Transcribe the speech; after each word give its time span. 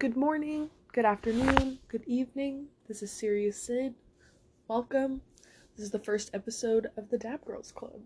Good 0.00 0.16
morning, 0.16 0.70
good 0.92 1.04
afternoon, 1.04 1.78
good 1.86 2.02
evening. 2.04 2.66
This 2.88 3.00
is 3.00 3.12
Serious 3.12 3.62
Sid. 3.62 3.94
Welcome. 4.66 5.22
This 5.76 5.84
is 5.84 5.92
the 5.92 6.00
first 6.00 6.32
episode 6.34 6.88
of 6.96 7.10
the 7.10 7.16
Dab 7.16 7.44
Girls 7.44 7.70
Club. 7.70 8.00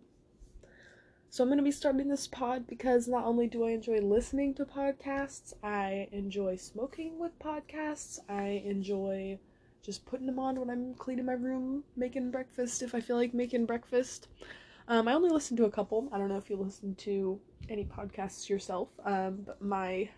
So, 1.30 1.42
I'm 1.42 1.48
going 1.48 1.56
to 1.56 1.64
be 1.64 1.70
starting 1.70 2.08
this 2.08 2.26
pod 2.26 2.66
because 2.66 3.08
not 3.08 3.24
only 3.24 3.46
do 3.46 3.64
I 3.64 3.70
enjoy 3.70 4.00
listening 4.00 4.52
to 4.54 4.66
podcasts, 4.66 5.54
I 5.62 6.08
enjoy 6.12 6.56
smoking 6.56 7.18
with 7.18 7.38
podcasts. 7.38 8.18
I 8.28 8.62
enjoy 8.66 9.38
just 9.82 10.04
putting 10.04 10.26
them 10.26 10.38
on 10.38 10.60
when 10.60 10.68
I'm 10.68 10.92
cleaning 10.94 11.24
my 11.24 11.32
room, 11.32 11.84
making 11.96 12.30
breakfast 12.30 12.82
if 12.82 12.94
I 12.94 13.00
feel 13.00 13.16
like 13.16 13.32
making 13.32 13.64
breakfast. 13.64 14.28
Um, 14.88 15.08
I 15.08 15.14
only 15.14 15.30
listen 15.30 15.56
to 15.56 15.64
a 15.64 15.70
couple. 15.70 16.06
I 16.12 16.18
don't 16.18 16.28
know 16.28 16.36
if 16.36 16.50
you 16.50 16.56
listen 16.56 16.94
to 16.96 17.40
any 17.70 17.86
podcasts 17.86 18.50
yourself, 18.50 18.90
um, 19.06 19.38
but 19.46 19.62
my 19.62 20.10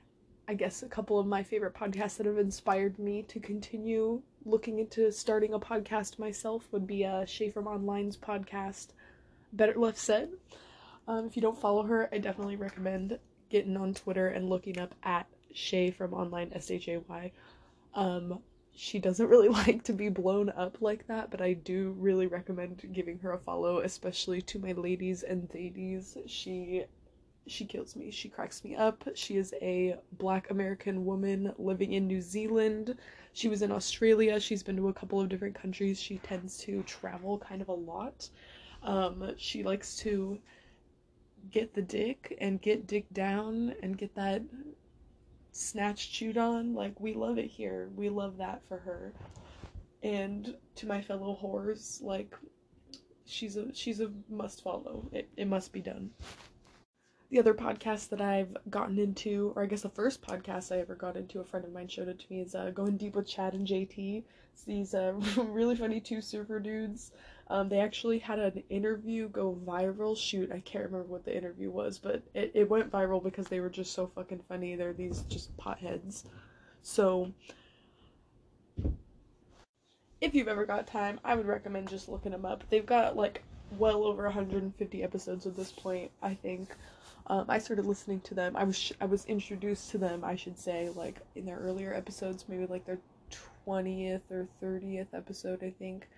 I 0.51 0.55
guess 0.55 0.83
a 0.83 0.89
couple 0.89 1.17
of 1.21 1.29
my 1.29 1.45
favorite 1.45 1.75
podcasts 1.75 2.17
that 2.17 2.27
have 2.27 2.37
inspired 2.37 2.99
me 2.99 3.23
to 3.29 3.39
continue 3.39 4.21
looking 4.45 4.81
into 4.81 5.13
starting 5.13 5.55
a 5.55 5.61
podcast 5.61 6.19
myself 6.19 6.67
would 6.73 6.89
be 6.89 7.05
uh, 7.05 7.25
Shay 7.25 7.51
from 7.51 7.69
Online's 7.69 8.17
podcast, 8.17 8.89
Better 9.53 9.75
Left 9.77 9.97
Said. 9.97 10.31
Um, 11.07 11.25
if 11.27 11.37
you 11.37 11.41
don't 11.41 11.57
follow 11.57 11.85
her, 11.85 12.09
I 12.13 12.19
definitely 12.19 12.57
recommend 12.57 13.21
getting 13.49 13.77
on 13.77 13.95
Twitter 13.95 14.27
and 14.27 14.49
looking 14.49 14.81
up 14.81 14.93
at 15.05 15.29
Shay 15.55 15.93
from 15.93 16.15
Online 16.15 16.51
S 16.53 16.69
H 16.73 16.89
A 16.89 16.97
Y. 16.99 17.31
Um, 17.95 18.41
she 18.75 18.99
doesn't 18.99 19.29
really 19.29 19.49
like 19.67 19.85
to 19.85 19.93
be 19.93 20.09
blown 20.09 20.51
up 20.51 20.79
like 20.81 21.07
that, 21.07 21.31
but 21.31 21.41
I 21.41 21.53
do 21.53 21.95
really 21.97 22.27
recommend 22.27 22.91
giving 22.93 23.21
her 23.21 23.31
a 23.31 23.39
follow, 23.39 23.79
especially 23.83 24.43
to 24.43 24.59
my 24.59 24.73
ladies 24.73 25.23
and 25.23 25.49
ladies. 25.55 26.19
She 26.27 26.87
she 27.51 27.65
kills 27.65 27.97
me. 27.97 28.11
She 28.11 28.29
cracks 28.29 28.63
me 28.65 28.77
up. 28.77 29.05
She 29.15 29.37
is 29.37 29.55
a 29.61 29.97
black 30.13 30.51
American 30.51 31.05
woman 31.05 31.53
living 31.59 31.93
in 31.93 32.07
New 32.07 32.21
Zealand. 32.21 32.97
She 33.33 33.49
was 33.49 33.63
in 33.63 33.73
Australia. 33.73 34.39
She's 34.39 34.63
been 34.63 34.77
to 34.77 34.89
a 34.89 34.93
couple 34.93 35.21
of 35.21 35.29
different 35.29 35.55
countries. 35.55 36.01
She 36.01 36.19
tends 36.19 36.59
to 36.59 36.83
travel 36.85 37.39
kind 37.39 37.61
of 37.61 37.69
a 37.69 37.75
lot. 37.75 38.29
Um, 38.83 39.35
she 39.37 39.63
likes 39.63 39.97
to 39.97 40.39
get 41.51 41.75
the 41.75 41.83
dick 41.83 42.37
and 42.41 42.61
get 42.61 42.87
dick 42.87 43.07
down 43.13 43.75
and 43.83 43.99
get 43.99 44.15
that 44.15 44.43
snatch 45.53 46.13
chewed 46.13 46.39
on. 46.39 46.75
Like, 46.75 46.99
we 47.01 47.15
love 47.15 47.39
it 47.39 47.51
here. 47.51 47.91
We 47.97 48.09
love 48.09 48.37
that 48.39 48.63
for 48.69 48.79
her. 48.79 49.13
And 50.03 50.55
to 50.77 50.87
my 50.87 51.03
fellow 51.03 51.39
whores, 51.43 52.03
like, 52.03 52.35
she's 53.27 53.57
a 53.57 53.73
she's 53.75 54.01
a 54.01 54.11
must 54.29 54.63
follow. 54.63 55.09
It 55.13 55.29
it 55.37 55.47
must 55.47 55.73
be 55.73 55.81
done 55.81 56.11
the 57.31 57.39
other 57.39 57.55
podcast 57.55 58.09
that 58.09 58.21
I've 58.21 58.57
gotten 58.69 58.99
into, 58.99 59.53
or 59.55 59.63
I 59.63 59.67
guess 59.67 59.83
the 59.83 59.89
first 59.89 60.21
podcast 60.21 60.75
I 60.75 60.81
ever 60.81 60.97
got 60.97 61.17
into, 61.17 61.41
a 61.41 61.45
friend 61.45 61.65
of 61.65 61.73
mine 61.73 61.87
showed 61.87 62.09
it 62.09 62.19
to 62.19 62.27
me, 62.29 62.41
is 62.41 62.57
uh, 62.57 62.71
Going 62.71 62.97
Deep 62.97 63.15
with 63.15 63.29
Chad 63.29 63.55
and 63.55 63.67
JT. 63.67 64.25
It's 64.53 64.63
these 64.65 64.95
uh, 64.95 65.13
really 65.37 65.77
funny 65.77 66.01
two 66.01 66.21
surfer 66.21 66.59
dudes. 66.59 67.13
Um, 67.47 67.69
they 67.69 67.79
actually 67.79 68.19
had 68.19 68.41
an 68.41 68.63
interview 68.69 69.29
go 69.29 69.57
viral. 69.65 70.17
Shoot, 70.17 70.51
I 70.51 70.61
can't 70.61 70.85
remember 70.85 71.07
what 71.07 71.25
the 71.25 71.37
interview 71.37 71.71
was, 71.71 71.99
but 71.99 72.23
it, 72.35 72.51
it 72.55 72.69
went 72.69 72.91
viral 72.91 73.23
because 73.23 73.47
they 73.47 73.61
were 73.61 73.71
just 73.71 73.93
so 73.93 74.09
fucking 74.09 74.43
funny. 74.49 74.75
They're 74.75 74.93
these 74.93 75.23
just 75.23 75.57
potheads. 75.57 76.25
So, 76.83 77.33
if 80.21 80.35
you've 80.35 80.49
ever 80.49 80.65
got 80.65 80.87
time, 80.89 81.21
I 81.25 81.37
would 81.37 81.47
recommend 81.47 81.89
just 81.89 82.09
looking 82.09 82.33
them 82.33 82.45
up. 82.45 82.65
They've 82.71 82.87
got 82.87 83.17
like 83.17 83.43
well 83.79 84.05
over 84.05 84.25
150 84.25 85.03
episodes 85.03 85.47
at 85.47 85.57
this 85.57 85.71
point, 85.71 86.11
I 86.23 86.35
think. 86.35 86.71
Um, 87.31 87.45
I 87.49 87.59
started 87.59 87.87
listening 87.87 88.21
to 88.23 88.35
them. 88.35 88.57
I 88.57 88.65
was 88.65 88.77
sh- 88.77 88.93
I 89.01 89.05
was 89.07 89.25
introduced 89.27 89.91
to 89.93 89.99
them, 89.99 90.25
I 90.25 90.35
should 90.35 90.59
say, 90.59 90.91
like 90.97 91.21
in 91.37 91.47
their 91.47 91.59
earlier 91.59 91.95
episodes, 91.95 92.45
maybe 92.49 92.67
like 92.67 92.85
their 92.85 92.99
twentieth 93.65 94.33
or 94.33 94.49
thirtieth 94.61 95.15
episode, 95.15 95.63
I 95.63 95.71
think. 95.71 96.09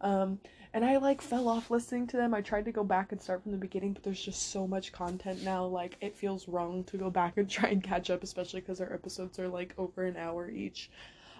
Um, 0.00 0.40
and 0.74 0.84
I 0.84 0.96
like 0.96 1.22
fell 1.22 1.48
off 1.48 1.70
listening 1.70 2.08
to 2.08 2.16
them. 2.16 2.34
I 2.34 2.40
tried 2.40 2.64
to 2.64 2.72
go 2.72 2.82
back 2.82 3.12
and 3.12 3.22
start 3.22 3.44
from 3.44 3.52
the 3.52 3.58
beginning, 3.58 3.92
but 3.92 4.02
there's 4.02 4.20
just 4.20 4.50
so 4.50 4.66
much 4.66 4.90
content 4.90 5.44
now. 5.44 5.64
Like 5.64 5.96
it 6.00 6.16
feels 6.16 6.48
wrong 6.48 6.82
to 6.84 6.96
go 6.98 7.10
back 7.10 7.36
and 7.36 7.48
try 7.48 7.68
and 7.68 7.80
catch 7.80 8.10
up, 8.10 8.24
especially 8.24 8.60
because 8.60 8.80
our 8.80 8.92
episodes 8.92 9.38
are 9.38 9.48
like 9.48 9.72
over 9.78 10.04
an 10.04 10.16
hour 10.16 10.50
each. 10.50 10.90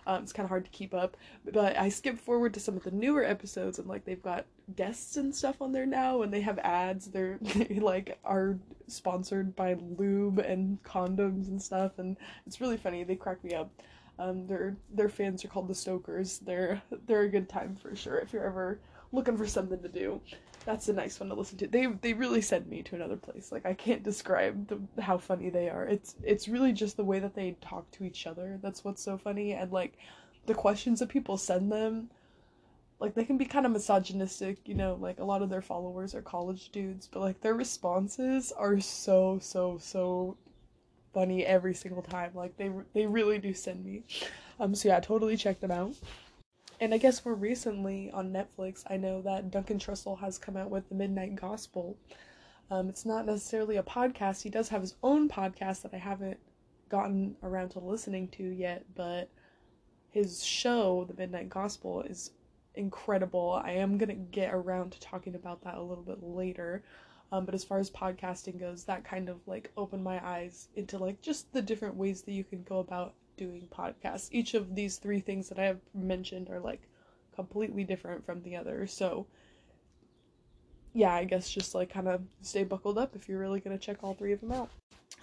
Um, 0.07 0.23
it's 0.23 0.33
kind 0.33 0.45
of 0.45 0.51
hard 0.51 0.65
to 0.65 0.71
keep 0.71 0.95
up, 0.95 1.17
but 1.45 1.77
I 1.77 1.89
skip 1.89 2.19
forward 2.19 2.55
to 2.55 2.61
some 2.61 2.77
of 2.77 2.85
the 2.85 2.93
newer 2.93 3.25
episodes 3.25 3.79
and 3.79 3.89
like 3.89 4.05
they've 4.05 4.23
got 4.23 4.47
guests 4.77 5.17
and 5.17 5.35
stuff 5.35 5.61
on 5.61 5.73
there 5.73 5.87
now, 5.87 6.23
and 6.23 6.33
they 6.33 6.41
have 6.43 6.59
ads. 6.61 7.07
They're 7.07 7.39
they 7.43 7.81
like 7.81 8.19
are 8.25 8.59
sponsored 8.87 9.57
by 9.57 9.77
lube 9.99 10.39
and 10.39 10.83
condoms 10.83 11.49
and 11.49 11.61
stuff, 11.61 11.99
and 11.99 12.17
it's 12.47 12.61
really 12.61 12.77
funny. 12.77 13.05
They 13.05 13.17
crack 13.17 13.43
me 13.43 13.55
up. 13.55 13.71
Um, 14.19 14.47
their 14.47 14.77
their 14.93 15.09
fans 15.09 15.45
are 15.45 15.49
called 15.49 15.69
the 15.69 15.75
Stokers. 15.75 16.39
They're 16.39 16.81
they're 17.07 17.23
a 17.23 17.29
good 17.29 17.49
time 17.49 17.75
for 17.75 17.95
sure 17.97 18.19
if 18.19 18.33
you're 18.33 18.47
ever 18.47 18.81
looking 19.13 19.37
for 19.37 19.47
something 19.47 19.81
to 19.81 19.89
do 19.89 20.21
that's 20.67 20.89
a 20.89 20.93
nice 20.93 21.21
one 21.21 21.29
to 21.29 21.35
listen 21.37 21.57
to. 21.59 21.69
They 21.69 21.87
they 21.87 22.13
really 22.13 22.43
send 22.43 22.67
me 22.67 22.83
to 22.83 22.97
another 22.97 23.17
place. 23.17 23.53
Like 23.53 23.65
I 23.65 23.73
can't 23.73 24.03
describe 24.03 24.67
the, 24.67 25.01
how 25.01 25.17
funny 25.17 25.49
they 25.49 25.71
are. 25.71 25.87
It's 25.87 26.17
it's 26.25 26.49
really 26.49 26.73
just 26.73 26.97
the 26.97 27.05
way 27.05 27.21
that 27.21 27.37
they 27.37 27.57
talk 27.61 27.89
to 27.93 28.05
each 28.05 28.27
other. 28.27 28.59
That's 28.61 28.85
what's 28.85 29.01
so 29.01 29.17
funny 29.17 29.53
and 29.53 29.71
like 29.71 29.93
the 30.47 30.55
questions 30.55 30.99
that 30.99 31.09
people 31.09 31.37
send 31.37 31.71
them 31.71 32.11
like 32.99 33.15
they 33.15 33.25
can 33.25 33.37
be 33.37 33.45
kind 33.45 33.67
of 33.67 33.73
misogynistic, 33.73 34.59
you 34.67 34.75
know, 34.75 34.97
like 35.01 35.19
a 35.19 35.25
lot 35.25 35.43
of 35.43 35.51
their 35.51 35.63
followers 35.63 36.15
are 36.15 36.23
college 36.23 36.71
dudes, 36.71 37.09
but 37.11 37.21
like 37.21 37.41
their 37.41 37.55
responses 37.55 38.53
are 38.53 38.81
so 38.81 39.39
so 39.41 39.79
so 39.79 40.37
funny 41.13 41.45
every 41.45 41.75
single 41.75 42.03
time. 42.03 42.33
Like 42.35 42.57
they 42.57 42.71
they 42.93 43.07
really 43.07 43.39
do 43.39 43.55
send 43.55 43.85
me. 43.85 44.03
Um 44.59 44.75
so 44.75 44.89
yeah, 44.89 44.99
totally 44.99 45.37
check 45.37 45.61
them 45.61 45.71
out. 45.71 45.95
And 46.79 46.93
I 46.93 46.99
guess 46.99 47.25
more 47.25 47.35
recently 47.35 48.11
on 48.11 48.33
Netflix, 48.33 48.85
I 48.91 48.99
know 48.99 49.23
that 49.23 49.51
Duncan 49.51 49.79
Trussell 49.79 50.21
has 50.21 50.37
come 50.37 50.57
out 50.57 50.71
with 50.71 50.89
the 50.89 50.95
Midnight 50.95 51.35
Gospel. 51.35 51.97
Um, 52.71 52.89
it's 52.91 53.07
not 53.07 53.25
necessarily 53.25 53.77
a 53.77 53.83
podcast. 53.83 54.43
He 54.43 54.51
does 54.51 54.69
have 54.69 54.83
his 54.83 54.95
own 55.03 55.29
podcast 55.29 55.83
that 55.83 55.95
I 55.95 55.99
haven't 55.99 56.39
gotten 56.91 57.37
around 57.43 57.71
to 57.71 57.79
listening 57.79 58.29
to 58.29 58.43
yet, 58.43 58.85
but 58.95 59.31
his 60.11 60.45
show, 60.45 61.07
The 61.09 61.15
Midnight 61.15 61.49
Gospel, 61.49 62.03
is 62.03 62.33
incredible. 62.75 63.61
I 63.65 63.73
am 63.73 63.97
going 63.97 64.11
to 64.11 64.15
get 64.15 64.53
around 64.53 64.93
to 64.93 65.01
talking 65.01 65.35
about 65.35 65.63
that 65.63 65.77
a 65.77 65.83
little 65.83 66.05
bit 66.05 66.23
later. 66.23 66.83
Um, 67.33 67.47
but 67.47 67.55
as 67.55 67.65
far 67.65 67.79
as 67.79 67.91
podcasting 67.91 68.61
goes, 68.61 68.85
that 68.85 69.03
kind 69.03 69.29
of 69.29 69.39
like 69.47 69.73
opened 69.77 70.05
my 70.05 70.25
eyes 70.25 70.69
into 70.77 70.99
like 70.99 71.23
just 71.23 71.53
the 71.53 71.63
different 71.63 71.97
ways 71.97 72.23
that 72.23 72.33
you 72.33 72.45
can 72.45 72.63
go 72.63 72.79
about 72.79 73.15
doing 73.37 73.69
podcasts. 73.71 74.29
Each 74.33 74.55
of 74.55 74.75
these 74.75 74.97
three 74.97 75.21
things 75.21 75.49
that 75.49 75.59
I 75.59 75.65
have 75.65 75.81
mentioned 75.95 76.51
are 76.51 76.61
like 76.61 76.83
completely 77.35 77.85
different 77.85 78.25
from 78.25 78.43
the 78.43 78.57
other. 78.57 78.87
So 78.87 79.27
yeah, 80.95 81.15
I 81.15 81.25
guess 81.25 81.51
just 81.51 81.75
like 81.75 81.91
kind 81.91 82.09
of 82.09 82.23
stay 82.41 82.65
buckled 82.65 82.97
up 82.97 83.15
if 83.15 83.29
you're 83.29 83.39
really 83.39 83.61
going 83.61 83.79
to 83.79 83.85
check 83.85 83.99
all 84.03 84.15
three 84.15 84.33
of 84.33 84.41
them 84.41 84.53
out. 84.53 84.71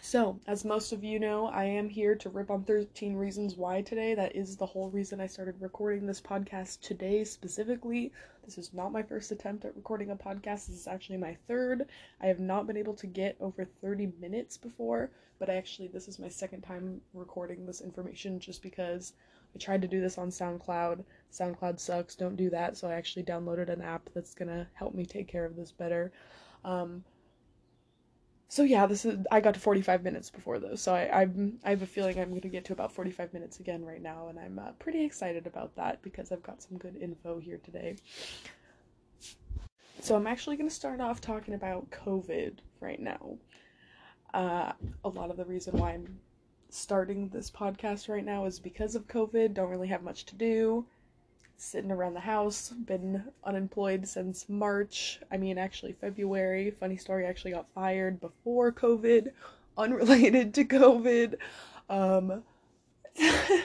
So, 0.01 0.38
as 0.47 0.66
most 0.66 0.91
of 0.91 1.03
you 1.03 1.18
know, 1.18 1.47
I 1.47 1.63
am 1.63 1.90
here 1.90 2.13
to 2.16 2.29
rip 2.29 2.51
on 2.51 2.63
13 2.63 3.16
Reasons 3.16 3.56
Why 3.56 3.81
today. 3.81 4.13
That 4.13 4.35
is 4.35 4.57
the 4.57 4.66
whole 4.66 4.90
reason 4.90 5.19
I 5.19 5.28
started 5.28 5.56
recording 5.59 6.06
this 6.06 6.22
podcast 6.22 6.81
today 6.81 7.24
specifically. 7.24 8.12
This 8.46 8.58
is 8.58 8.74
not 8.74 8.92
my 8.92 9.02
first 9.02 9.31
attempt 9.31 9.64
at 9.64 9.76
recording 9.76 10.12
a 10.12 10.16
podcast, 10.16 10.68
this 10.68 10.70
is 10.70 10.88
actually 10.88 11.18
my 11.18 11.38
third. 11.48 11.88
I 12.20 12.28
have 12.28 12.40
not 12.40 12.68
been 12.68 12.76
able 12.76 12.94
to 12.96 13.08
get 13.08 13.38
over 13.40 13.64
30 13.64 14.12
minutes 14.20 14.58
before, 14.58 15.12
but 15.40 15.50
actually, 15.50 15.88
this 15.88 16.08
is 16.09 16.20
my 16.20 16.28
second 16.28 16.62
time 16.62 17.00
recording 17.14 17.66
this 17.66 17.80
information 17.80 18.40
just 18.40 18.62
because 18.62 19.14
I 19.56 19.59
tried 19.59 19.81
to 19.84 19.88
do 19.88 20.02
this 20.02 20.18
on 20.18 20.30
SoundCloud. 20.30 21.06
SoundCloud 21.31 21.80
sucks, 21.80 22.16
don't 22.16 22.36
do 22.36 22.50
that. 22.50 22.76
So, 22.76 22.90
I 22.90 22.96
actually 22.96 23.24
downloaded 23.24 23.70
an 23.70 23.81
app 23.81 24.09
that's 24.14 24.34
gonna 24.34 24.68
help 24.74 24.94
me 24.94 25.06
take 25.06 25.28
care 25.30 25.46
of 25.46 25.56
this 25.56 25.72
better. 25.72 26.12
Um, 26.66 27.04
so 28.53 28.62
yeah, 28.62 28.86
this 28.86 29.03
is 29.03 29.18
I 29.31 29.41
got 29.41 29.56
to 29.56 29.59
45 29.59 30.03
minutes 30.03 30.30
before 30.30 30.59
those, 30.59 30.80
so 30.80 30.94
I 30.94 31.22
I'm, 31.22 31.58
I 31.64 31.72
have 31.72 31.81
a 31.81 31.88
feeling 31.88 32.19
I'm 32.19 32.30
gonna 32.30 32.50
get 32.50 32.64
to 32.66 32.74
about 32.74 32.94
45 32.94 33.34
minutes 33.34 33.59
again 33.59 33.84
right 33.84 34.00
now, 34.01 34.28
and 34.28 34.38
I'm 34.38 34.60
uh, 34.60 34.74
pretty 34.78 35.04
excited 35.04 35.48
about 35.48 35.75
that 35.75 36.04
because 36.04 36.31
I've 36.31 36.44
got 36.44 36.62
some 36.62 36.78
good 36.78 36.95
info 37.01 37.39
here 37.39 37.60
today. 37.63 37.95
So 40.01 40.16
I'm 40.16 40.28
actually 40.28 40.57
gonna 40.57 40.69
start 40.69 41.01
off 41.01 41.19
talking 41.19 41.56
about 41.56 41.89
COVID 41.89 42.60
right 42.80 43.00
now. 43.00 43.38
Uh, 44.36 44.74
a 45.04 45.10
lot 45.10 45.31
of 45.31 45.38
the 45.38 45.45
reason 45.45 45.75
why 45.80 45.94
I'm 45.94 46.19
starting 46.69 47.30
this 47.30 47.50
podcast 47.50 48.07
right 48.07 48.24
now 48.24 48.45
is 48.45 48.60
because 48.60 48.94
of 48.94 49.07
COVID. 49.07 49.56
Don't 49.56 49.72
really 49.72 49.88
have 49.88 50.04
much 50.04 50.25
to 50.25 50.36
do 50.36 50.86
sitting 51.58 51.92
around 51.92 52.14
the 52.14 52.20
house, 52.20 52.70
been 52.70 53.24
unemployed 53.44 54.08
since 54.08 54.50
March. 54.50 55.20
I 55.32 55.38
mean, 55.38 55.58
actually, 55.58 55.94
February. 55.94 56.72
Funny 56.72 56.98
story, 56.98 57.26
I 57.26 57.30
actually 57.30 57.52
got 57.52 57.68
fired 57.74 58.20
before 58.20 58.72
COVID, 58.72 59.32
unrelated 59.78 60.54
to 60.56 60.66
COVID. 60.66 61.36
Um, 61.90 62.44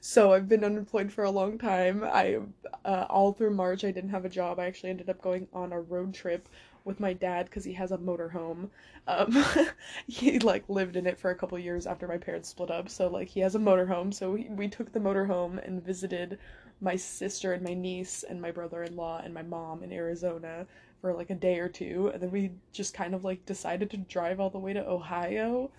so 0.00 0.32
I've 0.32 0.48
been 0.48 0.64
unemployed 0.64 1.12
for 1.12 1.24
a 1.24 1.30
long 1.30 1.58
time. 1.58 2.02
I 2.04 2.38
uh, 2.84 3.06
all 3.08 3.32
through 3.32 3.50
March 3.50 3.84
I 3.84 3.90
didn't 3.90 4.10
have 4.10 4.24
a 4.24 4.30
job. 4.30 4.58
I 4.58 4.66
actually 4.66 4.90
ended 4.90 5.10
up 5.10 5.20
going 5.20 5.48
on 5.52 5.72
a 5.72 5.80
road 5.80 6.14
trip 6.14 6.48
with 6.84 7.00
my 7.00 7.12
dad 7.12 7.46
because 7.46 7.64
he 7.64 7.72
has 7.72 7.90
a 7.92 7.98
motorhome. 7.98 8.68
Um, 9.08 9.44
he 10.06 10.38
like 10.38 10.68
lived 10.68 10.96
in 10.96 11.06
it 11.06 11.18
for 11.18 11.30
a 11.30 11.34
couple 11.34 11.58
years 11.58 11.86
after 11.86 12.06
my 12.06 12.16
parents 12.16 12.48
split 12.48 12.70
up, 12.70 12.88
so 12.88 13.08
like 13.08 13.28
he 13.28 13.40
has 13.40 13.54
a 13.54 13.58
motorhome. 13.58 14.14
So 14.14 14.32
we, 14.32 14.46
we 14.48 14.68
took 14.68 14.92
the 14.92 15.00
motorhome 15.00 15.64
and 15.66 15.84
visited 15.84 16.38
my 16.80 16.96
sister 16.96 17.52
and 17.52 17.62
my 17.62 17.74
niece 17.74 18.22
and 18.22 18.40
my 18.40 18.50
brother-in-law 18.50 19.22
and 19.24 19.32
my 19.32 19.42
mom 19.42 19.82
in 19.82 19.92
Arizona 19.92 20.66
for 21.00 21.12
like 21.12 21.30
a 21.30 21.34
day 21.34 21.58
or 21.58 21.68
two, 21.68 22.10
and 22.12 22.22
then 22.22 22.30
we 22.30 22.50
just 22.72 22.94
kind 22.94 23.14
of 23.14 23.24
like 23.24 23.44
decided 23.46 23.90
to 23.90 23.96
drive 23.96 24.40
all 24.40 24.50
the 24.50 24.58
way 24.58 24.72
to 24.72 24.88
Ohio 24.88 25.70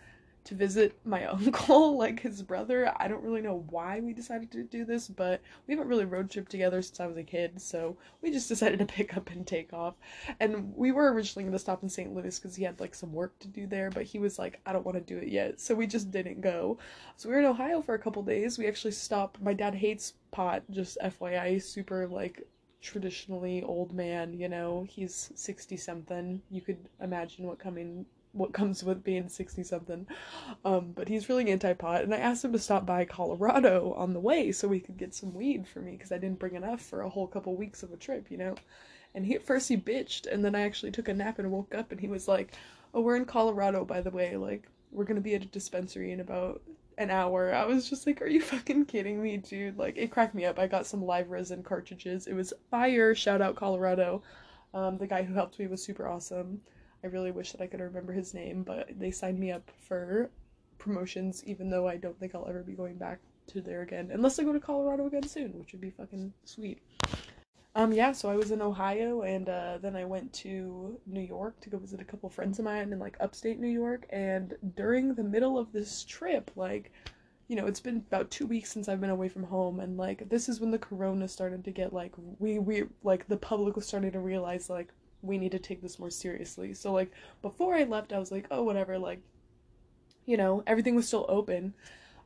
to 0.47 0.55
visit 0.55 0.97
my 1.03 1.25
uncle, 1.31 1.97
like 1.97 2.21
his 2.21 2.41
brother. 2.41 2.93
I 2.97 3.07
don't 3.07 3.23
really 3.23 3.41
know 3.41 3.65
why 3.69 3.99
we 3.99 4.13
decided 4.13 4.49
to 4.51 4.63
do 4.63 4.85
this, 4.85 5.09
but 5.09 5.41
we 5.67 5.73
haven't 5.73 5.89
really 5.89 6.05
road 6.05 6.31
trip 6.31 6.47
together 6.47 6.81
since 6.81 7.01
I 7.01 7.07
was 7.07 7.17
a 7.17 7.23
kid, 7.23 7.61
so 7.61 7.97
we 8.21 8.31
just 8.31 8.47
decided 8.47 8.79
to 8.79 8.85
pick 8.85 9.15
up 9.17 9.29
and 9.29 9.45
take 9.45 9.73
off. 9.73 9.95
And 10.39 10.73
we 10.75 10.91
were 10.93 11.11
originally 11.11 11.43
going 11.43 11.51
to 11.51 11.59
stop 11.59 11.83
in 11.83 11.89
St. 11.89 12.13
Louis 12.13 12.39
because 12.39 12.55
he 12.55 12.63
had 12.63 12.79
like 12.79 12.95
some 12.95 13.11
work 13.11 13.37
to 13.39 13.47
do 13.49 13.67
there, 13.67 13.89
but 13.89 14.03
he 14.03 14.19
was 14.19 14.39
like, 14.39 14.61
I 14.65 14.71
don't 14.71 14.85
want 14.85 14.97
to 14.97 15.13
do 15.13 15.19
it 15.19 15.27
yet, 15.27 15.59
so 15.59 15.75
we 15.75 15.85
just 15.85 16.11
didn't 16.11 16.39
go. 16.39 16.77
So 17.17 17.27
we 17.27 17.35
were 17.35 17.41
in 17.41 17.45
Ohio 17.45 17.81
for 17.81 17.95
a 17.95 17.99
couple 17.99 18.23
days. 18.23 18.57
We 18.57 18.67
actually 18.67 18.91
stopped. 18.91 19.41
My 19.41 19.53
dad 19.53 19.75
hates 19.75 20.13
pot, 20.37 20.61
just 20.69 20.99
FYI, 21.03 21.59
super 21.59 22.07
like 22.07 22.43
traditionally 22.79 23.63
old 23.63 23.91
man, 23.91 24.35
you 24.35 24.47
know, 24.47 24.85
he's 24.87 25.31
60 25.33 25.75
something. 25.77 26.43
You 26.51 26.61
could 26.61 26.77
imagine 27.01 27.47
what 27.47 27.57
coming 27.57 28.05
what 28.33 28.53
comes 28.53 28.83
with 28.83 29.03
being 29.03 29.29
60 29.29 29.63
something. 29.63 30.05
Um, 30.63 30.91
but 30.93 31.07
he's 31.07 31.27
really 31.27 31.49
anti 31.49 31.73
pot. 31.73 32.03
And 32.03 32.13
I 32.13 32.19
asked 32.19 32.45
him 32.45 32.51
to 32.51 32.59
stop 32.59 32.85
by 32.85 33.03
Colorado 33.03 33.93
on 33.93 34.13
the 34.13 34.19
way 34.19 34.51
so 34.51 34.67
we 34.67 34.79
could 34.79 34.95
get 34.95 35.15
some 35.15 35.33
weed 35.33 35.67
for 35.67 35.79
me 35.79 35.93
because 35.93 36.11
I 36.11 36.19
didn't 36.19 36.37
bring 36.37 36.53
enough 36.53 36.81
for 36.81 37.01
a 37.01 37.09
whole 37.09 37.25
couple 37.25 37.55
weeks 37.55 37.81
of 37.81 37.91
a 37.91 37.97
trip, 37.97 38.29
you 38.29 38.37
know? 38.37 38.53
And 39.15 39.25
he 39.25 39.33
at 39.33 39.43
first 39.43 39.69
he 39.69 39.75
bitched, 39.75 40.31
and 40.31 40.45
then 40.45 40.53
I 40.53 40.61
actually 40.61 40.91
took 40.91 41.07
a 41.07 41.15
nap 41.15 41.39
and 41.39 41.49
woke 41.49 41.73
up 41.73 41.91
and 41.91 41.99
he 41.99 42.09
was 42.09 42.27
like, 42.27 42.53
Oh, 42.93 43.01
we're 43.01 43.15
in 43.15 43.25
Colorado, 43.25 43.83
by 43.85 44.01
the 44.01 44.11
way. 44.11 44.37
Like, 44.37 44.69
we're 44.91 45.05
gonna 45.05 45.19
be 45.19 45.33
at 45.33 45.41
a 45.43 45.47
dispensary 45.47 46.11
in 46.11 46.19
about 46.19 46.61
an 46.97 47.11
hour. 47.11 47.53
I 47.53 47.65
was 47.65 47.89
just 47.89 48.07
like, 48.07 48.21
Are 48.21 48.27
you 48.27 48.41
fucking 48.41 48.85
kidding 48.85 49.21
me, 49.21 49.37
dude? 49.37 49.77
Like, 49.77 49.97
it 49.97 50.11
cracked 50.11 50.35
me 50.35 50.45
up. 50.45 50.59
I 50.59 50.67
got 50.67 50.85
some 50.85 51.05
live 51.05 51.29
resin 51.29 51.63
cartridges. 51.63 52.27
It 52.27 52.33
was 52.33 52.53
fire. 52.71 53.13
Shout 53.15 53.41
out 53.41 53.55
Colorado. 53.55 54.23
Um, 54.73 54.97
the 54.97 55.07
guy 55.07 55.23
who 55.23 55.33
helped 55.33 55.59
me 55.59 55.67
was 55.67 55.83
super 55.83 56.07
awesome. 56.07 56.61
I 57.03 57.07
really 57.07 57.31
wish 57.31 57.51
that 57.51 57.61
I 57.61 57.67
could 57.67 57.79
remember 57.79 58.11
his 58.11 58.33
name, 58.33 58.63
but 58.63 58.89
they 58.99 59.11
signed 59.11 59.39
me 59.39 59.51
up 59.51 59.69
for 59.87 60.29
promotions, 60.77 61.43
even 61.45 61.69
though 61.69 61.87
I 61.87 61.97
don't 61.97 62.19
think 62.19 62.33
I'll 62.33 62.47
ever 62.47 62.63
be 62.63 62.73
going 62.73 62.95
back 62.95 63.19
to 63.47 63.61
there 63.61 63.81
again, 63.81 64.09
unless 64.13 64.39
I 64.39 64.43
go 64.43 64.53
to 64.53 64.59
Colorado 64.59 65.07
again 65.07 65.27
soon, 65.27 65.57
which 65.57 65.71
would 65.71 65.81
be 65.81 65.91
fucking 65.91 66.33
sweet. 66.43 66.81
Um, 67.77 67.93
yeah, 67.93 68.11
so 68.11 68.27
I 68.27 68.35
was 68.35 68.49
in 68.49 68.59
Ohio, 68.59 69.21
and 69.21 69.47
uh, 69.47 69.77
then 69.79 69.95
I 69.95 70.03
went 70.03 70.33
to 70.33 70.99
New 71.05 71.21
York 71.21 71.59
to 71.61 71.69
go 71.69 71.77
visit 71.77 72.01
a 72.01 72.03
couple 72.03 72.27
friends 72.27 72.57
of 72.57 72.65
mine 72.65 72.91
in 72.91 72.97
like 72.97 73.15
upstate 73.19 73.59
New 73.59 73.67
York. 73.67 74.07
And 74.09 74.55
during 74.75 75.13
the 75.13 75.23
middle 75.23 75.59
of 75.59 75.71
this 75.71 76.03
trip, 76.03 76.49
like, 76.55 76.91
you 77.47 77.55
know, 77.55 77.67
it's 77.67 77.79
been 77.79 77.97
about 77.97 78.31
two 78.31 78.47
weeks 78.47 78.71
since 78.71 78.89
I've 78.89 78.99
been 78.99 79.11
away 79.11 79.29
from 79.29 79.43
home, 79.43 79.79
and 79.79 79.95
like, 79.95 80.27
this 80.27 80.49
is 80.49 80.59
when 80.59 80.71
the 80.71 80.79
corona 80.79 81.27
started 81.27 81.63
to 81.65 81.71
get 81.71 81.93
like, 81.93 82.13
we, 82.39 82.57
we, 82.57 82.85
like, 83.03 83.27
the 83.27 83.37
public 83.37 83.75
was 83.75 83.85
starting 83.85 84.11
to 84.11 84.19
realize, 84.19 84.71
like, 84.71 84.91
we 85.21 85.37
need 85.37 85.51
to 85.51 85.59
take 85.59 85.81
this 85.83 85.99
more 85.99 86.09
seriously. 86.09 86.73
So 86.73 86.91
like 86.91 87.11
before 87.43 87.75
I 87.75 87.83
left, 87.83 88.11
I 88.11 88.19
was 88.19 88.31
like, 88.31 88.47
oh 88.51 88.63
whatever, 88.63 88.97
like 88.97 89.21
you 90.25 90.37
know, 90.37 90.63
everything 90.67 90.95
was 90.95 91.07
still 91.07 91.25
open. 91.29 91.73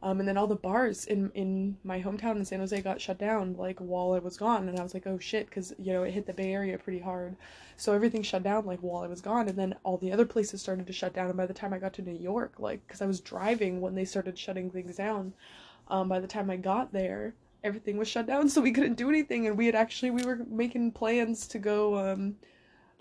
Um, 0.04 0.20
and 0.20 0.28
then 0.28 0.38
all 0.38 0.48
the 0.48 0.56
bars 0.56 1.06
in 1.06 1.32
in 1.36 1.78
my 1.84 2.02
hometown 2.02 2.38
in 2.38 2.46
San 2.46 2.60
Jose 2.60 2.82
got 2.82 3.00
shut 3.00 3.20
down 3.20 3.56
like 3.56 3.80
while 3.80 4.14
I 4.14 4.20
was 4.20 4.36
gone, 4.36 4.68
and 4.68 4.80
I 4.80 4.84
was 4.84 4.96
like, 4.96 5.06
oh 5.06 5.20
shit, 5.20 5.48
because 5.48 5.74
you 5.78 5.94
know 5.94 6.04
it 6.04 6.12
hit 6.12 6.26
the 6.26 6.34
Bay 6.34 6.54
Area 6.54 6.78
pretty 6.78 7.00
hard, 7.00 7.36
so 7.78 7.94
everything 7.94 8.24
shut 8.24 8.42
down 8.42 8.66
like 8.66 8.80
while 8.80 9.04
I 9.04 9.08
was 9.08 9.22
gone, 9.22 9.48
and 9.48 9.58
then 9.58 9.76
all 9.84 9.98
the 9.98 10.12
other 10.12 10.26
places 10.26 10.62
started 10.62 10.88
to 10.88 10.94
shut 10.94 11.14
down. 11.14 11.28
And 11.28 11.38
by 11.38 11.46
the 11.46 11.54
time 11.54 11.72
I 11.72 11.78
got 11.78 11.94
to 11.94 12.02
New 12.02 12.18
York, 12.18 12.54
like 12.58 12.86
because 12.88 13.02
I 13.02 13.06
was 13.06 13.20
driving 13.22 13.80
when 13.80 13.94
they 13.94 14.06
started 14.06 14.38
shutting 14.40 14.72
things 14.72 14.96
down, 14.96 15.34
um, 15.88 16.10
by 16.10 16.20
the 16.20 16.28
time 16.28 16.50
I 16.50 16.58
got 16.58 16.92
there, 16.92 17.36
everything 17.64 17.98
was 17.98 18.08
shut 18.08 18.26
down, 18.26 18.50
so 18.50 18.60
we 18.62 18.72
couldn't 18.72 18.96
do 18.96 19.10
anything, 19.10 19.46
and 19.46 19.56
we 19.56 19.68
had 19.68 19.76
actually 19.76 20.10
we 20.10 20.24
were 20.24 20.46
making 20.50 20.94
plans 20.94 21.48
to 21.50 21.60
go 21.60 22.12
um 22.12 22.38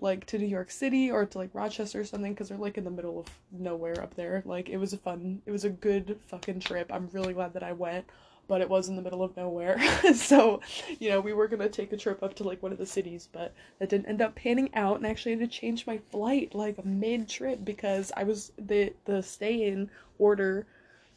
like 0.01 0.25
to 0.25 0.37
New 0.37 0.47
York 0.47 0.71
City 0.71 1.11
or 1.11 1.25
to 1.25 1.37
like 1.37 1.51
Rochester 1.53 2.01
or 2.01 2.03
something 2.03 2.33
because 2.33 2.49
they're 2.49 2.57
like 2.57 2.77
in 2.77 2.83
the 2.83 2.89
middle 2.89 3.19
of 3.19 3.27
nowhere 3.51 4.01
up 4.01 4.15
there. 4.15 4.41
Like 4.45 4.67
it 4.67 4.77
was 4.77 4.93
a 4.93 4.97
fun, 4.97 5.41
it 5.45 5.51
was 5.51 5.63
a 5.63 5.69
good 5.69 6.19
fucking 6.27 6.59
trip. 6.59 6.91
I'm 6.91 7.09
really 7.13 7.33
glad 7.33 7.53
that 7.53 7.63
I 7.63 7.71
went, 7.71 8.05
but 8.47 8.61
it 8.61 8.69
was 8.69 8.89
in 8.89 8.95
the 8.95 9.01
middle 9.01 9.23
of 9.23 9.37
nowhere. 9.37 9.79
so, 10.15 10.59
you 10.99 11.09
know, 11.09 11.21
we 11.21 11.33
were 11.33 11.47
gonna 11.47 11.69
take 11.69 11.93
a 11.93 11.97
trip 11.97 12.23
up 12.23 12.33
to 12.35 12.43
like 12.43 12.63
one 12.63 12.71
of 12.71 12.79
the 12.79 12.85
cities, 12.85 13.29
but 13.31 13.53
that 13.79 13.89
didn't 13.89 14.07
end 14.07 14.21
up 14.21 14.35
panning 14.35 14.73
out. 14.73 14.97
And 14.97 15.05
actually, 15.05 15.33
had 15.33 15.41
to 15.41 15.47
change 15.47 15.85
my 15.85 15.99
flight 16.09 16.55
like 16.55 16.83
mid 16.83 17.29
trip 17.29 17.63
because 17.63 18.11
I 18.17 18.23
was 18.23 18.51
the 18.57 18.93
the 19.05 19.21
stay 19.21 19.67
in 19.67 19.89
order 20.17 20.65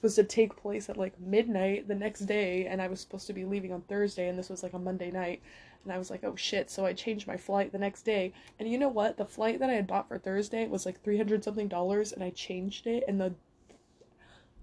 was 0.05 0.15
to 0.17 0.23
take 0.23 0.55
place 0.55 0.91
at 0.91 0.99
like 0.99 1.19
midnight 1.19 1.89
the 1.89 1.95
next 1.95 2.21
day 2.21 2.67
and 2.67 2.81
I 2.81 2.89
was 2.89 3.01
supposed 3.01 3.27
to 3.27 3.33
be 3.33 3.47
leaving 3.47 3.73
on 3.73 3.81
Thursday 3.81 4.29
and 4.29 4.39
this 4.39 4.51
was 4.51 4.63
like 4.63 4.75
a 4.75 4.79
Monday 4.79 5.11
night 5.11 5.43
and 5.85 5.93
I 5.93 5.99
was 5.99 6.11
like, 6.11 6.25
oh 6.25 6.37
shit. 6.37 6.71
So 6.71 6.85
I 6.85 6.93
changed 6.93 7.27
my 7.27 7.37
flight 7.37 7.73
the 7.73 7.79
next 7.79 8.03
day. 8.03 8.33
And 8.59 8.69
you 8.69 8.79
know 8.79 8.89
what? 8.89 9.17
The 9.17 9.25
flight 9.25 9.61
that 9.61 9.71
I 9.71 9.75
had 9.75 9.87
bought 9.87 10.09
for 10.09 10.19
Thursday 10.19 10.67
was 10.67 10.87
like 10.87 11.03
300 11.03 11.45
something 11.45 11.69
dollars 11.69 12.13
and 12.13 12.23
I 12.23 12.31
changed 12.31 12.87
it. 12.87 13.05
And 13.07 13.21
the 13.21 13.35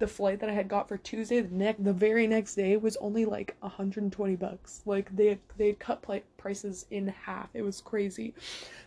the 0.02 0.08
flight 0.08 0.40
that 0.40 0.50
I 0.50 0.54
had 0.54 0.68
got 0.68 0.88
for 0.88 0.98
Tuesday, 0.98 1.42
the 1.42 1.56
next, 1.56 1.84
the 1.84 1.94
very 1.94 2.26
next 2.26 2.56
day 2.56 2.76
was 2.76 2.98
only 2.98 3.24
like 3.24 3.56
120 3.60 4.36
bucks. 4.36 4.82
Like 4.86 5.16
they 5.16 5.38
they 5.58 5.68
had 5.68 5.80
cut 5.80 6.02
pl- 6.02 6.24
prices 6.38 6.88
in 6.90 7.08
half. 7.08 7.50
It 7.54 7.62
was 7.62 7.82
crazy. 7.82 8.34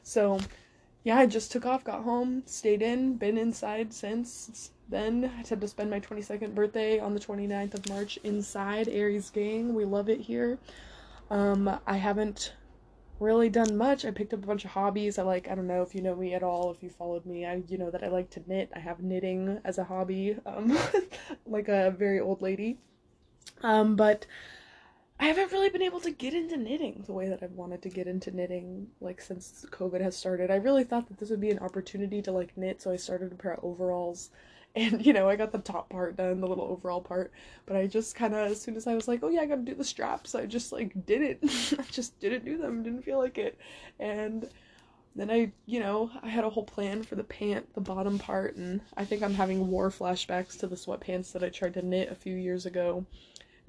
So, 0.03 0.41
yeah, 1.05 1.19
I 1.19 1.27
just 1.27 1.53
took 1.53 1.67
off, 1.67 1.85
got 1.85 2.03
home, 2.03 2.43
stayed 2.47 2.83
in, 2.83 3.17
been 3.17 3.39
inside 3.39 3.95
since 3.95 4.73
then. 4.89 5.31
I 5.33 5.49
had 5.49 5.61
to 5.61 5.69
spend 5.69 5.89
my 5.89 6.01
22nd 6.01 6.53
birthday 6.53 6.99
on 6.99 7.15
the 7.15 7.21
29th 7.21 7.75
of 7.75 7.89
March 7.89 8.19
inside 8.25 8.89
Aries 8.89 9.31
Gang. 9.31 9.73
We 9.73 9.85
love 9.85 10.09
it 10.09 10.21
here. 10.21 10.59
Um, 11.31 11.79
I 11.87 11.97
haven't 11.97 12.53
really 13.21 13.49
done 13.49 13.77
much. 13.77 14.05
I 14.05 14.11
picked 14.11 14.35
up 14.35 14.43
a 14.43 14.47
bunch 14.47 14.65
of 14.65 14.73
hobbies. 14.73 15.19
I 15.19 15.23
like, 15.23 15.49
I 15.49 15.55
don't 15.55 15.67
know 15.67 15.83
if 15.83 15.95
you 15.95 16.03
know 16.03 16.15
me 16.15 16.35
at 16.35 16.43
all, 16.43 16.73
if 16.73 16.83
you 16.83 16.91
followed 16.91 17.27
me, 17.27 17.47
I 17.47 17.63
you 17.69 17.79
know 17.79 17.91
that 17.91 18.05
I 18.05 18.09
like 18.09 18.31
to 18.31 18.43
knit. 18.47 18.71
I 18.75 18.81
have 18.81 19.03
knitting 19.03 19.61
as 19.65 19.79
a 19.79 19.85
hobby, 19.85 20.37
um, 20.47 20.77
like 21.47 21.69
a 21.69 21.91
very 21.91 22.21
old 22.21 22.43
lady. 22.43 22.79
Um, 23.63 23.97
but 23.97 24.27
I 25.19 25.27
haven't 25.27 25.53
really 25.53 25.71
been 25.71 25.83
able 25.83 26.01
to 26.01 26.11
get 26.11 26.35
into 26.35 26.57
knitting 26.57 27.05
the 27.07 27.13
way 27.13 27.29
that 27.29 27.43
I've 27.43 27.53
wanted 27.53 27.83
to 27.83 27.89
get 27.89 28.07
into 28.07 28.31
knitting, 28.31 28.89
like 29.01 29.21
since 29.21 29.65
COVID 29.71 30.01
has 30.01 30.17
started. 30.17 30.51
I 30.51 30.57
really 30.57 30.85
thought 30.85 31.09
that 31.09 31.19
this 31.19 31.31
would 31.31 31.41
be 31.41 31.51
an 31.51 31.61
opportunity 31.61 32.21
to 32.23 32.33
like 32.33 32.57
knit, 32.57 32.83
so 32.83 32.91
I 32.91 32.97
started 32.97 33.33
a 33.33 33.37
pair 33.37 33.55
of 33.55 33.65
overalls 33.65 34.31
and 34.77 35.07
you 35.07 35.13
know 35.13 35.29
i 35.29 35.37
got 35.37 35.53
the 35.53 35.59
top 35.59 35.89
part 35.89 36.17
done 36.17 36.41
the 36.41 36.49
little 36.49 36.65
overall 36.65 37.01
part 37.01 37.31
but 37.65 37.77
i 37.77 37.87
just 37.87 38.17
kind 38.17 38.35
of 38.35 38.51
as 38.51 38.61
soon 38.61 38.77
as 38.77 38.89
i 38.89 38.95
was 38.95 39.07
like 39.07 39.23
oh 39.23 39.29
yeah 39.29 39.41
i 39.41 39.47
gotta 39.47 39.63
do 39.63 39.75
the 39.75 39.85
straps 39.85 40.35
i 40.35 40.45
just 40.45 40.73
like 40.73 41.07
did 41.07 41.23
it 41.23 41.39
i 41.79 41.83
just 41.93 42.19
didn't 42.19 42.45
do 42.45 42.59
them 42.59 42.83
didn't 42.83 43.03
feel 43.03 43.19
like 43.19 43.39
it. 43.39 43.57
And 44.01 44.49
then 45.15 45.31
i 45.31 45.53
you 45.67 45.79
know 45.79 46.11
i 46.25 46.29
had 46.29 46.43
a 46.43 46.51
whole 46.51 46.65
plan 46.65 47.05
for 47.05 47.15
the 47.15 47.23
pant 47.23 47.73
the 47.75 47.81
bottom 47.81 48.19
part 48.19 48.57
and 48.57 48.81
i 48.97 49.05
think 49.05 49.23
i'm 49.23 49.35
having 49.35 49.69
war 49.69 49.91
flashbacks 49.91 50.59
to 50.59 50.67
the 50.67 50.75
sweatpants 50.75 51.31
that 51.33 51.45
i 51.45 51.49
tried 51.49 51.75
to 51.75 51.83
knit 51.87 52.11
a 52.11 52.15
few 52.15 52.35
years 52.37 52.67
ago. 52.67 53.05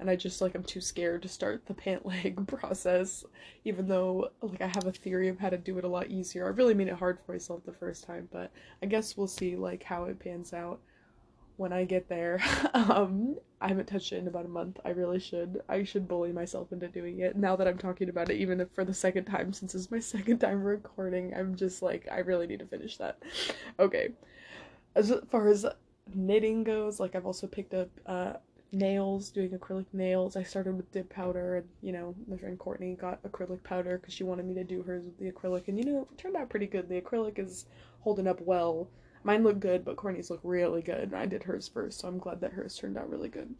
And 0.00 0.10
i 0.10 0.16
just 0.16 0.40
like 0.40 0.56
i'm 0.56 0.64
too 0.64 0.80
scared 0.80 1.22
to 1.22 1.28
start 1.28 1.64
the 1.66 1.74
pant 1.74 2.04
leg 2.04 2.44
process 2.48 3.24
even 3.64 3.86
though 3.86 4.30
like 4.42 4.60
i 4.60 4.66
have 4.66 4.86
a 4.86 4.92
theory 4.92 5.28
of 5.28 5.38
how 5.38 5.50
to 5.50 5.56
do 5.56 5.78
it 5.78 5.84
a 5.84 5.88
lot 5.88 6.10
easier. 6.10 6.46
I 6.46 6.48
really 6.48 6.74
made 6.74 6.88
it 6.88 6.94
hard 6.94 7.18
for 7.24 7.32
myself 7.32 7.64
the 7.64 7.72
first 7.72 8.02
time 8.04 8.28
but 8.32 8.50
i 8.82 8.86
guess 8.86 9.16
we'll 9.16 9.28
see 9.28 9.54
like 9.54 9.84
how 9.84 10.04
it 10.04 10.18
pans 10.18 10.52
out 10.52 10.80
when 11.56 11.72
I 11.72 11.84
get 11.84 12.08
there. 12.08 12.40
um, 12.74 13.36
I 13.60 13.68
haven't 13.68 13.86
touched 13.86 14.12
it 14.12 14.18
in 14.18 14.28
about 14.28 14.44
a 14.44 14.48
month. 14.48 14.78
I 14.84 14.90
really 14.90 15.18
should. 15.18 15.62
I 15.68 15.84
should 15.84 16.06
bully 16.06 16.32
myself 16.32 16.72
into 16.72 16.88
doing 16.88 17.20
it 17.20 17.36
now 17.36 17.56
that 17.56 17.66
I'm 17.66 17.78
talking 17.78 18.08
about 18.08 18.30
it, 18.30 18.36
even 18.36 18.60
if 18.60 18.70
for 18.72 18.84
the 18.84 18.94
second 18.94 19.24
time, 19.24 19.52
since 19.52 19.74
it's 19.74 19.90
my 19.90 19.98
second 20.00 20.38
time 20.38 20.62
recording. 20.62 21.34
I'm 21.34 21.56
just 21.56 21.82
like, 21.82 22.06
I 22.10 22.18
really 22.18 22.46
need 22.46 22.60
to 22.60 22.66
finish 22.66 22.96
that. 22.98 23.22
Okay. 23.78 24.08
As 24.94 25.12
far 25.30 25.48
as 25.48 25.66
knitting 26.14 26.64
goes, 26.64 26.98
like, 26.98 27.14
I've 27.14 27.26
also 27.26 27.46
picked 27.46 27.74
up 27.74 27.90
uh, 28.06 28.34
nails, 28.72 29.28
doing 29.28 29.50
acrylic 29.50 29.84
nails. 29.92 30.36
I 30.36 30.42
started 30.42 30.76
with 30.76 30.90
dip 30.92 31.10
powder, 31.10 31.56
and 31.56 31.68
you 31.82 31.92
know, 31.92 32.14
my 32.26 32.38
friend 32.38 32.58
Courtney 32.58 32.94
got 32.94 33.22
acrylic 33.22 33.62
powder 33.64 33.98
because 33.98 34.14
she 34.14 34.24
wanted 34.24 34.46
me 34.46 34.54
to 34.54 34.64
do 34.64 34.82
hers 34.82 35.04
with 35.04 35.18
the 35.18 35.30
acrylic, 35.30 35.68
and 35.68 35.78
you 35.78 35.84
know, 35.84 36.08
it 36.10 36.18
turned 36.18 36.36
out 36.36 36.48
pretty 36.48 36.66
good. 36.66 36.88
The 36.88 37.00
acrylic 37.00 37.38
is 37.38 37.66
holding 38.00 38.26
up 38.26 38.40
well 38.40 38.88
Mine 39.26 39.42
look 39.42 39.58
good, 39.58 39.84
but 39.84 39.96
Courtney's 39.96 40.30
look 40.30 40.38
really 40.44 40.82
good. 40.82 41.12
I 41.12 41.26
did 41.26 41.42
hers 41.42 41.66
first, 41.66 41.98
so 41.98 42.06
I'm 42.06 42.18
glad 42.18 42.40
that 42.42 42.52
hers 42.52 42.76
turned 42.76 42.96
out 42.96 43.10
really 43.10 43.28
good. 43.28 43.52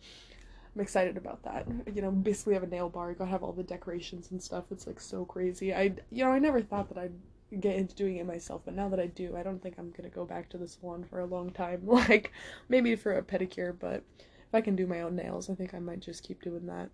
I'm 0.73 0.81
excited 0.81 1.17
about 1.17 1.43
that. 1.43 1.67
You 1.93 2.03
know, 2.03 2.13
basically 2.13 2.55
have 2.55 2.63
a 2.63 2.69
nail 2.69 2.89
bar. 2.89 3.11
You 3.11 3.17
gotta 3.17 3.33
have 3.33 3.43
all 3.43 3.53
the 3.53 3.65
decorations 3.65 4.31
and 4.31 4.41
stuff. 4.41 4.67
It's 4.71 4.87
like 4.87 5.01
so 5.01 5.25
crazy. 5.25 5.75
I, 5.75 5.95
you 6.13 6.23
know, 6.23 6.31
I 6.31 6.39
never 6.39 6.63
thought 6.63 6.89
that 6.91 6.99
I'd 6.99 7.61
get 7.61 7.75
into 7.75 7.97
doing 7.97 8.19
it 8.19 8.27
myself, 8.27 8.63
but 8.65 8.75
now 8.75 8.89
that 8.91 9.01
I 9.01 9.07
do, 9.07 9.37
I 9.37 9.43
don't 9.43 9.61
think 9.61 9.75
I'm 9.77 9.91
gonna 9.91 10.09
go 10.09 10.25
back 10.25 10.49
to 10.51 10.57
the 10.57 10.69
salon 10.69 11.03
for 11.03 11.19
a 11.19 11.27
long 11.27 11.51
time. 11.51 11.83
Like, 11.87 12.31
maybe 12.69 12.95
for 12.95 13.19
a 13.19 13.23
pedicure, 13.23 13.75
but 13.77 14.05
if 14.19 14.55
I 14.55 14.61
can 14.61 14.77
do 14.77 14.87
my 14.87 15.01
own 15.01 15.17
nails, 15.17 15.51
I 15.51 15.57
think 15.57 15.75
I 15.75 15.81
might 15.81 15.99
just 15.99 16.23
keep 16.23 16.43
doing 16.43 16.67
that. 16.67 16.91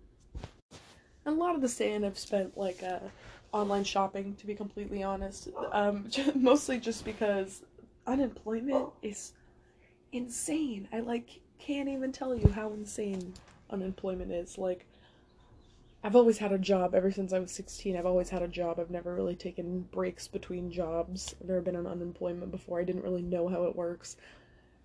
And 1.27 1.37
a 1.37 1.39
lot 1.39 1.53
of 1.53 1.61
the 1.61 1.69
sand 1.69 2.07
I've 2.07 2.17
spent 2.17 2.57
like 2.57 2.81
uh, 2.81 3.01
online 3.51 3.83
shopping, 3.83 4.33
to 4.37 4.47
be 4.47 4.55
completely 4.55 5.03
honest. 5.03 5.49
Um, 5.71 6.09
mostly 6.33 6.79
just 6.79 7.05
because 7.05 7.61
unemployment 8.05 8.75
oh. 8.75 8.93
is 9.01 9.33
insane. 10.11 10.87
I 10.91 10.99
like 10.99 11.41
can't 11.59 11.89
even 11.89 12.11
tell 12.11 12.35
you 12.35 12.49
how 12.49 12.73
insane 12.73 13.33
unemployment 13.69 14.31
is. 14.31 14.57
Like, 14.57 14.85
I've 16.03 16.15
always 16.15 16.37
had 16.37 16.51
a 16.51 16.57
job 16.57 16.93
ever 16.93 17.11
since 17.11 17.31
I 17.31 17.39
was 17.39 17.51
16. 17.51 17.95
I've 17.95 18.05
always 18.05 18.29
had 18.29 18.41
a 18.41 18.47
job. 18.47 18.79
I've 18.79 18.91
never 18.91 19.15
really 19.15 19.35
taken 19.35 19.81
breaks 19.91 20.27
between 20.27 20.69
jobs. 20.69 21.33
I've 21.39 21.47
never 21.47 21.61
been 21.61 21.77
on 21.77 21.87
unemployment 21.87 22.51
before. 22.51 22.79
I 22.79 22.83
didn't 22.83 23.03
really 23.03 23.21
know 23.21 23.47
how 23.47 23.63
it 23.63 23.75
works. 23.75 24.17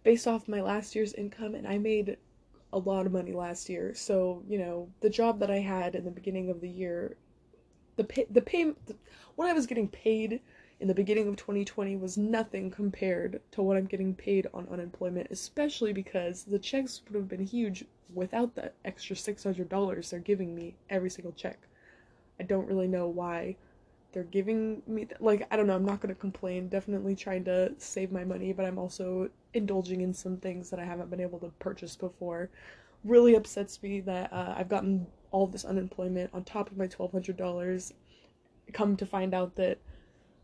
Based 0.05 0.29
off 0.29 0.47
my 0.47 0.61
last 0.61 0.95
year's 0.95 1.15
income, 1.15 1.57
and 1.57 1.67
I 1.67 1.79
made 1.79 2.17
a 2.73 2.79
lot 2.79 3.07
of 3.07 3.13
money 3.13 3.33
last 3.33 3.69
year. 3.69 3.95
So, 3.95 4.43
you 4.49 4.59
know, 4.59 4.89
the 5.01 5.11
job 5.11 5.41
that 5.41 5.51
I 5.51 5.59
had 5.59 5.97
in 5.97 6.05
the 6.05 6.11
beginning 6.11 6.51
of 6.51 6.61
the 6.61 6.69
year, 6.69 7.17
the 7.97 8.05
pay, 8.05 8.27
the 8.31 8.43
pay, 8.43 8.65
the, 8.87 8.95
what 9.35 9.49
I 9.49 9.53
was 9.53 9.67
getting 9.67 9.89
paid 9.89 10.41
in 10.81 10.87
the 10.87 10.95
beginning 10.95 11.27
of 11.27 11.37
2020 11.37 11.97
was 11.97 12.17
nothing 12.17 12.71
compared 12.71 13.41
to 13.51 13.63
what 13.63 13.77
I'm 13.77 13.87
getting 13.87 14.15
paid 14.15 14.47
on 14.55 14.69
unemployment, 14.71 15.29
especially 15.31 15.93
because 15.93 16.45
the 16.45 16.59
checks 16.59 17.03
would 17.07 17.17
have 17.17 17.29
been 17.29 17.45
huge 17.45 17.85
without 18.15 18.55
the 18.55 18.73
extra 18.85 19.17
$600 19.17 20.11
they're 20.11 20.21
giving 20.21 20.55
me 20.55 20.77
every 20.89 21.11
single 21.11 21.33
check. 21.33 21.59
I 22.41 22.45
don't 22.45 22.69
really 22.69 22.87
know 22.87 23.09
why 23.09 23.57
they're 24.13 24.23
giving 24.25 24.83
me 24.87 25.05
th- 25.05 25.21
like 25.21 25.47
I 25.51 25.57
don't 25.57 25.67
know, 25.67 25.75
I'm 25.75 25.85
not 25.85 26.01
going 26.01 26.15
to 26.15 26.21
complain. 26.21 26.69
Definitely 26.69 27.15
trying 27.17 27.45
to 27.45 27.73
save 27.79 28.13
my 28.13 28.25
money, 28.25 28.53
but 28.53 28.65
I'm 28.65 28.79
also 28.79 29.29
indulging 29.55 30.01
in 30.01 30.15
some 30.15 30.37
things 30.37 30.71
that 30.71 30.81
I 30.81 30.85
haven't 30.85 31.11
been 31.11 31.21
able 31.21 31.41
to 31.41 31.53
purchase 31.59 31.97
before. 31.97 32.51
Really 33.05 33.35
upsets 33.35 33.83
me 33.83 34.01
that 34.03 34.33
uh, 34.33 34.55
I've 34.57 34.69
gotten 34.69 35.07
all 35.31 35.47
this 35.47 35.65
unemployment 35.65 36.31
on 36.33 36.45
top 36.45 36.71
of 36.71 36.77
my 36.77 36.87
$1200. 36.87 37.93
Come 38.73 38.97
to 38.97 39.07
find 39.07 39.35
out 39.35 39.57
that 39.57 39.79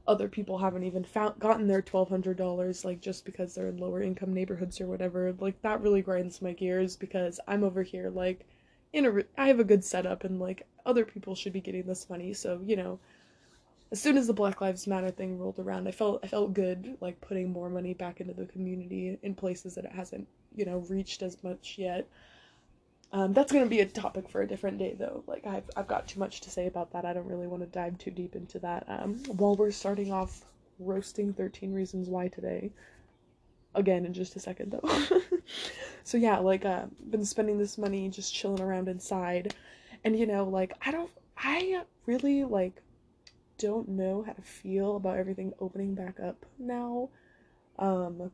other 0.07 0.29
people 0.29 0.59
haven't 0.59 0.85
even 0.85 1.05
found 1.05 1.39
gotten 1.39 1.67
their 1.67 1.83
$1200 1.83 2.85
like 2.85 3.01
just 3.01 3.25
because 3.25 3.55
they're 3.55 3.69
in 3.69 3.79
lower 3.79 4.03
income 4.03 4.35
neighborhoods 4.35 4.81
or 4.81 4.87
whatever. 4.87 5.35
Like 5.39 5.61
that 5.63 5.81
really 5.81 6.03
grinds 6.03 6.43
my 6.43 6.53
gears 6.53 6.97
because 6.97 7.41
i'm 7.49 7.65
over 7.65 7.83
here 7.83 8.11
like 8.11 8.47
in 8.93 9.07
a 9.07 9.25
i 9.39 9.47
have 9.49 9.61
a 9.61 9.65
good 9.65 9.85
setup 9.85 10.25
and 10.25 10.39
like 10.41 10.67
other 10.87 11.05
people 11.05 11.35
should 11.35 11.53
be 11.53 11.61
getting 11.61 11.87
this 11.87 12.11
money. 12.11 12.35
So 12.35 12.61
you 12.65 12.77
know 12.77 12.99
as 13.93 14.01
soon 14.01 14.19
as 14.19 14.27
the 14.27 14.33
black 14.33 14.61
lives 14.61 14.87
matter 14.87 15.11
thing 15.11 15.39
rolled 15.39 15.59
around 15.59 15.87
i 15.87 15.91
felt 15.91 16.19
i 16.25 16.27
felt 16.27 16.53
good 16.53 16.97
like 17.01 17.21
putting 17.21 17.53
more 17.53 17.71
money 17.71 17.95
back 17.95 18.21
into 18.21 18.33
the 18.33 18.47
community 18.47 19.17
in 19.23 19.35
places 19.35 19.75
that 19.75 19.85
it 19.85 19.93
hasn't 19.93 20.27
you 20.57 20.65
know 20.65 20.79
reached 20.89 21.23
as 21.23 21.43
much 21.45 21.77
yet 21.79 22.09
um, 23.15 23.33
that's 23.33 23.53
going 23.53 23.65
to 23.65 23.71
be 23.71 23.79
a 23.79 23.87
topic 23.87 24.29
for 24.29 24.43
a 24.43 24.47
different 24.47 24.77
day, 24.79 24.97
though. 24.99 25.23
Like, 25.29 25.47
I've, 25.47 25.71
I've 25.77 25.87
got 25.87 26.09
too 26.09 26.19
much 26.19 26.41
to 26.41 26.51
say 26.51 26.67
about 26.67 26.93
that. 26.93 27.05
I 27.05 27.13
don't 27.13 27.29
really 27.29 27.47
want 27.47 27.63
to 27.63 27.69
dive 27.69 27.97
too 27.97 28.11
deep 28.11 28.35
into 28.35 28.59
that. 28.59 28.85
Um, 28.89 29.23
while 29.27 29.55
we're 29.55 29.71
starting 29.71 30.13
off 30.13 30.45
roasting 30.81 31.33
13 31.33 31.73
Reasons 31.73 32.09
Why 32.09 32.27
today, 32.27 32.73
again, 33.77 34.05
in 34.05 34.15
just 34.15 34.35
a 34.35 34.41
second, 34.41 34.73
though. 34.73 35.19
so, 36.03 36.19
yeah, 36.19 36.39
like, 36.39 36.65
uh, 36.65 36.87
been 37.09 37.25
spending 37.25 37.57
this 37.57 37.79
money 37.79 38.09
just 38.09 38.35
chilling 38.35 38.61
around 38.61 38.89
inside. 38.89 39.55
And, 40.03 40.19
you 40.19 40.27
know, 40.27 40.43
like, 40.43 40.73
I 40.85 40.91
don't, 40.91 41.11
I 41.39 41.83
really, 42.07 42.43
like, 42.43 42.83
don't 43.59 43.91
know 43.91 44.25
how 44.27 44.33
to 44.33 44.43
feel 44.43 44.97
about 44.97 45.19
everything 45.19 45.53
opening 45.61 45.95
back 45.95 46.19
up 46.19 46.45
now. 46.59 47.11
Um, 47.79 48.33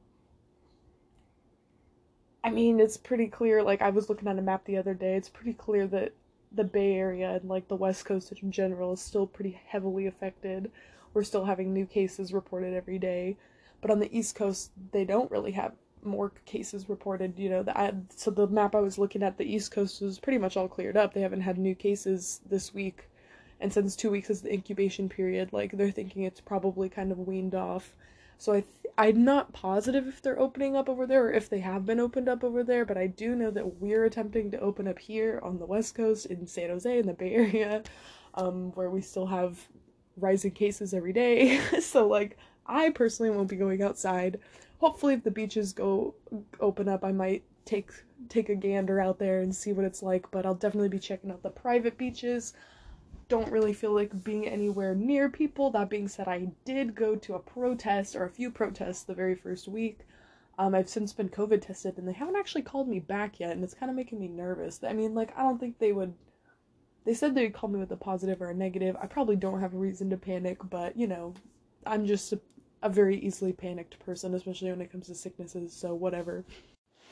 I 2.42 2.50
mean, 2.50 2.80
it's 2.80 2.96
pretty 2.96 3.26
clear. 3.26 3.62
Like, 3.62 3.82
I 3.82 3.90
was 3.90 4.08
looking 4.08 4.28
at 4.28 4.38
a 4.38 4.42
map 4.42 4.64
the 4.64 4.78
other 4.78 4.94
day, 4.94 5.16
it's 5.16 5.28
pretty 5.28 5.52
clear 5.52 5.86
that 5.88 6.12
the 6.52 6.64
Bay 6.64 6.94
Area 6.94 7.32
and, 7.32 7.48
like, 7.48 7.68
the 7.68 7.76
West 7.76 8.04
Coast 8.04 8.32
in 8.42 8.50
general 8.50 8.92
is 8.92 9.00
still 9.00 9.26
pretty 9.26 9.60
heavily 9.66 10.06
affected. 10.06 10.70
We're 11.12 11.22
still 11.22 11.44
having 11.44 11.72
new 11.72 11.86
cases 11.86 12.32
reported 12.32 12.74
every 12.74 12.98
day. 12.98 13.36
But 13.80 13.90
on 13.90 13.98
the 13.98 14.16
East 14.16 14.34
Coast, 14.34 14.70
they 14.92 15.04
don't 15.04 15.30
really 15.30 15.52
have 15.52 15.72
more 16.02 16.32
cases 16.46 16.88
reported. 16.88 17.38
You 17.38 17.50
know, 17.50 17.62
the, 17.62 17.94
so 18.16 18.30
the 18.30 18.46
map 18.46 18.74
I 18.74 18.80
was 18.80 18.98
looking 18.98 19.22
at, 19.22 19.36
the 19.36 19.44
East 19.44 19.70
Coast 19.70 20.00
was 20.00 20.18
pretty 20.18 20.38
much 20.38 20.56
all 20.56 20.68
cleared 20.68 20.96
up. 20.96 21.12
They 21.12 21.20
haven't 21.20 21.42
had 21.42 21.58
new 21.58 21.74
cases 21.74 22.40
this 22.48 22.72
week. 22.72 23.08
And 23.60 23.70
since 23.72 23.94
two 23.94 24.10
weeks 24.10 24.30
is 24.30 24.40
the 24.40 24.52
incubation 24.52 25.10
period, 25.10 25.52
like, 25.52 25.72
they're 25.72 25.90
thinking 25.90 26.22
it's 26.22 26.40
probably 26.40 26.88
kind 26.88 27.12
of 27.12 27.18
weaned 27.18 27.54
off. 27.54 27.94
So 28.40 28.52
I 28.54 28.60
th- 28.62 28.94
I'm 28.96 29.22
not 29.22 29.52
positive 29.52 30.08
if 30.08 30.22
they're 30.22 30.40
opening 30.40 30.74
up 30.74 30.88
over 30.88 31.06
there 31.06 31.26
or 31.26 31.32
if 31.32 31.50
they 31.50 31.60
have 31.60 31.84
been 31.84 32.00
opened 32.00 32.26
up 32.26 32.42
over 32.42 32.64
there, 32.64 32.86
but 32.86 32.96
I 32.96 33.06
do 33.06 33.34
know 33.34 33.50
that 33.50 33.80
we're 33.80 34.06
attempting 34.06 34.50
to 34.50 34.60
open 34.60 34.88
up 34.88 34.98
here 34.98 35.40
on 35.42 35.58
the 35.58 35.66
West 35.66 35.94
Coast 35.94 36.24
in 36.24 36.46
San 36.46 36.70
Jose 36.70 36.98
in 36.98 37.06
the 37.06 37.12
Bay 37.12 37.34
Area, 37.34 37.82
um, 38.34 38.72
where 38.72 38.88
we 38.88 39.02
still 39.02 39.26
have 39.26 39.68
rising 40.16 40.52
cases 40.52 40.94
every 40.94 41.12
day. 41.12 41.60
so 41.80 42.08
like 42.08 42.38
I 42.66 42.88
personally 42.88 43.30
won't 43.30 43.50
be 43.50 43.56
going 43.56 43.82
outside. 43.82 44.40
Hopefully 44.78 45.12
if 45.12 45.22
the 45.22 45.30
beaches 45.30 45.74
go 45.74 46.14
open 46.60 46.88
up, 46.88 47.04
I 47.04 47.12
might 47.12 47.42
take 47.66 47.92
take 48.30 48.48
a 48.48 48.54
gander 48.54 49.00
out 49.00 49.18
there 49.18 49.40
and 49.40 49.54
see 49.54 49.74
what 49.74 49.84
it's 49.84 50.02
like, 50.02 50.30
but 50.30 50.46
I'll 50.46 50.54
definitely 50.54 50.88
be 50.88 50.98
checking 50.98 51.30
out 51.30 51.42
the 51.42 51.50
private 51.50 51.98
beaches 51.98 52.54
don't 53.30 53.50
really 53.50 53.72
feel 53.72 53.94
like 53.94 54.24
being 54.24 54.46
anywhere 54.46 54.94
near 54.94 55.30
people. 55.30 55.70
That 55.70 55.88
being 55.88 56.08
said, 56.08 56.28
I 56.28 56.48
did 56.66 56.94
go 56.94 57.16
to 57.16 57.34
a 57.34 57.38
protest 57.38 58.14
or 58.16 58.24
a 58.24 58.30
few 58.30 58.50
protests 58.50 59.04
the 59.04 59.14
very 59.14 59.36
first 59.36 59.68
week. 59.68 60.00
Um, 60.58 60.74
I've 60.74 60.90
since 60.90 61.14
been 61.14 61.30
COVID 61.30 61.62
tested 61.62 61.96
and 61.96 62.06
they 62.06 62.12
haven't 62.12 62.36
actually 62.36 62.62
called 62.62 62.88
me 62.88 62.98
back 62.98 63.40
yet, 63.40 63.52
and 63.52 63.64
it's 63.64 63.72
kind 63.72 63.88
of 63.88 63.96
making 63.96 64.20
me 64.20 64.28
nervous. 64.28 64.80
I 64.84 64.92
mean, 64.92 65.14
like, 65.14 65.32
I 65.38 65.42
don't 65.42 65.58
think 65.58 65.78
they 65.78 65.92
would. 65.92 66.12
They 67.06 67.14
said 67.14 67.34
they'd 67.34 67.54
call 67.54 67.70
me 67.70 67.78
with 67.78 67.92
a 67.92 67.96
positive 67.96 68.42
or 68.42 68.50
a 68.50 68.54
negative. 68.54 68.94
I 69.00 69.06
probably 69.06 69.36
don't 69.36 69.60
have 69.60 69.72
a 69.72 69.78
reason 69.78 70.10
to 70.10 70.18
panic, 70.18 70.58
but, 70.68 70.98
you 70.98 71.06
know, 71.06 71.32
I'm 71.86 72.04
just 72.04 72.34
a, 72.34 72.40
a 72.82 72.90
very 72.90 73.16
easily 73.18 73.54
panicked 73.54 73.98
person, 74.04 74.34
especially 74.34 74.70
when 74.70 74.82
it 74.82 74.92
comes 74.92 75.06
to 75.06 75.14
sicknesses, 75.14 75.72
so 75.72 75.94
whatever. 75.94 76.44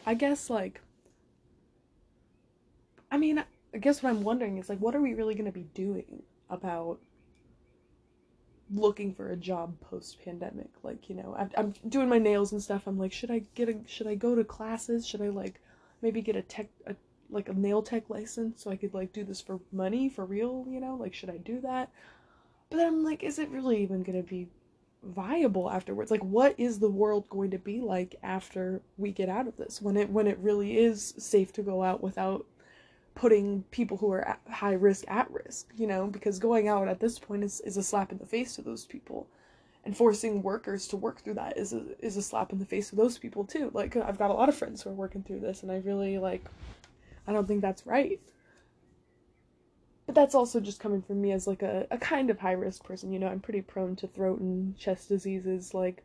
I 0.05 0.13
guess, 0.15 0.51
like. 0.51 0.83
I 3.11 3.17
mean, 3.17 3.43
I 3.75 3.79
guess 3.79 4.03
what 4.03 4.11
I'm 4.11 4.23
wondering 4.23 4.59
is 4.59 4.69
like, 4.69 4.79
what 4.79 4.95
are 4.95 5.01
we 5.01 5.15
really 5.15 5.35
going 5.35 5.47
to 5.47 5.53
be 5.53 5.67
doing 5.75 6.23
about 6.49 6.99
looking 8.75 9.15
for 9.15 9.31
a 9.31 9.37
job 9.37 9.79
post 9.81 10.23
pandemic? 10.25 10.71
Like, 10.83 11.09
you 11.09 11.17
know, 11.17 11.35
I'm, 11.39 11.51
I'm 11.57 11.75
doing 11.89 12.09
my 12.09 12.19
nails 12.19 12.53
and 12.53 12.63
stuff. 12.63 12.87
I'm 12.87 12.99
like, 12.99 13.13
should 13.13 13.31
I 13.31 13.43
get 13.55 13.69
a, 13.69 13.77
should 13.87 14.07
I 14.07 14.15
go 14.15 14.35
to 14.35 14.45
classes? 14.45 15.07
Should 15.07 15.23
I 15.23 15.29
like 15.29 15.61
maybe 16.01 16.23
get 16.23 16.37
a 16.37 16.43
tech, 16.43 16.69
a, 16.87 16.95
like 17.31 17.49
a 17.49 17.55
nail 17.55 17.83
tech 17.83 18.09
license 18.09 18.63
so 18.63 18.71
I 18.71 18.77
could 18.77 18.95
like 18.95 19.13
do 19.13 19.25
this 19.25 19.41
for 19.41 19.61
money 19.71 20.09
for 20.09 20.25
real? 20.25 20.67
You 20.69 20.81
know, 20.81 20.97
like, 20.97 21.15
should 21.15 21.31
I 21.31 21.37
do 21.37 21.61
that? 21.61 21.91
But 22.71 22.81
I'm 22.81 23.05
like, 23.05 23.23
is 23.23 23.39
it 23.39 23.51
really 23.51 23.83
even 23.83 24.03
going 24.03 24.23
to 24.23 24.29
be 24.29 24.49
viable 25.03 25.71
afterwards 25.71 26.11
like 26.11 26.23
what 26.25 26.55
is 26.59 26.81
the 26.81 26.91
world 26.91 27.29
going 27.29 27.53
to 27.53 27.59
be 27.59 27.81
like 27.81 28.17
after 28.23 28.83
we 28.97 29.13
get 29.13 29.29
out 29.29 29.47
of 29.47 29.57
this 29.57 29.81
when 29.81 29.97
it 29.97 30.11
when 30.11 30.27
it 30.27 30.37
really 30.39 30.77
is 30.77 31.15
safe 31.19 31.53
to 31.53 31.63
go 31.63 31.85
out 31.85 32.03
without 32.03 32.45
putting 33.19 33.65
people 33.73 33.97
who 33.97 34.13
are 34.13 34.27
at 34.29 34.41
high 34.49 34.75
risk 34.75 35.05
at 35.09 35.29
risk, 35.33 35.67
you 35.77 35.89
know, 35.89 36.07
because 36.07 36.39
going 36.39 36.69
out 36.69 36.87
at 36.87 37.01
this 37.01 37.19
point 37.19 37.43
is, 37.43 37.61
is 37.63 37.77
a 37.77 37.83
slap 37.83 38.13
in 38.13 38.19
the 38.19 38.25
face 38.25 38.55
to 38.55 38.63
those 38.63 38.85
people. 38.85 39.27
And 39.85 39.97
forcing 39.97 40.41
workers 40.41 40.87
to 40.89 40.97
work 40.97 41.21
through 41.21 41.35
that 41.35 41.59
is 41.59 41.73
a, 41.73 41.83
is 41.99 42.17
a 42.17 42.23
slap 42.23 42.53
in 42.53 42.61
the 42.61 42.65
face 42.65 42.91
to 42.91 42.97
those 42.97 43.19
people 43.19 43.45
too. 43.45 43.73
Like 43.75 43.97
I've 43.97 44.19
got 44.19 44.31
a 44.31 44.35
lot 44.35 44.49
of 44.49 44.55
friends 44.55 44.83
who 44.83 44.91
are 44.91 44.95
working 44.95 45.25
through 45.25 45.41
this 45.41 45.65
and 45.65 45.73
I 45.73 45.79
really 45.79 46.19
like 46.19 46.45
I 47.27 47.33
don't 47.33 47.49
think 47.49 47.61
that's 47.61 47.87
right. 47.87 48.21
But 50.07 50.15
that's 50.15 50.37
also 50.37 50.61
just 50.61 50.79
coming 50.79 51.03
from 51.03 51.21
me 51.21 51.33
as 51.33 51.49
like 51.49 51.63
a, 51.63 51.89
a 51.91 51.99
kind 51.99 52.31
of 52.31 52.39
high 52.39 52.53
risk 52.53 52.85
person, 52.85 53.13
you 53.13 53.19
know, 53.19 53.27
I'm 53.27 53.41
pretty 53.41 53.63
prone 53.63 53.97
to 53.97 54.07
throat 54.07 54.39
and 54.39 54.79
chest 54.79 55.09
diseases 55.09 55.75
like 55.75 56.05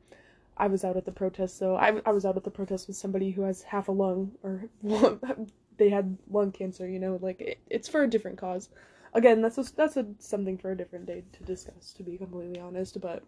I 0.57 0.65
was 0.65 0.83
out 0.83 0.97
at 0.97 1.05
the 1.05 1.11
protest, 1.11 1.57
so 1.57 1.75
I, 1.75 2.01
I 2.05 2.11
was 2.11 2.25
out 2.25 2.37
at 2.37 2.43
the 2.43 2.51
protest 2.51 2.87
with 2.87 2.97
somebody 2.97 3.31
who 3.31 3.43
has 3.43 3.61
half 3.63 3.87
a 3.87 3.91
lung 3.91 4.31
or 4.43 4.65
they 5.83 5.89
had 5.89 6.17
lung 6.29 6.49
cancer, 6.49 6.87
you 6.87 6.97
know, 6.97 7.19
like 7.21 7.41
it, 7.41 7.59
it's 7.69 7.89
for 7.89 8.03
a 8.03 8.09
different 8.09 8.37
cause. 8.37 8.69
Again, 9.13 9.41
that's 9.41 9.57
a, 9.57 9.75
that's 9.75 9.97
a, 9.97 10.05
something 10.17 10.57
for 10.57 10.71
a 10.71 10.77
different 10.77 11.05
day 11.05 11.25
to 11.33 11.43
discuss, 11.43 11.91
to 11.97 12.03
be 12.03 12.17
completely 12.17 12.57
honest. 12.57 13.01
But 13.01 13.21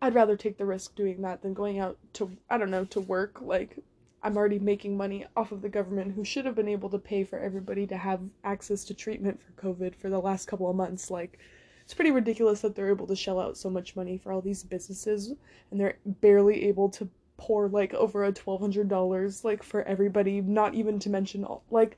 I'd 0.00 0.14
rather 0.14 0.34
take 0.34 0.56
the 0.56 0.64
risk 0.64 0.94
doing 0.94 1.20
that 1.20 1.42
than 1.42 1.52
going 1.52 1.78
out 1.78 1.98
to 2.14 2.30
I 2.48 2.56
don't 2.56 2.70
know 2.70 2.86
to 2.86 3.00
work. 3.02 3.42
Like 3.42 3.76
I'm 4.22 4.38
already 4.38 4.58
making 4.58 4.96
money 4.96 5.26
off 5.36 5.52
of 5.52 5.60
the 5.60 5.68
government, 5.68 6.14
who 6.14 6.24
should 6.24 6.46
have 6.46 6.54
been 6.54 6.68
able 6.68 6.88
to 6.88 6.98
pay 6.98 7.22
for 7.22 7.38
everybody 7.38 7.86
to 7.88 7.98
have 7.98 8.20
access 8.42 8.82
to 8.86 8.94
treatment 8.94 9.40
for 9.42 9.52
COVID 9.60 9.94
for 9.94 10.08
the 10.08 10.20
last 10.20 10.48
couple 10.48 10.70
of 10.70 10.76
months. 10.76 11.10
Like 11.10 11.38
it's 11.82 11.92
pretty 11.92 12.12
ridiculous 12.12 12.62
that 12.62 12.74
they're 12.74 12.88
able 12.88 13.06
to 13.08 13.16
shell 13.16 13.38
out 13.38 13.58
so 13.58 13.68
much 13.68 13.94
money 13.94 14.16
for 14.16 14.32
all 14.32 14.40
these 14.40 14.64
businesses 14.64 15.34
and 15.70 15.78
they're 15.78 15.98
barely 16.06 16.64
able 16.64 16.88
to 16.88 17.10
pour 17.40 17.68
like 17.68 17.94
over 17.94 18.22
a 18.22 18.32
twelve 18.32 18.60
hundred 18.60 18.88
dollars 18.88 19.44
like 19.44 19.62
for 19.62 19.82
everybody, 19.82 20.42
not 20.42 20.74
even 20.74 20.98
to 21.00 21.08
mention 21.08 21.42
all 21.42 21.64
like 21.70 21.96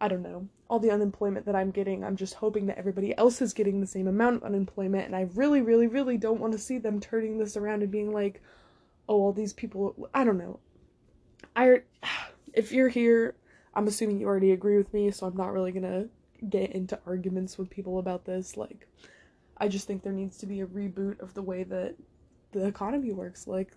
I 0.00 0.08
don't 0.08 0.22
know, 0.22 0.48
all 0.68 0.78
the 0.78 0.90
unemployment 0.90 1.46
that 1.46 1.56
I'm 1.56 1.70
getting. 1.70 2.04
I'm 2.04 2.16
just 2.16 2.34
hoping 2.34 2.66
that 2.66 2.76
everybody 2.76 3.16
else 3.16 3.40
is 3.40 3.54
getting 3.54 3.80
the 3.80 3.86
same 3.86 4.06
amount 4.06 4.36
of 4.36 4.42
unemployment 4.44 5.06
and 5.06 5.16
I 5.16 5.28
really, 5.34 5.62
really, 5.62 5.86
really 5.86 6.18
don't 6.18 6.40
want 6.40 6.52
to 6.52 6.58
see 6.58 6.78
them 6.78 7.00
turning 7.00 7.38
this 7.38 7.56
around 7.56 7.82
and 7.82 7.90
being 7.90 8.12
like, 8.12 8.42
oh 9.08 9.16
all 9.22 9.32
these 9.32 9.54
people 9.54 10.08
I 10.12 10.24
don't 10.24 10.38
know. 10.38 10.60
I 11.56 11.82
if 12.52 12.70
you're 12.70 12.90
here, 12.90 13.34
I'm 13.74 13.88
assuming 13.88 14.20
you 14.20 14.26
already 14.26 14.52
agree 14.52 14.76
with 14.76 14.92
me, 14.92 15.10
so 15.10 15.26
I'm 15.26 15.36
not 15.36 15.54
really 15.54 15.72
gonna 15.72 16.08
get 16.50 16.72
into 16.72 16.98
arguments 17.06 17.56
with 17.56 17.70
people 17.70 17.98
about 17.98 18.26
this. 18.26 18.58
Like, 18.58 18.86
I 19.56 19.68
just 19.68 19.86
think 19.86 20.02
there 20.02 20.12
needs 20.12 20.36
to 20.38 20.46
be 20.46 20.60
a 20.60 20.66
reboot 20.66 21.20
of 21.20 21.32
the 21.32 21.42
way 21.42 21.62
that 21.62 21.94
the 22.52 22.66
economy 22.66 23.12
works. 23.12 23.46
Like, 23.46 23.72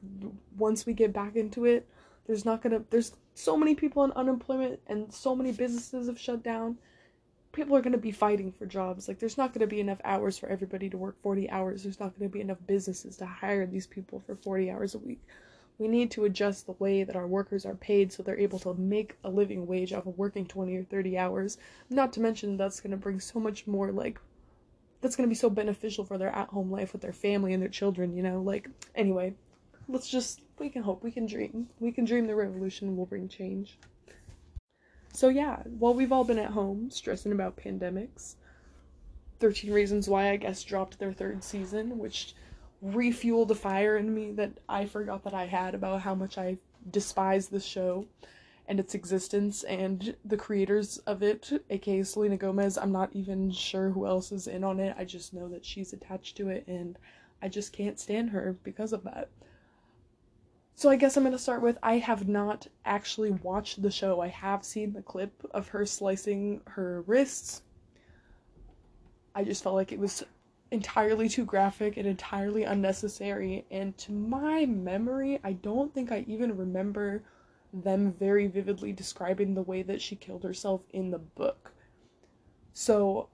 once 0.58 0.86
we 0.86 0.94
get 0.94 1.14
back 1.14 1.36
into 1.36 1.66
it, 1.66 1.88
there's 2.28 2.46
not 2.46 2.62
gonna, 2.62 2.84
there's 2.90 3.14
so 3.34 3.58
many 3.58 3.76
people 3.76 4.04
in 4.04 4.12
unemployment 4.14 4.80
and 4.88 5.14
so 5.14 5.36
many 5.36 5.52
businesses 5.52 6.08
have 6.08 6.20
shut 6.20 6.44
down. 6.44 6.78
People 7.52 7.76
are 7.76 7.82
gonna 7.82 7.98
be 7.98 8.12
fighting 8.12 8.52
for 8.52 8.66
jobs. 8.66 9.08
Like, 9.08 9.20
there's 9.20 9.38
not 9.38 9.54
gonna 9.54 9.68
be 9.68 9.80
enough 9.80 10.02
hours 10.04 10.38
for 10.38 10.50
everybody 10.50 10.90
to 10.90 10.98
work 10.98 11.22
40 11.22 11.50
hours. 11.50 11.84
There's 11.84 12.00
not 12.00 12.18
gonna 12.18 12.30
be 12.30 12.42
enough 12.42 12.60
businesses 12.68 13.18
to 13.18 13.26
hire 13.26 13.66
these 13.66 13.88
people 13.88 14.22
for 14.26 14.36
40 14.36 14.72
hours 14.72 14.96
a 14.96 15.00
week. 15.00 15.22
We 15.78 15.88
need 15.90 16.12
to 16.12 16.24
adjust 16.24 16.66
the 16.66 16.72
way 16.74 17.04
that 17.04 17.18
our 17.18 17.28
workers 17.28 17.66
are 17.66 17.76
paid 17.76 18.12
so 18.12 18.24
they're 18.24 18.40
able 18.40 18.60
to 18.60 18.74
make 18.76 19.18
a 19.24 19.30
living 19.30 19.68
wage 19.68 19.92
off 19.92 20.06
of 20.06 20.18
working 20.18 20.46
20 20.46 20.76
or 20.78 20.84
30 20.84 21.18
hours. 21.18 21.58
Not 21.90 22.14
to 22.14 22.22
mention, 22.22 22.56
that's 22.56 22.80
going 22.80 22.92
to 22.92 22.98
bring 22.98 23.20
so 23.20 23.42
much 23.42 23.68
more, 23.68 23.92
like, 23.92 24.20
that's 25.06 25.16
going 25.16 25.30
to 25.30 25.32
be 25.32 25.36
so 25.36 25.52
beneficial 25.52 26.04
for 26.04 26.18
their 26.18 26.36
at 26.36 26.50
home 26.50 26.72
life 26.72 26.92
with 26.92 27.04
their 27.04 27.14
family 27.14 27.54
and 27.54 27.62
their 27.62 27.70
children, 27.70 28.18
you 28.18 28.24
know? 28.24 28.42
Like, 28.42 28.68
anyway, 28.96 29.36
let's 29.88 30.10
just, 30.10 30.42
we 30.58 30.68
can 30.68 30.82
hope, 30.82 31.04
we 31.04 31.12
can 31.12 31.28
dream. 31.28 31.70
We 31.80 31.92
can 31.92 32.06
dream 32.06 32.26
the 32.26 32.34
revolution 32.34 32.98
will 32.98 33.06
bring 33.06 33.28
change. 33.28 33.78
So, 35.14 35.30
yeah, 35.30 35.58
while 35.78 35.94
we've 35.94 36.12
all 36.12 36.24
been 36.24 36.40
at 36.40 36.50
home 36.50 36.90
stressing 36.90 37.32
about 37.32 37.56
pandemics, 37.56 38.34
13 39.40 39.72
Reasons 39.72 40.10
Why, 40.10 40.32
I 40.32 40.38
guess, 40.38 40.64
dropped 40.64 40.98
their 40.98 41.14
third 41.14 41.44
season, 41.44 42.00
which 42.00 42.34
refueled 42.84 43.50
the 43.50 43.56
fire 43.56 43.98
in 43.98 44.12
me 44.12 44.32
that 44.32 44.54
I 44.68 44.88
forgot 44.88 45.24
that 45.26 45.36
I 45.36 45.46
had 45.46 45.76
about 45.76 46.02
how 46.02 46.16
much 46.16 46.40
I 46.40 46.58
despise 46.90 47.48
this 47.48 47.64
show 47.64 48.08
and 48.68 48.80
its 48.80 48.96
existence 48.96 49.64
and 49.64 50.16
the 50.26 50.38
creators 50.38 50.98
of 51.00 51.22
it, 51.22 51.52
aka 51.70 52.04
Selena 52.04 52.38
Gomez. 52.38 52.78
I'm 52.78 52.92
not 52.92 53.10
even 53.14 53.52
sure 53.52 53.92
who 53.92 54.08
else 54.08 54.32
is 54.32 54.48
in 54.48 54.64
on 54.64 54.80
it. 54.80 54.96
I 54.98 55.06
just 55.06 55.34
know 55.34 55.48
that 55.50 55.66
she's 55.66 55.94
attached 55.94 56.36
to 56.38 56.50
it 56.50 56.66
and 56.68 56.98
I 57.42 57.48
just 57.48 57.74
can't 57.74 58.00
stand 58.00 58.32
her 58.32 58.58
because 58.64 58.92
of 58.92 59.04
that. 59.04 59.30
So 60.78 60.90
I 60.90 60.98
guess 60.98 61.16
I'm 61.16 61.24
going 61.24 61.32
to 61.32 61.40
start 61.40 61.62
with 61.62 61.78
I 61.84 62.00
have 62.00 62.28
not 62.28 62.68
actually 62.86 63.32
watched 63.32 63.82
the 63.82 63.92
show. 63.92 64.20
I 64.20 64.28
have 64.28 64.66
seen 64.66 64.94
the 64.94 65.02
clip 65.02 65.32
of 65.52 65.70
her 65.70 65.86
slicing 65.86 66.62
her 66.66 67.04
wrists. 67.04 67.62
I 69.34 69.44
just 69.44 69.64
felt 69.64 69.76
like 69.76 69.92
it 69.92 70.00
was 70.00 70.24
entirely 70.72 71.30
too 71.30 71.46
graphic 71.46 71.98
and 71.98 72.08
entirely 72.08 72.64
unnecessary. 72.64 73.66
And 73.72 73.98
to 74.00 74.12
my 74.12 74.66
memory, 74.66 75.40
I 75.44 75.54
don't 75.54 75.94
think 75.94 76.12
I 76.12 76.26
even 76.28 76.58
remember 76.58 77.24
them 77.84 78.14
very 78.14 78.48
vividly 78.48 78.92
describing 78.92 79.54
the 79.54 79.62
way 79.62 79.82
that 79.84 80.02
she 80.02 80.16
killed 80.16 80.44
herself 80.44 80.82
in 80.92 81.12
the 81.12 81.20
book. 81.20 81.74
So, 82.74 83.30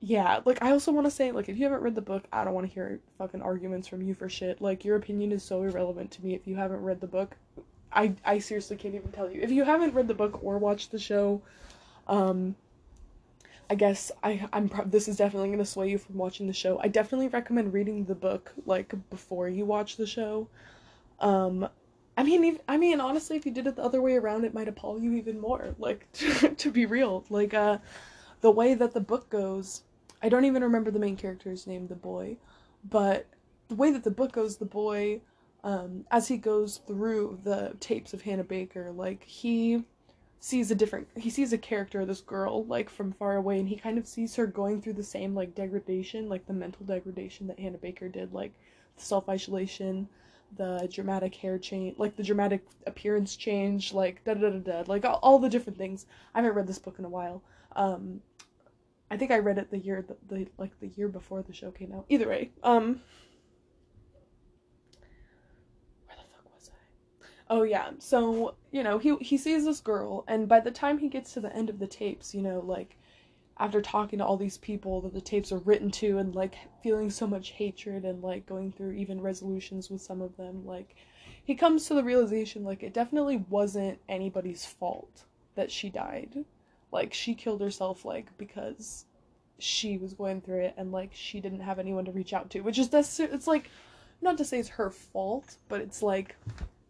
yeah, 0.00 0.40
like 0.44 0.62
I 0.62 0.72
also 0.72 0.92
want 0.92 1.06
to 1.06 1.10
say, 1.10 1.32
like, 1.32 1.48
if 1.48 1.56
you 1.56 1.64
haven't 1.64 1.82
read 1.82 1.94
the 1.94 2.00
book, 2.00 2.24
I 2.32 2.44
don't 2.44 2.54
want 2.54 2.66
to 2.66 2.72
hear 2.72 3.00
fucking 3.18 3.42
arguments 3.42 3.88
from 3.88 4.02
you 4.02 4.14
for 4.14 4.28
shit. 4.28 4.60
Like, 4.60 4.84
your 4.84 4.96
opinion 4.96 5.32
is 5.32 5.42
so 5.42 5.62
irrelevant 5.62 6.10
to 6.12 6.24
me 6.24 6.34
if 6.34 6.46
you 6.46 6.56
haven't 6.56 6.82
read 6.82 7.00
the 7.00 7.06
book. 7.06 7.36
I 7.92 8.14
I 8.24 8.38
seriously 8.38 8.76
can't 8.76 8.94
even 8.94 9.12
tell 9.12 9.30
you. 9.30 9.40
If 9.40 9.50
you 9.50 9.64
haven't 9.64 9.94
read 9.94 10.08
the 10.08 10.14
book 10.14 10.42
or 10.42 10.58
watched 10.58 10.92
the 10.92 10.98
show, 10.98 11.42
um, 12.08 12.56
I 13.72 13.74
guess 13.74 14.12
I 14.22 14.46
I'm 14.52 14.68
pro- 14.68 14.84
this 14.84 15.08
is 15.08 15.16
definitely 15.16 15.48
going 15.48 15.58
to 15.58 15.64
sway 15.64 15.88
you 15.88 15.98
from 15.98 16.16
watching 16.16 16.46
the 16.46 16.52
show. 16.52 16.78
I 16.82 16.88
definitely 16.88 17.28
recommend 17.28 17.72
reading 17.72 18.04
the 18.04 18.14
book 18.14 18.52
like 18.66 18.92
before 19.08 19.48
you 19.48 19.64
watch 19.64 19.96
the 19.96 20.06
show. 20.06 20.48
Um 21.20 21.68
I 22.22 22.24
mean 22.24 22.44
even, 22.44 22.60
I 22.68 22.76
mean 22.76 23.00
honestly 23.00 23.36
if 23.36 23.44
you 23.44 23.50
did 23.50 23.66
it 23.66 23.74
the 23.74 23.82
other 23.82 24.00
way 24.00 24.14
around 24.14 24.44
it 24.44 24.54
might 24.54 24.68
appall 24.68 25.00
you 25.00 25.14
even 25.14 25.40
more. 25.40 25.74
Like 25.80 26.06
to, 26.12 26.54
to 26.62 26.70
be 26.70 26.86
real, 26.86 27.24
like 27.30 27.52
uh 27.52 27.78
the 28.42 28.50
way 28.52 28.74
that 28.74 28.94
the 28.94 29.00
book 29.00 29.28
goes, 29.28 29.82
I 30.22 30.28
don't 30.28 30.44
even 30.44 30.62
remember 30.62 30.92
the 30.92 31.00
main 31.00 31.16
character's 31.16 31.66
name, 31.66 31.88
the 31.88 31.96
boy, 31.96 32.36
but 32.88 33.26
the 33.66 33.74
way 33.74 33.90
that 33.90 34.04
the 34.04 34.10
book 34.12 34.30
goes, 34.30 34.56
the 34.58 34.64
boy 34.64 35.20
um 35.64 36.04
as 36.12 36.28
he 36.28 36.36
goes 36.36 36.80
through 36.86 37.40
the 37.42 37.74
tapes 37.80 38.14
of 38.14 38.22
Hannah 38.22 38.44
Baker, 38.44 38.92
like 38.92 39.24
he 39.24 39.82
sees 40.38 40.70
a 40.70 40.76
different 40.76 41.08
he 41.16 41.28
sees 41.30 41.52
a 41.52 41.58
character 41.58 42.04
this 42.04 42.20
girl 42.20 42.64
like 42.66 42.88
from 42.88 43.10
far 43.12 43.34
away 43.34 43.58
and 43.58 43.68
he 43.68 43.76
kind 43.76 43.98
of 43.98 44.06
sees 44.06 44.36
her 44.36 44.46
going 44.46 44.80
through 44.80 44.92
the 44.92 45.02
same 45.02 45.34
like 45.34 45.56
degradation 45.56 46.28
like 46.28 46.46
the 46.46 46.52
mental 46.52 46.84
degradation 46.84 47.46
that 47.46 47.60
hannah 47.60 47.78
baker 47.78 48.08
did 48.08 48.32
like 48.32 48.52
the 48.96 49.04
self-isolation 49.04 50.08
the 50.56 50.88
dramatic 50.92 51.34
hair 51.34 51.58
change 51.58 51.98
like 51.98 52.16
the 52.16 52.22
dramatic 52.22 52.64
appearance 52.86 53.36
change 53.36 53.92
like 53.92 54.22
da 54.24 54.34
da 54.34 54.50
da 54.50 54.58
da 54.58 54.84
like 54.86 55.04
all, 55.04 55.18
all 55.22 55.38
the 55.38 55.48
different 55.48 55.78
things 55.78 56.06
i 56.34 56.38
haven't 56.38 56.54
read 56.54 56.66
this 56.66 56.78
book 56.78 56.98
in 56.98 57.04
a 57.04 57.08
while 57.08 57.42
um 57.76 58.20
i 59.10 59.16
think 59.16 59.30
i 59.30 59.38
read 59.38 59.58
it 59.58 59.70
the 59.70 59.78
year 59.78 60.04
the, 60.06 60.16
the 60.34 60.46
like 60.58 60.78
the 60.80 60.88
year 60.88 61.08
before 61.08 61.42
the 61.42 61.52
show 61.52 61.70
came 61.70 61.92
out 61.92 62.04
either 62.08 62.28
way 62.28 62.50
um 62.62 63.00
where 66.06 66.16
the 66.16 66.22
fuck 66.22 66.54
was 66.54 66.70
I? 66.70 67.26
Oh 67.48 67.62
yeah. 67.62 67.90
So, 67.98 68.54
you 68.70 68.82
know, 68.82 68.98
he 68.98 69.16
he 69.16 69.36
sees 69.36 69.64
this 69.64 69.80
girl 69.80 70.24
and 70.28 70.48
by 70.48 70.60
the 70.60 70.70
time 70.70 70.98
he 70.98 71.08
gets 71.08 71.32
to 71.34 71.40
the 71.40 71.54
end 71.54 71.70
of 71.70 71.78
the 71.78 71.86
tapes, 71.86 72.34
you 72.34 72.42
know, 72.42 72.60
like 72.60 72.96
after 73.58 73.80
talking 73.80 74.18
to 74.18 74.24
all 74.24 74.36
these 74.36 74.58
people 74.58 75.00
that 75.02 75.12
the 75.12 75.20
tapes 75.20 75.52
are 75.52 75.58
written 75.58 75.90
to 75.90 76.18
and 76.18 76.34
like 76.34 76.56
feeling 76.82 77.10
so 77.10 77.26
much 77.26 77.50
hatred 77.50 78.04
and 78.04 78.22
like 78.22 78.46
going 78.46 78.72
through 78.72 78.92
even 78.92 79.20
resolutions 79.20 79.90
with 79.90 80.00
some 80.00 80.20
of 80.20 80.36
them, 80.36 80.66
like 80.66 80.96
he 81.44 81.54
comes 81.54 81.86
to 81.86 81.94
the 81.94 82.04
realization 82.04 82.64
like 82.64 82.82
it 82.82 82.94
definitely 82.94 83.44
wasn't 83.48 83.98
anybody's 84.08 84.64
fault 84.64 85.24
that 85.54 85.70
she 85.70 85.90
died. 85.90 86.44
Like 86.90 87.12
she 87.12 87.34
killed 87.34 87.60
herself 87.60 88.04
like 88.04 88.36
because 88.38 89.04
she 89.58 89.96
was 89.96 90.14
going 90.14 90.40
through 90.40 90.60
it 90.60 90.74
and 90.76 90.90
like 90.90 91.10
she 91.12 91.40
didn't 91.40 91.60
have 91.60 91.78
anyone 91.78 92.04
to 92.04 92.12
reach 92.12 92.32
out 92.32 92.50
to, 92.50 92.60
which 92.60 92.78
is 92.78 92.88
this 92.88 93.20
it's 93.20 93.46
like 93.46 93.70
not 94.20 94.38
to 94.38 94.44
say 94.44 94.58
it's 94.58 94.68
her 94.70 94.90
fault, 94.90 95.56
but 95.68 95.80
it's 95.80 96.02
like 96.02 96.36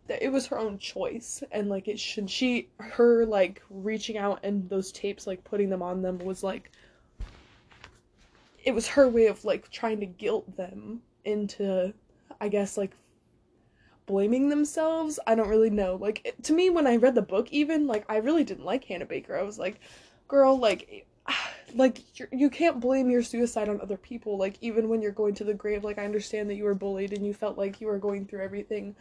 it 0.09 0.31
was 0.31 0.47
her 0.47 0.59
own 0.59 0.79
choice 0.79 1.43
and 1.53 1.69
like 1.69 1.89
it 1.89 1.99
should 1.99 2.29
she 2.29 2.69
her 2.79 3.25
like 3.25 3.63
reaching 3.71 4.19
out 4.19 4.41
and 4.43 4.69
those 4.69 4.93
tapes 4.93 5.27
like 5.27 5.43
putting 5.45 5.71
them 5.71 5.83
on 5.83 6.03
them 6.03 6.19
was 6.19 6.43
like 6.43 6.71
it 8.65 8.75
was 8.75 8.87
her 8.87 9.09
way 9.09 9.27
of 9.27 9.45
like 9.45 9.71
trying 9.71 10.01
to 10.01 10.07
guilt 10.07 10.57
them 10.57 11.01
into 11.25 11.93
i 12.41 12.49
guess 12.49 12.77
like 12.77 12.93
blaming 14.07 14.49
themselves. 14.49 15.19
I 15.27 15.35
don't 15.35 15.49
really 15.49 15.71
know. 15.71 15.97
Like 15.97 16.21
it, 16.25 16.43
to 16.45 16.53
me 16.53 16.71
when 16.71 16.87
i 16.87 16.97
read 16.97 17.15
the 17.15 17.23
book 17.23 17.49
even 17.51 17.87
like 17.87 18.05
i 18.09 18.17
really 18.17 18.45
didn't 18.45 18.65
like 18.65 18.85
hannah 18.85 19.07
baker. 19.07 19.37
I 19.37 19.43
was 19.43 19.59
like 19.59 19.81
girl 20.29 20.59
like 20.59 21.07
like 21.75 22.03
you 22.33 22.51
can't 22.51 22.81
blame 22.81 23.11
your 23.11 23.23
suicide 23.23 23.69
on 23.69 23.81
other 23.81 23.97
people. 23.97 24.37
Like 24.37 24.57
even 24.61 24.89
when 24.89 25.03
you're 25.03 25.13
going 25.13 25.35
to 25.37 25.45
the 25.45 25.55
grave 25.55 25.85
like 25.85 25.99
i 25.99 26.05
understand 26.05 26.51
that 26.51 26.57
you 26.57 26.65
were 26.65 26.75
bullied 26.75 27.13
and 27.13 27.27
you 27.27 27.35
felt 27.35 27.59
like 27.59 27.81
you 27.81 27.87
were 27.87 27.99
going 27.99 28.27
through 28.27 28.43
everything 28.43 28.95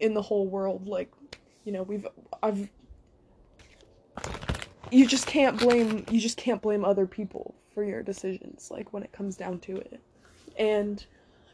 in 0.00 0.14
the 0.14 0.22
whole 0.22 0.46
world 0.46 0.86
like 0.86 1.10
you 1.64 1.72
know 1.72 1.82
we've 1.82 2.06
i've 2.42 2.68
you 4.90 5.06
just 5.06 5.26
can't 5.26 5.58
blame 5.58 6.04
you 6.10 6.20
just 6.20 6.36
can't 6.36 6.62
blame 6.62 6.84
other 6.84 7.06
people 7.06 7.54
for 7.72 7.84
your 7.84 8.02
decisions 8.02 8.70
like 8.70 8.92
when 8.92 9.02
it 9.02 9.12
comes 9.12 9.36
down 9.36 9.58
to 9.60 9.76
it. 9.76 10.00
And 10.58 11.04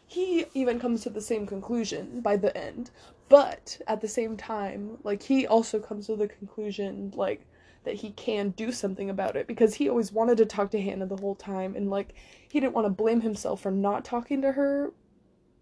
he 0.07 0.47
even 0.55 0.81
comes 0.81 1.03
to 1.03 1.11
the 1.11 1.21
same 1.21 1.47
conclusion 1.47 2.21
by 2.21 2.37
the 2.37 2.57
end 2.57 2.91
but 3.29 3.81
at 3.89 4.01
the 4.01 4.09
same 4.09 4.37
time 4.37 4.99
like 5.03 5.23
he 5.23 5.47
also 5.47 5.81
comes 5.81 6.07
to 6.07 6.15
the 6.15 6.29
conclusion 6.29 7.13
like 7.17 7.45
that 7.83 7.95
he 7.95 8.11
can 8.13 8.51
do 8.51 8.71
something 8.71 9.11
about 9.11 9.37
it 9.37 9.47
because 9.49 9.75
he 9.75 9.89
always 9.89 10.13
wanted 10.13 10.37
to 10.39 10.47
talk 10.47 10.71
to 10.71 10.81
Hannah 10.81 11.07
the 11.07 11.17
whole 11.17 11.35
time 11.35 11.75
and 11.75 11.91
like 11.91 12.15
he 12.49 12.61
didn't 12.61 12.75
want 12.75 12.87
to 12.87 12.91
blame 12.91 13.21
himself 13.21 13.61
for 13.63 13.71
not 13.73 14.05
talking 14.05 14.43
to 14.43 14.53
her 14.53 14.93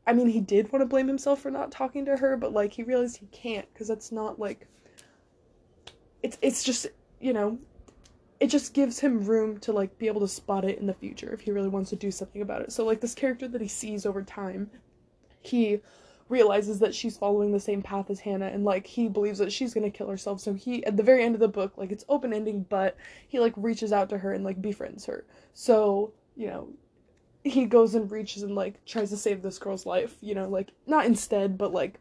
I 0.06 0.12
mean, 0.12 0.28
he 0.28 0.40
did 0.40 0.70
want 0.70 0.82
to 0.82 0.86
blame 0.86 1.08
himself 1.08 1.40
for 1.40 1.50
not 1.50 1.70
talking 1.70 2.04
to 2.06 2.16
her, 2.16 2.36
but 2.36 2.52
like 2.52 2.72
he 2.72 2.82
realized 2.82 3.16
he 3.16 3.26
can't 3.26 3.66
because 3.72 3.88
that's 3.88 4.12
not 4.12 4.38
like 4.38 4.66
it's 6.22 6.38
it's 6.42 6.62
just, 6.62 6.86
you 7.20 7.32
know, 7.32 7.58
it 8.40 8.48
just 8.48 8.74
gives 8.74 8.98
him 8.98 9.24
room 9.24 9.58
to 9.60 9.72
like 9.72 9.96
be 9.98 10.06
able 10.06 10.20
to 10.20 10.28
spot 10.28 10.64
it 10.64 10.78
in 10.78 10.86
the 10.86 10.94
future 10.94 11.32
if 11.32 11.40
he 11.40 11.52
really 11.52 11.68
wants 11.68 11.90
to 11.90 11.96
do 11.96 12.10
something 12.10 12.42
about 12.42 12.62
it. 12.62 12.72
So 12.72 12.84
like 12.84 13.00
this 13.00 13.14
character 13.14 13.48
that 13.48 13.60
he 13.60 13.68
sees 13.68 14.04
over 14.04 14.22
time, 14.22 14.70
he 15.40 15.80
realizes 16.28 16.78
that 16.78 16.94
she's 16.94 17.16
following 17.16 17.52
the 17.52 17.60
same 17.60 17.82
path 17.82 18.10
as 18.10 18.20
Hannah 18.20 18.46
and 18.46 18.64
like 18.64 18.86
he 18.86 19.08
believes 19.08 19.38
that 19.38 19.52
she's 19.52 19.74
going 19.74 19.90
to 19.90 19.96
kill 19.96 20.08
herself. 20.08 20.40
So 20.40 20.54
he 20.54 20.84
at 20.84 20.96
the 20.96 21.02
very 21.02 21.22
end 21.22 21.34
of 21.34 21.40
the 21.40 21.48
book, 21.48 21.76
like 21.76 21.92
it's 21.92 22.04
open 22.08 22.32
ending, 22.32 22.66
but 22.68 22.96
he 23.28 23.40
like 23.40 23.52
reaches 23.56 23.92
out 23.92 24.08
to 24.10 24.18
her 24.18 24.32
and 24.32 24.44
like 24.44 24.60
befriends 24.60 25.06
her. 25.06 25.24
So, 25.52 26.12
you 26.36 26.48
know, 26.48 26.68
he 27.44 27.66
goes 27.66 27.94
and 27.94 28.11
reaches 28.11 28.42
and 28.42 28.54
like 28.54 28.85
tries 28.85 29.11
to 29.11 29.16
save 29.16 29.42
this 29.42 29.59
girl's 29.59 29.87
life, 29.87 30.16
you 30.20 30.35
know, 30.35 30.48
like 30.48 30.72
not 30.87 31.07
instead, 31.07 31.57
but 31.57 31.72
like 31.72 32.00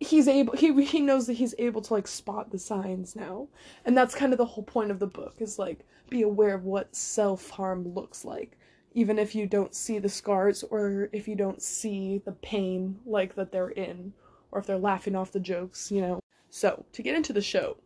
he's 0.00 0.26
able 0.26 0.56
he 0.56 0.84
he 0.84 1.00
knows 1.00 1.26
that 1.28 1.34
he's 1.34 1.54
able 1.58 1.80
to 1.82 1.94
like 1.94 2.08
spot 2.08 2.50
the 2.50 2.58
signs 2.58 3.14
now. 3.14 3.48
And 3.84 3.96
that's 3.96 4.14
kind 4.14 4.32
of 4.32 4.38
the 4.38 4.46
whole 4.46 4.64
point 4.64 4.90
of 4.90 4.98
the 4.98 5.06
book 5.06 5.36
is 5.38 5.58
like 5.58 5.80
be 6.08 6.22
aware 6.22 6.54
of 6.54 6.64
what 6.64 6.94
self-harm 6.96 7.94
looks 7.94 8.24
like 8.24 8.58
even 8.94 9.18
if 9.18 9.34
you 9.34 9.46
don't 9.46 9.74
see 9.74 9.98
the 9.98 10.08
scars 10.08 10.62
or 10.64 11.08
if 11.12 11.26
you 11.26 11.34
don't 11.34 11.62
see 11.62 12.20
the 12.24 12.32
pain 12.32 12.98
like 13.06 13.34
that 13.34 13.50
they're 13.52 13.70
in 13.70 14.12
or 14.50 14.60
if 14.60 14.66
they're 14.66 14.78
laughing 14.78 15.16
off 15.16 15.32
the 15.32 15.40
jokes, 15.40 15.90
you 15.90 16.00
know. 16.00 16.20
So, 16.50 16.84
to 16.92 17.02
get 17.02 17.16
into 17.16 17.32
the 17.32 17.40
show, 17.40 17.78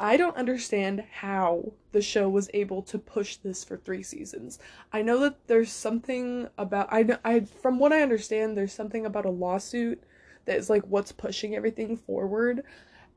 I 0.00 0.16
don't 0.16 0.36
understand 0.36 1.04
how 1.10 1.72
the 1.92 2.00
show 2.00 2.28
was 2.28 2.48
able 2.54 2.82
to 2.82 2.98
push 2.98 3.36
this 3.36 3.64
for 3.64 3.76
3 3.76 4.02
seasons. 4.02 4.58
I 4.92 5.02
know 5.02 5.18
that 5.20 5.46
there's 5.48 5.72
something 5.72 6.48
about 6.56 6.88
I 6.92 7.18
I 7.24 7.40
from 7.40 7.78
what 7.78 7.92
I 7.92 8.02
understand 8.02 8.56
there's 8.56 8.72
something 8.72 9.04
about 9.04 9.26
a 9.26 9.30
lawsuit 9.30 10.02
that 10.44 10.56
is 10.56 10.70
like 10.70 10.84
what's 10.84 11.12
pushing 11.12 11.56
everything 11.56 11.96
forward. 11.96 12.62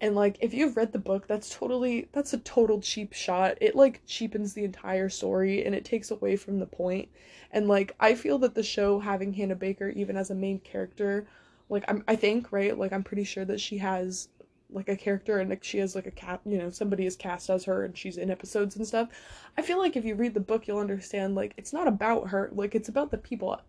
And 0.02 0.16
like 0.16 0.38
if 0.42 0.54
you've 0.56 0.76
read 0.76 0.92
the 0.92 1.00
book, 1.00 1.28
that's 1.28 1.56
totally 1.56 2.10
that's 2.14 2.34
a 2.34 2.40
total 2.40 2.82
cheap 2.82 3.14
shot. 3.14 3.58
It 3.62 3.76
like 3.76 4.02
cheapens 4.08 4.54
the 4.54 4.64
entire 4.64 5.10
story 5.10 5.64
and 5.64 5.76
it 5.76 5.86
takes 5.86 6.10
away 6.10 6.36
from 6.36 6.60
the 6.60 6.66
point. 6.66 7.10
And 7.52 7.68
like 7.68 7.96
I 8.00 8.16
feel 8.16 8.40
that 8.40 8.56
the 8.56 8.64
show 8.64 9.00
having 9.00 9.34
Hannah 9.34 9.56
Baker 9.56 9.90
even 9.90 10.18
as 10.18 10.32
a 10.32 10.36
main 10.36 10.60
character, 10.60 11.28
like 11.70 11.86
I'm 11.88 12.04
I 12.08 12.16
think, 12.16 12.52
right? 12.52 12.76
Like 12.78 12.92
I'm 12.92 13.04
pretty 13.04 13.24
sure 13.24 13.46
that 13.46 13.62
she 13.62 13.78
has 13.78 14.30
like 14.72 14.90
a 14.90 14.96
character 14.96 15.40
and 15.40 15.50
like 15.50 15.64
she 15.64 15.78
has 15.80 15.96
like 15.96 16.08
a 16.08 16.12
cat 16.12 16.42
you 16.46 16.58
know 16.58 16.70
somebody 16.70 17.06
is 17.06 17.16
cast 17.16 17.50
as 17.50 17.66
her 17.66 17.84
and 17.84 17.98
she's 17.98 18.18
in 18.18 18.32
episodes 18.32 18.76
and 18.76 18.88
stuff. 18.88 19.10
I 19.58 19.62
feel 19.62 19.80
like 19.80 19.96
if 19.96 20.06
you 20.06 20.16
read 20.16 20.34
the 20.34 20.40
book 20.40 20.68
you'll 20.68 20.80
understand 20.80 21.36
like 21.36 21.54
it's 21.58 21.74
not 21.74 21.88
about 21.88 22.30
her. 22.30 22.50
Like 22.54 22.76
it's 22.76 22.90
about 22.90 23.12
the 23.12 23.18
people 23.18 23.60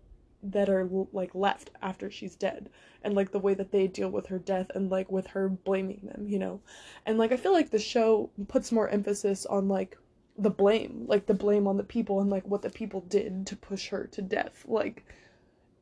that 0.45 0.69
are 0.69 0.89
like 1.13 1.35
left 1.35 1.71
after 1.83 2.11
she's 2.11 2.35
dead 2.35 2.69
and 3.03 3.15
like 3.15 3.31
the 3.31 3.39
way 3.39 3.55
that 3.55 3.71
they 3.71 3.87
deal 3.87 4.11
with 4.11 4.27
her 4.27 4.39
death 4.39 4.71
and 4.75 4.91
like 4.91 5.11
with 5.11 5.29
her 5.29 5.49
blaming 5.49 6.01
them 6.03 6.27
you 6.27 6.39
know? 6.39 6.61
And 7.07 7.17
like 7.19 7.33
i 7.33 7.37
feel 7.37 7.53
like 7.53 7.71
the 7.71 7.79
show 7.79 8.31
puts 8.49 8.73
more 8.73 8.89
emphasis 8.89 9.47
on 9.47 9.69
like 9.69 9.97
the 10.39 10.51
blame 10.51 11.05
like 11.07 11.27
the 11.27 11.35
blame 11.35 11.67
on 11.67 11.77
the 11.77 11.85
people 11.85 12.21
and 12.21 12.31
like 12.31 12.47
what 12.47 12.63
the 12.63 12.71
people 12.71 13.03
did 13.03 13.47
to 13.47 13.57
push 13.57 13.89
her 13.89 14.09
to 14.13 14.23
death 14.23 14.65
like 14.67 15.05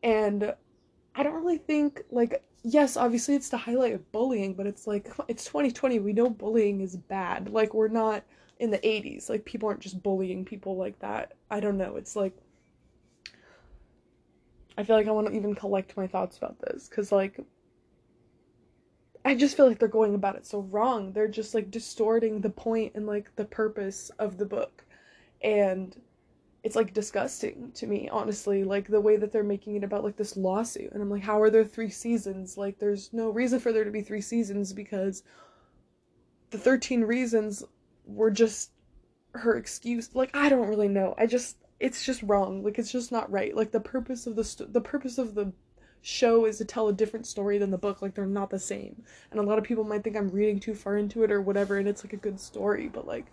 and 0.03 0.55
i 1.15 1.23
don't 1.23 1.35
really 1.35 1.59
think 1.59 2.03
like 2.11 2.43
yes, 2.63 2.97
obviously 2.97 3.35
it's 3.35 3.49
the 3.49 3.57
highlight 3.57 3.95
of 3.95 4.13
bullying, 4.13 4.55
but 4.55 4.67
it's 4.67 4.87
like 4.87 5.09
it's 5.29 5.45
2020. 5.45 5.99
We 5.99 6.13
know 6.13 6.31
bullying 6.31 6.81
is 6.81 6.97
bad. 6.97 7.51
Like 7.51 7.75
we're 7.75 7.89
not 7.89 8.25
in 8.59 8.71
the 8.71 8.79
80s. 8.79 9.29
Like 9.29 9.45
people 9.45 9.69
aren't 9.69 9.81
just 9.81 10.03
bullying 10.03 10.45
people 10.45 10.77
like 10.77 10.99
that. 11.01 11.35
I 11.51 11.61
don't 11.61 11.79
know. 11.79 11.97
It's 11.97 12.17
like 12.17 12.37
I 14.77 14.85
feel 14.85 14.97
like 14.97 15.09
I 15.09 15.13
want 15.13 15.29
to 15.29 15.35
even 15.35 15.55
collect 15.55 15.97
my 15.97 16.07
thoughts 16.07 16.39
about 16.39 16.59
this 16.61 16.89
cuz 16.89 17.13
like 17.13 17.41
I 19.25 19.35
just 19.35 19.55
feel 19.57 19.69
like 19.69 19.79
they're 19.79 19.89
going 19.89 20.15
about 20.15 20.37
it 20.37 20.47
so 20.47 20.61
wrong. 20.61 21.13
They're 21.13 21.29
just 21.29 21.55
like 21.55 21.71
distorting 21.71 22.41
the 22.41 22.51
point 22.51 22.93
and 22.95 23.07
like 23.07 23.35
the 23.37 23.45
purpose 23.45 24.11
of 24.19 24.39
the 24.39 24.47
book. 24.47 24.85
And 25.43 26.01
it's 26.63 26.77
like 26.77 26.93
disgusting 26.93 27.71
to 27.73 27.87
me 27.87 28.09
honestly 28.11 28.65
like 28.65 28.87
the 28.89 29.01
way 29.01 29.17
that 29.17 29.33
they're 29.33 29.43
making 29.43 29.77
it 29.77 29.85
about 29.85 30.05
like 30.05 30.17
this 30.17 30.37
lawsuit 30.37 30.93
and 30.93 31.03
i'm 31.03 31.11
like 31.11 31.23
how 31.23 31.41
are 31.41 31.51
there 31.51 31.65
three 31.65 31.91
seasons? 31.91 32.57
Like 32.57 32.79
there's 32.79 33.13
no 33.13 33.31
reason 33.31 33.61
for 33.61 33.73
there 33.73 33.85
to 33.85 33.91
be 33.91 34.03
three 34.03 34.21
seasons 34.21 34.73
because 34.73 35.23
the 36.51 36.59
13 36.59 37.03
reasons 37.03 37.63
were 38.05 38.31
just 38.31 38.73
her 39.35 39.57
excuse. 39.57 40.11
Like 40.15 40.35
i 40.35 40.49
don't 40.49 40.69
really 40.69 40.89
know. 40.89 41.15
I 41.19 41.27
just 41.27 41.57
it's 41.79 42.05
just 42.05 42.23
wrong. 42.23 42.63
Like 42.63 42.79
it's 42.79 42.93
just 42.93 43.13
not 43.13 43.31
right. 43.31 43.55
Like 43.57 43.71
the 43.71 43.81
purpose 43.81 44.27
of 44.27 44.37
the 44.37 44.45
st- 44.45 44.73
the 44.73 44.81
purpose 44.81 45.19
of 45.19 45.35
the 45.35 45.53
show 46.03 46.47
is 46.47 46.59
to 46.59 46.65
tell 46.65 46.89
a 46.89 46.93
different 46.93 47.27
story 47.27 47.59
than 47.59 47.71
the 47.71 47.79
book. 47.79 48.03
Like 48.03 48.15
they're 48.15 48.27
not 48.27 48.51
the 48.51 48.59
same. 48.59 49.03
And 49.31 49.41
a 49.41 49.43
lot 49.43 49.59
of 49.59 49.65
people 49.65 49.85
might 49.85 50.05
think 50.05 50.17
i'm 50.17 50.29
reading 50.29 50.61
too 50.61 50.75
far 50.75 50.97
into 50.97 51.23
it 51.23 51.31
or 51.31 51.41
whatever 51.41 51.79
and 51.79 51.89
it's 51.89 52.05
like 52.05 52.13
a 52.13 52.17
good 52.17 52.41
story 52.41 52.89
but 52.89 53.07
like 53.07 53.27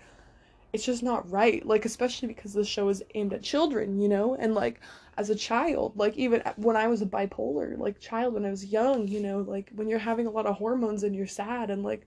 it's 0.73 0.85
just 0.85 1.03
not 1.03 1.29
right 1.31 1.65
like 1.65 1.85
especially 1.85 2.27
because 2.27 2.53
the 2.53 2.63
show 2.63 2.89
is 2.89 3.03
aimed 3.15 3.33
at 3.33 3.41
children 3.41 3.99
you 3.99 4.07
know 4.07 4.35
and 4.35 4.53
like 4.53 4.79
as 5.17 5.29
a 5.29 5.35
child 5.35 5.93
like 5.95 6.15
even 6.17 6.41
when 6.57 6.75
i 6.75 6.87
was 6.87 7.01
a 7.01 7.05
bipolar 7.05 7.77
like 7.77 7.99
child 7.99 8.33
when 8.33 8.45
i 8.45 8.49
was 8.49 8.65
young 8.65 9.07
you 9.07 9.19
know 9.21 9.39
like 9.39 9.71
when 9.75 9.87
you're 9.87 9.99
having 9.99 10.27
a 10.27 10.31
lot 10.31 10.45
of 10.45 10.55
hormones 10.55 11.03
and 11.03 11.15
you're 11.15 11.27
sad 11.27 11.69
and 11.69 11.83
like 11.83 12.05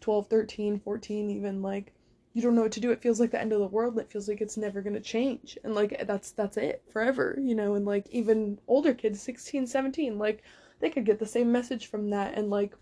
12 0.00 0.28
13 0.28 0.80
14 0.80 1.30
even 1.30 1.62
like 1.62 1.92
you 2.32 2.42
don't 2.42 2.54
know 2.54 2.62
what 2.62 2.72
to 2.72 2.80
do 2.80 2.90
it 2.90 3.02
feels 3.02 3.20
like 3.20 3.30
the 3.32 3.40
end 3.40 3.52
of 3.52 3.60
the 3.60 3.66
world 3.66 3.98
it 3.98 4.10
feels 4.10 4.28
like 4.28 4.40
it's 4.40 4.56
never 4.56 4.80
going 4.80 4.94
to 4.94 5.00
change 5.00 5.58
and 5.64 5.74
like 5.74 6.02
that's 6.06 6.30
that's 6.32 6.56
it 6.56 6.82
forever 6.92 7.36
you 7.40 7.54
know 7.54 7.74
and 7.74 7.84
like 7.84 8.06
even 8.10 8.58
older 8.66 8.94
kids 8.94 9.20
16 9.20 9.66
17 9.66 10.18
like 10.18 10.42
they 10.80 10.90
could 10.90 11.04
get 11.04 11.18
the 11.18 11.26
same 11.26 11.52
message 11.52 11.86
from 11.86 12.10
that 12.10 12.34
and 12.34 12.48
like 12.48 12.74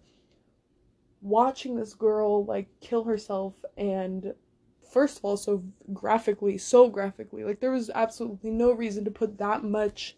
watching 1.20 1.74
this 1.76 1.94
girl 1.94 2.44
like 2.44 2.68
kill 2.80 3.04
herself 3.04 3.54
and 3.76 4.32
first 4.90 5.18
of 5.18 5.24
all 5.24 5.36
so 5.36 5.62
graphically 5.92 6.58
so 6.58 6.88
graphically 6.88 7.44
like 7.44 7.60
there 7.60 7.70
was 7.70 7.90
absolutely 7.94 8.50
no 8.50 8.72
reason 8.72 9.04
to 9.04 9.10
put 9.10 9.38
that 9.38 9.62
much 9.62 10.16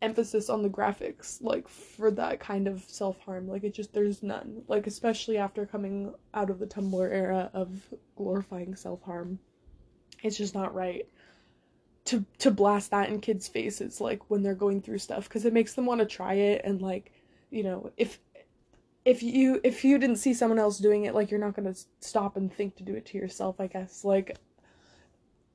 emphasis 0.00 0.48
on 0.48 0.62
the 0.62 0.68
graphics 0.68 1.42
like 1.42 1.68
for 1.68 2.10
that 2.10 2.40
kind 2.40 2.68
of 2.68 2.84
self-harm. 2.86 3.48
Like 3.48 3.64
it 3.64 3.74
just 3.74 3.92
there's 3.92 4.22
none. 4.22 4.62
Like 4.68 4.86
especially 4.86 5.38
after 5.38 5.66
coming 5.66 6.14
out 6.34 6.50
of 6.50 6.58
the 6.58 6.66
tumblr 6.66 7.10
era 7.10 7.50
of 7.52 7.82
glorifying 8.16 8.74
self-harm. 8.76 9.38
It's 10.22 10.36
just 10.36 10.54
not 10.54 10.74
right 10.74 11.06
to 12.06 12.24
to 12.38 12.50
blast 12.50 12.90
that 12.90 13.08
in 13.10 13.20
kids 13.20 13.48
faces 13.48 14.00
like 14.00 14.30
when 14.30 14.42
they're 14.42 14.54
going 14.54 14.80
through 14.80 14.98
stuff 14.98 15.28
because 15.28 15.44
it 15.44 15.52
makes 15.52 15.74
them 15.74 15.84
want 15.84 16.00
to 16.00 16.06
try 16.06 16.34
it 16.34 16.62
and 16.64 16.80
like 16.80 17.12
you 17.50 17.62
know 17.62 17.90
if 17.98 18.18
if 19.08 19.22
you 19.22 19.58
if 19.64 19.86
you 19.86 19.96
didn't 19.96 20.16
see 20.16 20.34
someone 20.34 20.58
else 20.58 20.76
doing 20.76 21.06
it 21.06 21.14
like 21.14 21.30
you're 21.30 21.40
not 21.40 21.56
going 21.56 21.72
to 21.72 21.80
stop 22.00 22.36
and 22.36 22.52
think 22.52 22.76
to 22.76 22.82
do 22.82 22.94
it 22.94 23.06
to 23.06 23.16
yourself 23.16 23.58
i 23.58 23.66
guess. 23.66 24.04
Like 24.04 24.36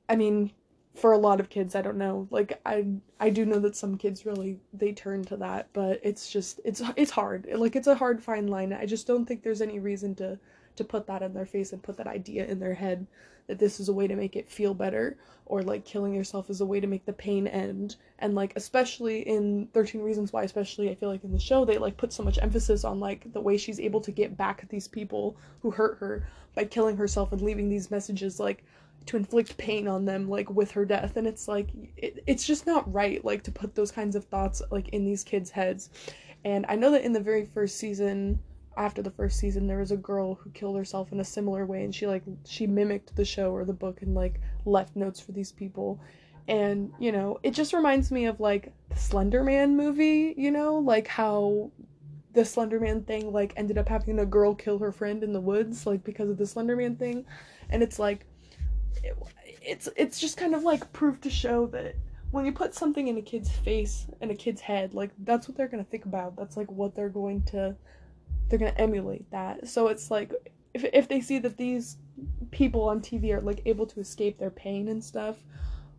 i 0.08 0.16
mean 0.16 0.50
for 0.96 1.12
a 1.12 1.18
lot 1.18 1.38
of 1.38 1.50
kids 1.50 1.76
i 1.76 1.80
don't 1.80 1.96
know. 1.96 2.26
Like 2.32 2.60
i 2.66 2.84
i 3.20 3.30
do 3.30 3.46
know 3.46 3.60
that 3.60 3.76
some 3.76 3.96
kids 3.96 4.26
really 4.26 4.58
they 4.72 4.92
turn 4.92 5.24
to 5.26 5.36
that 5.36 5.68
but 5.72 6.00
it's 6.02 6.28
just 6.28 6.60
it's 6.64 6.82
it's 6.96 7.12
hard. 7.12 7.46
Like 7.54 7.76
it's 7.76 7.86
a 7.86 7.94
hard 7.94 8.20
fine 8.20 8.48
line. 8.48 8.72
I 8.72 8.86
just 8.86 9.06
don't 9.06 9.24
think 9.24 9.44
there's 9.44 9.62
any 9.62 9.78
reason 9.78 10.16
to 10.16 10.36
to 10.76 10.84
put 10.84 11.06
that 11.06 11.22
in 11.22 11.34
their 11.34 11.46
face 11.46 11.72
and 11.72 11.82
put 11.82 11.96
that 11.96 12.06
idea 12.06 12.46
in 12.46 12.58
their 12.58 12.74
head 12.74 13.06
that 13.46 13.58
this 13.58 13.78
is 13.78 13.88
a 13.88 13.92
way 13.92 14.06
to 14.06 14.16
make 14.16 14.36
it 14.36 14.50
feel 14.50 14.74
better 14.74 15.16
or 15.46 15.62
like 15.62 15.84
killing 15.84 16.14
yourself 16.14 16.48
is 16.48 16.60
a 16.60 16.66
way 16.66 16.80
to 16.80 16.86
make 16.86 17.04
the 17.04 17.12
pain 17.12 17.46
end. 17.46 17.96
And 18.18 18.34
like 18.34 18.52
especially 18.56 19.20
in 19.20 19.68
13 19.74 20.00
reasons 20.00 20.32
why 20.32 20.42
especially 20.42 20.90
i 20.90 20.94
feel 20.94 21.10
like 21.10 21.24
in 21.24 21.32
the 21.32 21.38
show 21.38 21.64
they 21.64 21.78
like 21.78 21.96
put 21.96 22.12
so 22.12 22.22
much 22.22 22.38
emphasis 22.40 22.84
on 22.84 23.00
like 23.00 23.30
the 23.32 23.40
way 23.40 23.56
she's 23.56 23.80
able 23.80 24.00
to 24.00 24.10
get 24.10 24.36
back 24.36 24.60
at 24.62 24.70
these 24.70 24.88
people 24.88 25.36
who 25.60 25.70
hurt 25.70 25.98
her 25.98 26.26
by 26.54 26.64
killing 26.64 26.96
herself 26.96 27.32
and 27.32 27.42
leaving 27.42 27.68
these 27.68 27.90
messages 27.90 28.40
like 28.40 28.64
to 29.06 29.18
inflict 29.18 29.58
pain 29.58 29.86
on 29.86 30.06
them 30.06 30.30
like 30.30 30.48
with 30.48 30.70
her 30.70 30.86
death. 30.86 31.16
And 31.16 31.26
it's 31.26 31.46
like 31.46 31.68
it, 31.96 32.22
it's 32.26 32.46
just 32.46 32.66
not 32.66 32.90
right 32.90 33.22
like 33.24 33.42
to 33.42 33.52
put 33.52 33.74
those 33.74 33.90
kinds 33.90 34.16
of 34.16 34.24
thoughts 34.24 34.62
like 34.70 34.88
in 34.90 35.04
these 35.04 35.22
kids 35.24 35.50
heads. 35.50 35.90
And 36.46 36.64
i 36.68 36.76
know 36.76 36.90
that 36.90 37.04
in 37.04 37.12
the 37.12 37.20
very 37.20 37.44
first 37.44 37.76
season 37.76 38.38
after 38.76 39.02
the 39.02 39.10
first 39.10 39.38
season 39.38 39.66
there 39.66 39.78
was 39.78 39.90
a 39.90 39.96
girl 39.96 40.34
who 40.34 40.50
killed 40.50 40.76
herself 40.76 41.12
in 41.12 41.20
a 41.20 41.24
similar 41.24 41.66
way 41.66 41.84
and 41.84 41.94
she 41.94 42.06
like 42.06 42.22
she 42.44 42.66
mimicked 42.66 43.14
the 43.16 43.24
show 43.24 43.52
or 43.52 43.64
the 43.64 43.72
book 43.72 44.02
and 44.02 44.14
like 44.14 44.40
left 44.64 44.96
notes 44.96 45.20
for 45.20 45.32
these 45.32 45.52
people. 45.52 46.00
And 46.46 46.92
you 46.98 47.12
know 47.12 47.38
it 47.42 47.52
just 47.52 47.72
reminds 47.72 48.10
me 48.10 48.26
of 48.26 48.40
like 48.40 48.72
the 48.90 48.96
slender 48.96 49.42
man 49.42 49.76
movie 49.76 50.34
you 50.36 50.50
know? 50.50 50.76
Like 50.76 51.08
how 51.08 51.70
the 52.32 52.44
slender 52.44 52.80
man 52.80 53.02
thing 53.02 53.32
like 53.32 53.52
ended 53.56 53.78
up 53.78 53.88
having 53.88 54.18
a 54.18 54.26
girl 54.26 54.54
kill 54.54 54.78
her 54.78 54.92
friend 54.92 55.22
in 55.22 55.32
the 55.32 55.40
woods 55.40 55.86
like 55.86 56.02
because 56.02 56.28
of 56.28 56.36
the 56.36 56.46
slender 56.46 56.76
man 56.76 56.96
thing. 56.96 57.24
And 57.70 57.82
it's 57.82 57.98
like 57.98 58.26
it, 59.02 59.16
it's 59.62 59.88
it's 59.96 60.20
just 60.20 60.36
kind 60.36 60.54
of 60.54 60.62
like 60.62 60.92
proof 60.92 61.20
to 61.22 61.30
show 61.30 61.66
that 61.68 61.94
when 62.30 62.44
you 62.44 62.52
put 62.52 62.74
something 62.74 63.06
in 63.06 63.16
a 63.16 63.22
kid's 63.22 63.50
face 63.50 64.08
and 64.20 64.30
a 64.30 64.34
kid's 64.34 64.60
head 64.60 64.92
like 64.92 65.10
that's 65.20 65.46
what 65.46 65.56
they're 65.56 65.68
to 65.68 65.84
think 65.84 66.04
about. 66.04 66.36
That's 66.36 66.56
like 66.56 66.70
what 66.70 66.94
they're 66.94 67.08
going 67.08 67.42
to 67.44 67.76
they're 68.48 68.58
gonna 68.58 68.72
emulate 68.76 69.30
that. 69.30 69.68
So 69.68 69.88
it's 69.88 70.10
like 70.10 70.32
if 70.72 70.84
if 70.84 71.08
they 71.08 71.20
see 71.20 71.38
that 71.40 71.56
these 71.56 71.96
people 72.50 72.82
on 72.82 73.00
TV 73.00 73.32
are 73.32 73.40
like 73.40 73.62
able 73.66 73.86
to 73.86 74.00
escape 74.00 74.38
their 74.38 74.50
pain 74.50 74.88
and 74.88 75.02
stuff 75.02 75.36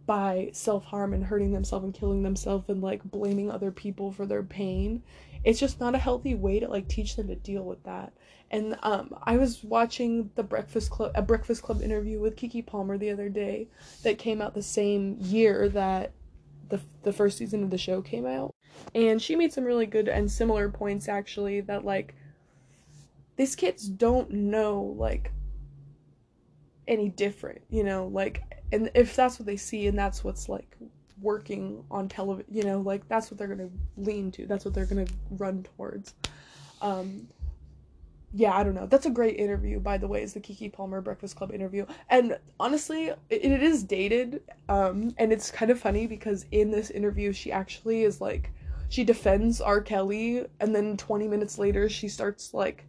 by 0.05 0.49
self 0.53 0.86
harm 0.86 1.13
and 1.13 1.23
hurting 1.23 1.51
themselves 1.51 1.84
and 1.84 1.93
killing 1.93 2.23
themselves 2.23 2.69
and 2.69 2.81
like 2.81 3.03
blaming 3.03 3.49
other 3.49 3.71
people 3.71 4.12
for 4.12 4.25
their 4.25 4.43
pain, 4.43 5.01
it's 5.43 5.60
just 5.60 5.79
not 5.79 5.95
a 5.95 5.99
healthy 5.99 6.36
way 6.36 6.60
to 6.60 6.67
like 6.67 6.88
teach 6.88 7.15
them 7.15 7.27
to 7.27 7.36
deal 7.36 7.63
with 7.63 7.84
that. 7.84 8.13
And 8.51 8.77
um, 8.84 9.15
I 9.23 9.38
was 9.38 9.63
watching 9.63 10.29
the 10.36 10.43
Breakfast 10.43 10.91
Club 10.91 11.12
a 11.15 11.21
Breakfast 11.21 11.63
Club 11.63 11.81
interview 11.81 12.19
with 12.19 12.36
Keke 12.36 12.65
Palmer 12.65 12.97
the 12.97 13.12
other 13.12 13.29
day 13.29 13.67
that 14.03 14.17
came 14.17 14.41
out 14.41 14.53
the 14.53 14.63
same 14.63 15.17
year 15.19 15.67
that 15.69 16.12
the 16.69 16.79
the 17.03 17.13
first 17.13 17.38
season 17.38 17.63
of 17.63 17.71
the 17.71 17.77
show 17.77 18.01
came 18.01 18.25
out, 18.25 18.53
and 18.93 19.21
she 19.21 19.36
made 19.36 19.53
some 19.53 19.63
really 19.63 19.86
good 19.86 20.08
and 20.08 20.31
similar 20.31 20.69
points 20.69 21.08
actually 21.08 21.62
that 21.62 21.86
like 21.86 22.15
these 23.35 23.55
kids 23.55 23.87
don't 23.87 24.31
know 24.31 24.95
like 24.97 25.31
any 26.87 27.09
different, 27.09 27.61
you 27.69 27.83
know, 27.83 28.07
like 28.07 28.43
and 28.71 28.89
if 28.93 29.15
that's 29.15 29.39
what 29.39 29.45
they 29.45 29.57
see 29.57 29.87
and 29.87 29.97
that's 29.97 30.23
what's 30.23 30.49
like 30.49 30.75
working 31.21 31.83
on 31.89 32.07
television, 32.07 32.53
you 32.53 32.63
know, 32.63 32.79
like 32.79 33.07
that's 33.07 33.31
what 33.31 33.37
they're 33.37 33.47
going 33.47 33.59
to 33.59 33.71
lean 33.97 34.31
to. 34.31 34.45
That's 34.45 34.65
what 34.65 34.73
they're 34.73 34.85
going 34.85 35.05
to 35.05 35.13
run 35.31 35.63
towards. 35.63 36.13
Um 36.81 37.27
yeah, 38.37 38.53
I 38.53 38.65
don't 38.65 38.75
know. 38.75 38.85
That's 38.85 39.05
a 39.05 39.11
great 39.11 39.37
interview, 39.37 39.79
by 39.79 39.97
the 39.97 40.09
way, 40.09 40.21
is 40.21 40.33
the 40.33 40.41
Keke 40.41 40.73
Palmer 40.73 40.99
Breakfast 40.99 41.37
Club 41.37 41.53
interview. 41.53 41.85
And 42.09 42.37
honestly, 42.59 43.05
it, 43.07 43.17
it 43.29 43.63
is 43.63 43.81
dated. 43.81 44.41
Um, 44.67 45.15
and 45.17 45.31
it's 45.31 45.49
kind 45.49 45.71
of 45.71 45.79
funny 45.79 46.05
because 46.05 46.45
in 46.51 46.69
this 46.69 46.89
interview, 46.89 47.31
she 47.31 47.49
actually 47.49 48.03
is 48.03 48.19
like, 48.19 48.51
she 48.89 49.05
defends 49.05 49.61
R. 49.61 49.79
Kelly, 49.79 50.45
and 50.59 50.75
then 50.75 50.97
20 50.97 51.29
minutes 51.29 51.57
later, 51.57 51.87
she 51.87 52.09
starts 52.09 52.53
like 52.53 52.85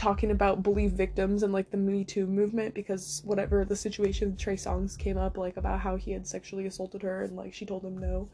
talking 0.00 0.30
about 0.30 0.62
believe 0.62 0.92
victims 0.92 1.42
and 1.42 1.52
like 1.52 1.70
the 1.70 1.76
Me 1.76 2.04
Too 2.04 2.26
movement 2.26 2.72
because 2.72 3.20
whatever 3.22 3.66
the 3.66 3.76
situation 3.76 4.30
with 4.30 4.38
Trey 4.38 4.56
Songz 4.56 4.96
came 4.96 5.18
up 5.18 5.36
like 5.36 5.58
about 5.58 5.80
how 5.80 5.96
he 5.96 6.12
had 6.12 6.26
sexually 6.26 6.64
assaulted 6.64 7.02
her 7.02 7.22
and 7.22 7.36
like 7.36 7.52
she 7.52 7.66
told 7.66 7.84
him 7.84 7.98
no. 7.98 8.26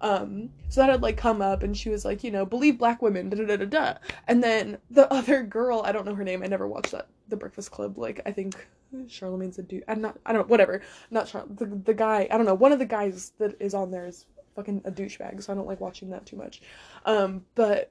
Um, 0.00 0.50
so 0.68 0.80
that 0.80 0.88
had 0.88 1.02
like 1.02 1.16
come 1.16 1.42
up 1.42 1.64
and 1.64 1.76
she 1.76 1.88
was 1.88 2.04
like, 2.04 2.22
you 2.22 2.30
know, 2.30 2.46
believe 2.46 2.78
black 2.78 3.02
women, 3.02 3.28
da 3.28 3.44
da 3.44 3.56
da 3.56 3.64
da. 3.64 3.94
And 4.28 4.40
then 4.40 4.78
the 4.88 5.12
other 5.12 5.42
girl, 5.42 5.82
I 5.84 5.90
don't 5.90 6.06
know 6.06 6.14
her 6.14 6.22
name, 6.22 6.44
I 6.44 6.46
never 6.46 6.68
watched 6.68 6.92
that 6.92 7.08
The 7.28 7.36
Breakfast 7.36 7.72
Club. 7.72 7.98
Like 7.98 8.20
I 8.24 8.30
think 8.30 8.54
Charlamagne's 8.94 9.58
a 9.58 9.64
dude. 9.64 9.82
I'm 9.88 10.00
not 10.00 10.16
I 10.24 10.32
don't 10.32 10.42
know, 10.42 10.48
whatever. 10.48 10.80
Not 11.10 11.26
Char 11.26 11.44
the 11.50 11.66
the 11.66 11.94
guy 11.94 12.28
I 12.30 12.36
don't 12.36 12.46
know, 12.46 12.54
one 12.54 12.70
of 12.70 12.78
the 12.78 12.86
guys 12.86 13.32
that 13.38 13.60
is 13.60 13.74
on 13.74 13.90
there 13.90 14.06
is 14.06 14.26
fucking 14.54 14.82
a 14.84 14.92
douchebag, 14.92 15.42
so 15.42 15.52
I 15.52 15.56
don't 15.56 15.66
like 15.66 15.80
watching 15.80 16.10
that 16.10 16.24
too 16.24 16.36
much. 16.36 16.62
Um, 17.04 17.44
but 17.56 17.90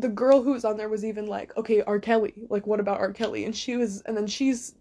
the 0.00 0.08
girl 0.08 0.42
who 0.42 0.52
was 0.52 0.64
on 0.64 0.76
there 0.76 0.88
was 0.88 1.04
even 1.04 1.26
like, 1.26 1.56
okay, 1.56 1.82
R. 1.82 1.98
Kelly, 1.98 2.34
like, 2.48 2.66
what 2.66 2.80
about 2.80 2.98
R. 2.98 3.12
Kelly? 3.12 3.44
And 3.44 3.56
she 3.56 3.76
was, 3.76 4.02
and 4.02 4.16
then 4.16 4.26
she's, 4.26 4.74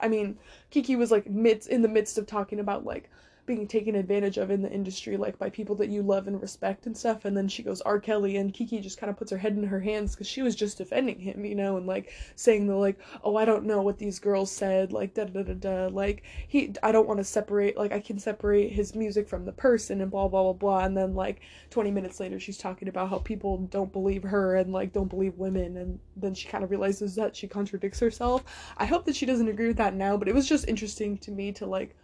I 0.00 0.08
mean, 0.08 0.38
Keke 0.70 0.98
was 0.98 1.10
like 1.10 1.28
midst 1.28 1.68
in 1.68 1.82
the 1.82 1.88
midst 1.88 2.18
of 2.18 2.26
talking 2.26 2.60
about 2.60 2.84
like 2.84 3.10
being 3.46 3.66
taken 3.66 3.94
advantage 3.94 4.38
of 4.38 4.50
in 4.50 4.62
the 4.62 4.70
industry, 4.70 5.16
like 5.16 5.38
by 5.38 5.50
people 5.50 5.74
that 5.76 5.90
you 5.90 6.02
love 6.02 6.26
and 6.26 6.40
respect 6.40 6.86
and 6.86 6.96
stuff. 6.96 7.24
And 7.24 7.36
then 7.36 7.48
she 7.48 7.62
goes, 7.62 7.80
R. 7.82 8.00
Kelly, 8.00 8.36
and 8.36 8.52
Keke 8.52 8.82
just 8.82 8.98
kind 8.98 9.10
of 9.10 9.16
puts 9.16 9.30
her 9.30 9.38
head 9.38 9.52
in 9.52 9.64
her 9.64 9.80
hands 9.80 10.14
because 10.14 10.26
she 10.26 10.42
was 10.42 10.54
just 10.54 10.78
defending 10.78 11.18
him, 11.18 11.44
you 11.44 11.54
know, 11.54 11.76
and 11.76 11.86
like 11.86 12.12
saying 12.36 12.66
the 12.66 12.74
like, 12.74 12.98
oh, 13.22 13.36
I 13.36 13.44
don't 13.44 13.64
know 13.64 13.82
what 13.82 13.98
these 13.98 14.18
girls 14.18 14.50
said, 14.50 14.92
like 14.92 15.14
da 15.14 15.24
da 15.24 15.42
da 15.42 15.54
da, 15.54 15.86
like 15.88 16.22
he, 16.48 16.72
I 16.82 16.92
don't 16.92 17.06
want 17.06 17.18
to 17.18 17.24
separate, 17.24 17.76
like 17.76 17.92
I 17.92 18.00
can 18.00 18.18
separate 18.18 18.72
his 18.72 18.94
music 18.94 19.28
from 19.28 19.44
the 19.44 19.52
person 19.52 20.00
and 20.00 20.10
blah 20.10 20.28
blah 20.28 20.42
blah 20.42 20.52
blah. 20.52 20.84
And 20.84 20.96
then 20.96 21.14
like 21.14 21.40
20 21.70 21.90
minutes 21.90 22.20
later, 22.20 22.40
she's 22.40 22.58
talking 22.58 22.88
about 22.88 23.10
how 23.10 23.18
people 23.18 23.58
don't 23.58 23.92
believe 23.92 24.22
her 24.22 24.56
and 24.56 24.72
like 24.72 24.92
don't 24.92 25.08
believe 25.08 25.36
women, 25.36 25.76
and 25.76 25.98
then 26.16 26.34
she 26.34 26.48
kind 26.48 26.64
of 26.64 26.70
realizes 26.70 27.14
that 27.16 27.36
she 27.36 27.46
contradicts 27.46 28.00
herself. 28.00 28.44
I 28.78 28.86
hope 28.86 29.04
that 29.04 29.16
she 29.16 29.26
doesn't 29.26 29.48
agree 29.48 29.68
with 29.68 29.76
that 29.76 29.94
now, 29.94 30.16
but 30.16 30.28
it 30.28 30.34
was 30.34 30.48
just 30.48 30.68
interesting 30.68 31.18
to 31.18 31.30
me 31.30 31.52
to 31.52 31.66
like 31.66 31.94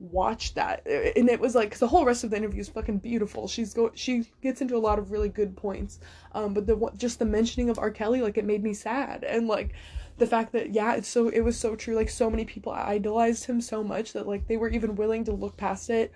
watch 0.00 0.54
that. 0.54 0.86
And 0.86 1.28
it 1.28 1.40
was 1.40 1.54
like 1.54 1.78
the 1.78 1.88
whole 1.88 2.04
rest 2.04 2.24
of 2.24 2.30
the 2.30 2.36
interview 2.36 2.60
is 2.60 2.68
fucking 2.68 2.98
beautiful. 2.98 3.48
She's 3.48 3.74
go 3.74 3.90
she 3.94 4.24
gets 4.42 4.60
into 4.60 4.76
a 4.76 4.78
lot 4.78 4.98
of 4.98 5.10
really 5.10 5.28
good 5.28 5.56
points. 5.56 6.00
Um 6.32 6.54
but 6.54 6.66
the 6.66 6.90
just 6.96 7.18
the 7.18 7.24
mentioning 7.24 7.70
of 7.70 7.78
r. 7.78 7.90
Kelly 7.90 8.22
like 8.22 8.38
it 8.38 8.44
made 8.44 8.62
me 8.62 8.74
sad. 8.74 9.24
And 9.24 9.48
like 9.48 9.74
the 10.18 10.26
fact 10.26 10.52
that 10.52 10.72
yeah 10.72 10.94
it's 10.94 11.08
so 11.08 11.28
it 11.28 11.40
was 11.40 11.58
so 11.58 11.76
true. 11.76 11.94
Like 11.94 12.10
so 12.10 12.30
many 12.30 12.44
people 12.44 12.72
idolized 12.72 13.46
him 13.46 13.60
so 13.60 13.82
much 13.82 14.12
that 14.12 14.26
like 14.26 14.46
they 14.46 14.56
were 14.56 14.68
even 14.68 14.96
willing 14.96 15.24
to 15.24 15.32
look 15.32 15.56
past 15.56 15.90
it 15.90 16.12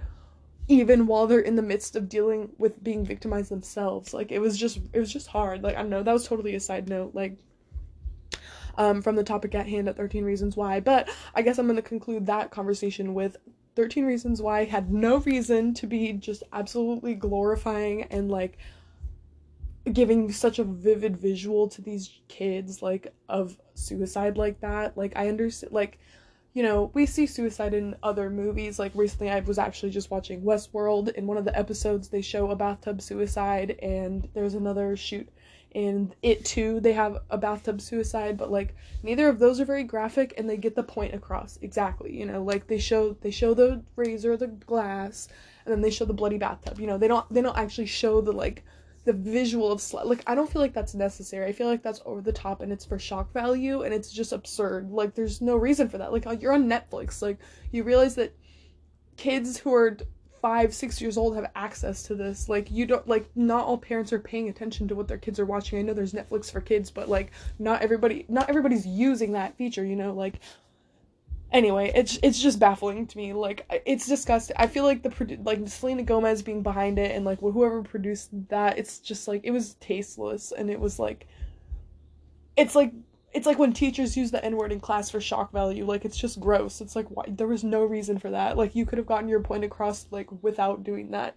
even 0.68 1.06
while 1.06 1.26
they're 1.26 1.40
in 1.40 1.56
the 1.56 1.62
midst 1.62 1.96
of 1.96 2.08
dealing 2.08 2.50
with 2.56 2.82
being 2.84 3.04
victimized 3.04 3.50
themselves. 3.50 4.14
Like 4.14 4.30
it 4.30 4.38
was 4.38 4.56
just 4.56 4.80
it 4.92 5.00
was 5.00 5.12
just 5.12 5.26
hard. 5.26 5.62
Like 5.62 5.76
i 5.76 5.80
don't 5.80 5.90
know 5.90 6.02
that 6.02 6.12
was 6.12 6.26
totally 6.26 6.54
a 6.54 6.60
side 6.60 6.88
note 6.88 7.14
like 7.14 7.36
um, 8.78 9.02
from 9.02 9.16
the 9.16 9.24
topic 9.24 9.54
at 9.54 9.68
hand 9.68 9.88
at 9.88 9.96
13 9.96 10.24
Reasons 10.24 10.56
Why. 10.56 10.80
But 10.80 11.10
I 11.34 11.42
guess 11.42 11.58
I'm 11.58 11.66
going 11.66 11.76
to 11.76 11.82
conclude 11.82 12.26
that 12.26 12.50
conversation 12.50 13.14
with 13.14 13.36
13 13.74 14.04
Reasons 14.04 14.42
Why 14.42 14.64
had 14.64 14.92
no 14.92 15.18
reason 15.18 15.74
to 15.74 15.86
be 15.86 16.12
just 16.12 16.42
absolutely 16.52 17.14
glorifying 17.14 18.02
and 18.04 18.30
like 18.30 18.58
giving 19.92 20.30
such 20.30 20.58
a 20.58 20.64
vivid 20.64 21.16
visual 21.16 21.68
to 21.68 21.82
these 21.82 22.20
kids 22.28 22.82
like 22.82 23.12
of 23.28 23.58
suicide 23.74 24.36
like 24.36 24.60
that. 24.60 24.96
Like 24.96 25.12
I 25.16 25.28
understand 25.28 25.72
like 25.72 25.98
you 26.54 26.62
know, 26.62 26.90
we 26.92 27.06
see 27.06 27.26
suicide 27.26 27.72
in 27.72 27.96
other 28.02 28.28
movies. 28.28 28.78
Like 28.78 28.92
recently 28.94 29.30
I 29.30 29.40
was 29.40 29.58
actually 29.58 29.90
just 29.90 30.10
watching 30.10 30.42
Westworld. 30.42 31.08
In 31.14 31.26
one 31.26 31.38
of 31.38 31.46
the 31.46 31.58
episodes 31.58 32.08
they 32.08 32.20
show 32.20 32.50
a 32.50 32.56
bathtub 32.56 33.00
suicide 33.00 33.78
and 33.82 34.28
there's 34.34 34.54
another 34.54 34.96
shoot 34.96 35.28
in 35.74 36.14
it 36.22 36.44
too. 36.44 36.80
They 36.80 36.92
have 36.92 37.18
a 37.30 37.38
bathtub 37.38 37.80
suicide 37.80 38.36
but 38.36 38.50
like 38.50 38.74
neither 39.02 39.28
of 39.28 39.38
those 39.38 39.60
are 39.60 39.64
very 39.64 39.84
graphic 39.84 40.34
and 40.36 40.48
they 40.48 40.56
get 40.56 40.74
the 40.74 40.82
point 40.82 41.14
across. 41.14 41.58
Exactly 41.62 42.16
you 42.16 42.26
know 42.26 42.42
like 42.42 42.66
they 42.66 42.78
show 42.78 43.16
they 43.20 43.30
show 43.30 43.54
the 43.54 43.82
razor 43.96 44.36
the 44.36 44.48
glass 44.48 45.28
and 45.64 45.72
then 45.72 45.80
they 45.80 45.90
show 45.90 46.04
the 46.04 46.12
bloody 46.14 46.38
bathtub. 46.38 46.78
You 46.78 46.86
know 46.86 46.98
they 46.98 47.08
don't 47.08 47.32
they 47.32 47.42
don't 47.42 47.58
actually 47.58 47.86
show 47.86 48.20
the 48.20 48.32
like 48.32 48.64
the 49.04 49.12
visual 49.12 49.72
of 49.72 49.92
like 50.04 50.22
i 50.28 50.34
don't 50.34 50.50
feel 50.50 50.62
like 50.62 50.74
that's 50.74 50.94
necessary. 50.94 51.46
I 51.46 51.52
feel 51.52 51.66
like 51.66 51.82
that's 51.82 52.00
over 52.04 52.20
the 52.20 52.32
top 52.32 52.60
and 52.62 52.72
it's 52.72 52.84
for 52.84 52.98
shock 52.98 53.32
value 53.32 53.82
and 53.82 53.92
it's 53.92 54.12
just 54.12 54.32
absurd. 54.32 54.90
Like 54.90 55.14
there's 55.14 55.40
no 55.40 55.56
reason 55.56 55.88
for 55.88 55.98
that. 55.98 56.12
Like 56.12 56.24
you're 56.40 56.52
on 56.52 56.68
netflix. 56.68 57.20
Like 57.20 57.38
you 57.72 57.82
realize 57.82 58.14
that 58.14 58.34
kids 59.16 59.58
who 59.58 59.74
are 59.74 59.96
five, 60.42 60.74
six 60.74 61.00
years 61.00 61.16
old 61.16 61.36
have 61.36 61.50
access 61.54 62.02
to 62.02 62.14
this. 62.14 62.48
Like 62.48 62.70
you 62.70 62.84
don't 62.84 63.06
like 63.08 63.30
not 63.34 63.64
all 63.64 63.78
parents 63.78 64.12
are 64.12 64.18
paying 64.18 64.48
attention 64.48 64.88
to 64.88 64.94
what 64.94 65.08
their 65.08 65.16
kids 65.16 65.38
are 65.38 65.46
watching. 65.46 65.78
I 65.78 65.82
know 65.82 65.94
there's 65.94 66.12
Netflix 66.12 66.50
for 66.50 66.60
kids, 66.60 66.90
but 66.90 67.08
like 67.08 67.30
not 67.58 67.80
everybody 67.80 68.26
not 68.28 68.50
everybody's 68.50 68.84
using 68.84 69.32
that 69.32 69.56
feature, 69.56 69.84
you 69.84 69.96
know, 69.96 70.12
like 70.12 70.40
anyway, 71.52 71.92
it's 71.94 72.18
it's 72.22 72.42
just 72.42 72.58
baffling 72.58 73.06
to 73.06 73.16
me. 73.16 73.32
Like 73.32 73.64
it's 73.86 74.06
disgusting. 74.06 74.56
I 74.58 74.66
feel 74.66 74.84
like 74.84 75.02
the 75.02 75.38
like 75.44 75.66
Selena 75.68 76.02
Gomez 76.02 76.42
being 76.42 76.62
behind 76.62 76.98
it 76.98 77.14
and 77.14 77.24
like 77.24 77.38
whoever 77.38 77.82
produced 77.82 78.30
that, 78.48 78.78
it's 78.78 78.98
just 78.98 79.28
like 79.28 79.42
it 79.44 79.52
was 79.52 79.74
tasteless 79.74 80.52
and 80.52 80.68
it 80.68 80.80
was 80.80 80.98
like 80.98 81.28
it's 82.56 82.74
like 82.74 82.92
it's 83.32 83.46
like 83.46 83.58
when 83.58 83.72
teachers 83.72 84.16
use 84.16 84.30
the 84.30 84.44
N 84.44 84.56
word 84.56 84.72
in 84.72 84.80
class 84.80 85.10
for 85.10 85.20
shock 85.20 85.52
value. 85.52 85.84
Like 85.84 86.04
it's 86.04 86.16
just 86.16 86.40
gross. 86.40 86.80
It's 86.80 86.94
like 86.94 87.06
why 87.08 87.24
there 87.28 87.46
was 87.46 87.64
no 87.64 87.84
reason 87.84 88.18
for 88.18 88.30
that. 88.30 88.56
Like 88.56 88.74
you 88.74 88.84
could 88.86 88.98
have 88.98 89.06
gotten 89.06 89.28
your 89.28 89.40
point 89.40 89.64
across 89.64 90.06
like 90.10 90.28
without 90.42 90.84
doing 90.84 91.10
that 91.12 91.34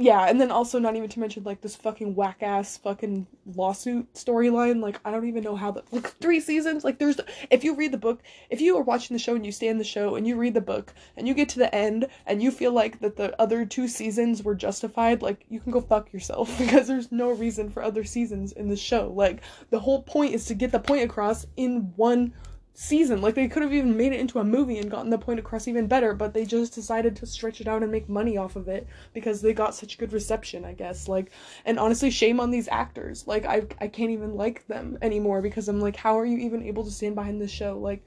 yeah, 0.00 0.26
and 0.28 0.40
then 0.40 0.52
also 0.52 0.78
not 0.78 0.94
even 0.94 1.08
to 1.08 1.18
mention 1.18 1.42
like 1.42 1.60
this 1.60 1.74
fucking 1.74 2.14
whack 2.14 2.40
ass 2.40 2.76
fucking 2.76 3.26
lawsuit 3.56 4.14
storyline. 4.14 4.80
Like 4.80 5.00
I 5.04 5.10
don't 5.10 5.26
even 5.26 5.42
know 5.42 5.56
how 5.56 5.72
the 5.72 5.82
like 5.90 6.12
three 6.20 6.38
seasons. 6.38 6.84
Like 6.84 7.00
there's 7.00 7.18
if 7.50 7.64
you 7.64 7.74
read 7.74 7.90
the 7.90 7.98
book, 7.98 8.22
if 8.48 8.60
you 8.60 8.76
are 8.76 8.82
watching 8.82 9.16
the 9.16 9.18
show 9.18 9.34
and 9.34 9.44
you 9.44 9.50
stay 9.50 9.66
in 9.66 9.78
the 9.78 9.82
show 9.82 10.14
and 10.14 10.24
you 10.24 10.36
read 10.36 10.54
the 10.54 10.60
book 10.60 10.94
and 11.16 11.26
you 11.26 11.34
get 11.34 11.48
to 11.48 11.58
the 11.58 11.74
end 11.74 12.06
and 12.26 12.40
you 12.40 12.52
feel 12.52 12.70
like 12.70 13.00
that 13.00 13.16
the 13.16 13.34
other 13.42 13.66
two 13.66 13.88
seasons 13.88 14.44
were 14.44 14.54
justified, 14.54 15.20
like 15.20 15.44
you 15.48 15.58
can 15.58 15.72
go 15.72 15.80
fuck 15.80 16.12
yourself 16.12 16.56
because 16.58 16.86
there's 16.86 17.10
no 17.10 17.32
reason 17.32 17.68
for 17.68 17.82
other 17.82 18.04
seasons 18.04 18.52
in 18.52 18.68
the 18.68 18.76
show. 18.76 19.12
Like 19.12 19.40
the 19.70 19.80
whole 19.80 20.04
point 20.04 20.32
is 20.32 20.44
to 20.44 20.54
get 20.54 20.70
the 20.70 20.78
point 20.78 21.02
across 21.02 21.44
in 21.56 21.92
one 21.96 22.32
season. 22.80 23.20
Like 23.20 23.34
they 23.34 23.48
could 23.48 23.64
have 23.64 23.74
even 23.74 23.96
made 23.96 24.12
it 24.12 24.20
into 24.20 24.38
a 24.38 24.44
movie 24.44 24.78
and 24.78 24.88
gotten 24.88 25.10
the 25.10 25.18
point 25.18 25.40
across 25.40 25.66
even 25.66 25.88
better, 25.88 26.14
but 26.14 26.32
they 26.32 26.44
just 26.44 26.72
decided 26.72 27.16
to 27.16 27.26
stretch 27.26 27.60
it 27.60 27.66
out 27.66 27.82
and 27.82 27.90
make 27.90 28.08
money 28.08 28.36
off 28.36 28.54
of 28.54 28.68
it 28.68 28.86
because 29.12 29.42
they 29.42 29.52
got 29.52 29.74
such 29.74 29.98
good 29.98 30.12
reception, 30.12 30.64
I 30.64 30.74
guess. 30.74 31.08
Like 31.08 31.32
and 31.64 31.76
honestly 31.76 32.08
shame 32.08 32.38
on 32.38 32.52
these 32.52 32.68
actors. 32.68 33.26
Like 33.26 33.44
I 33.46 33.66
I 33.80 33.88
can't 33.88 34.12
even 34.12 34.36
like 34.36 34.64
them 34.68 34.96
anymore 35.02 35.42
because 35.42 35.68
I'm 35.68 35.80
like 35.80 35.96
how 35.96 36.16
are 36.16 36.24
you 36.24 36.38
even 36.38 36.62
able 36.62 36.84
to 36.84 36.90
stand 36.92 37.16
behind 37.16 37.40
this 37.42 37.50
show? 37.50 37.76
Like 37.76 38.06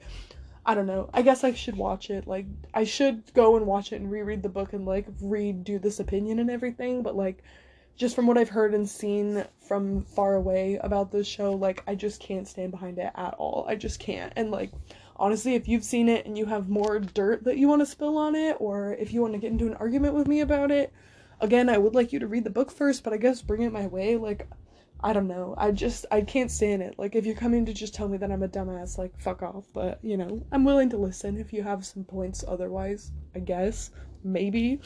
I 0.64 0.74
don't 0.74 0.86
know. 0.86 1.10
I 1.12 1.20
guess 1.20 1.44
I 1.44 1.52
should 1.52 1.76
watch 1.76 2.08
it. 2.08 2.26
Like 2.26 2.46
I 2.72 2.84
should 2.84 3.30
go 3.34 3.56
and 3.58 3.66
watch 3.66 3.92
it 3.92 4.00
and 4.00 4.10
reread 4.10 4.42
the 4.42 4.48
book 4.48 4.72
and 4.72 4.86
like 4.86 5.06
redo 5.18 5.82
this 5.82 6.00
opinion 6.00 6.38
and 6.38 6.50
everything, 6.50 7.02
but 7.02 7.14
like 7.14 7.44
just 7.96 8.16
from 8.16 8.26
what 8.26 8.38
I've 8.38 8.48
heard 8.48 8.74
and 8.74 8.88
seen 8.88 9.44
from 9.60 10.02
far 10.02 10.34
away 10.34 10.78
about 10.82 11.12
this 11.12 11.26
show, 11.26 11.52
like 11.52 11.82
I 11.86 11.94
just 11.94 12.20
can't 12.20 12.48
stand 12.48 12.70
behind 12.70 12.98
it 12.98 13.12
at 13.14 13.34
all. 13.34 13.64
I 13.68 13.74
just 13.76 14.00
can't. 14.00 14.32
And 14.36 14.50
like 14.50 14.72
honestly, 15.16 15.54
if 15.54 15.68
you've 15.68 15.84
seen 15.84 16.08
it 16.08 16.26
and 16.26 16.36
you 16.36 16.46
have 16.46 16.68
more 16.68 16.98
dirt 16.98 17.44
that 17.44 17.58
you 17.58 17.68
want 17.68 17.80
to 17.80 17.86
spill 17.86 18.18
on 18.18 18.34
it 18.34 18.56
or 18.58 18.94
if 18.94 19.12
you 19.12 19.20
want 19.20 19.34
to 19.34 19.38
get 19.38 19.52
into 19.52 19.66
an 19.66 19.74
argument 19.74 20.14
with 20.14 20.26
me 20.26 20.40
about 20.40 20.70
it, 20.70 20.92
again, 21.40 21.68
I 21.68 21.78
would 21.78 21.94
like 21.94 22.12
you 22.12 22.18
to 22.20 22.26
read 22.26 22.44
the 22.44 22.50
book 22.50 22.70
first, 22.70 23.04
but 23.04 23.12
I 23.12 23.18
guess 23.18 23.42
bring 23.42 23.62
it 23.62 23.72
my 23.72 23.86
way. 23.86 24.16
Like 24.16 24.48
I 25.04 25.12
don't 25.12 25.26
know. 25.26 25.54
I 25.58 25.72
just 25.72 26.06
I 26.10 26.20
can't 26.20 26.50
stand 26.50 26.82
it. 26.82 26.94
Like 26.96 27.16
if 27.16 27.26
you're 27.26 27.34
coming 27.34 27.66
to 27.66 27.72
just 27.72 27.94
tell 27.94 28.08
me 28.08 28.18
that 28.18 28.30
I'm 28.30 28.42
a 28.42 28.48
dumbass, 28.48 28.98
like 28.98 29.18
fuck 29.20 29.42
off. 29.42 29.64
But, 29.74 29.98
you 30.02 30.16
know, 30.16 30.44
I'm 30.52 30.64
willing 30.64 30.90
to 30.90 30.96
listen 30.96 31.38
if 31.38 31.52
you 31.52 31.62
have 31.62 31.84
some 31.84 32.04
points 32.04 32.44
otherwise, 32.46 33.10
I 33.34 33.40
guess. 33.40 33.90
Maybe. 34.24 34.80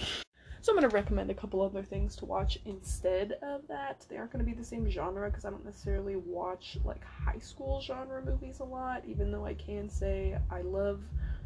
So 0.67 0.73
I'm 0.73 0.81
going 0.81 0.91
to 0.91 0.97
recommend 0.97 1.31
a 1.31 1.35
couple 1.35 1.63
other 1.63 1.85
things 1.85 2.17
to 2.17 2.25
watch 2.25 2.59
instead 2.65 3.39
of 3.41 3.61
that. 3.69 4.05
They 4.09 4.17
aren't 4.17 4.33
going 4.33 4.45
to 4.45 4.51
be 4.51 4.53
the 4.53 4.65
same 4.65 4.91
genre 4.91 5.31
because 5.31 5.45
I 5.45 5.51
don't 5.51 5.65
necessarily 5.65 6.17
watch 6.17 6.77
like 6.85 7.05
high 7.05 7.39
school 7.39 7.81
genre 7.81 8.21
movies 8.21 8.59
a 8.59 8.65
lot, 8.65 9.05
even 9.07 9.31
though 9.31 9.47
I 9.47 9.55
can 9.55 9.89
say 9.89 10.37
I 10.51 10.63
love 10.63 11.03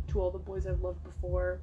To 0.09 0.23
All 0.23 0.31
the 0.31 0.39
Boys 0.39 0.67
I've 0.67 0.81
Loved 0.81 1.05
Before. 1.05 1.61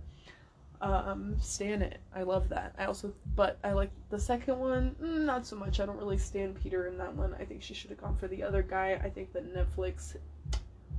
Um, 0.82 1.36
Stan 1.42 1.82
It. 1.82 2.00
I 2.16 2.22
love 2.22 2.48
that. 2.50 2.76
I 2.78 2.86
also, 2.86 3.12
but 3.36 3.58
I 3.64 3.72
like 3.72 3.90
the 4.12 4.20
second 4.20 4.60
one, 4.60 4.96
mm, 5.02 5.26
not 5.26 5.48
so 5.48 5.56
much. 5.56 5.80
I 5.80 5.88
don't 5.88 5.98
really 5.98 6.20
stand 6.20 6.62
Peter 6.62 6.86
in 6.86 6.96
that 7.00 7.16
one. 7.16 7.34
I 7.40 7.44
think 7.44 7.64
she 7.64 7.74
should 7.74 7.90
have 7.90 8.00
gone 8.00 8.18
for 8.18 8.28
the 8.28 8.44
other 8.44 8.62
guy. 8.62 9.02
I 9.04 9.10
think 9.10 9.34
that 9.34 9.52
Netflix 9.52 10.16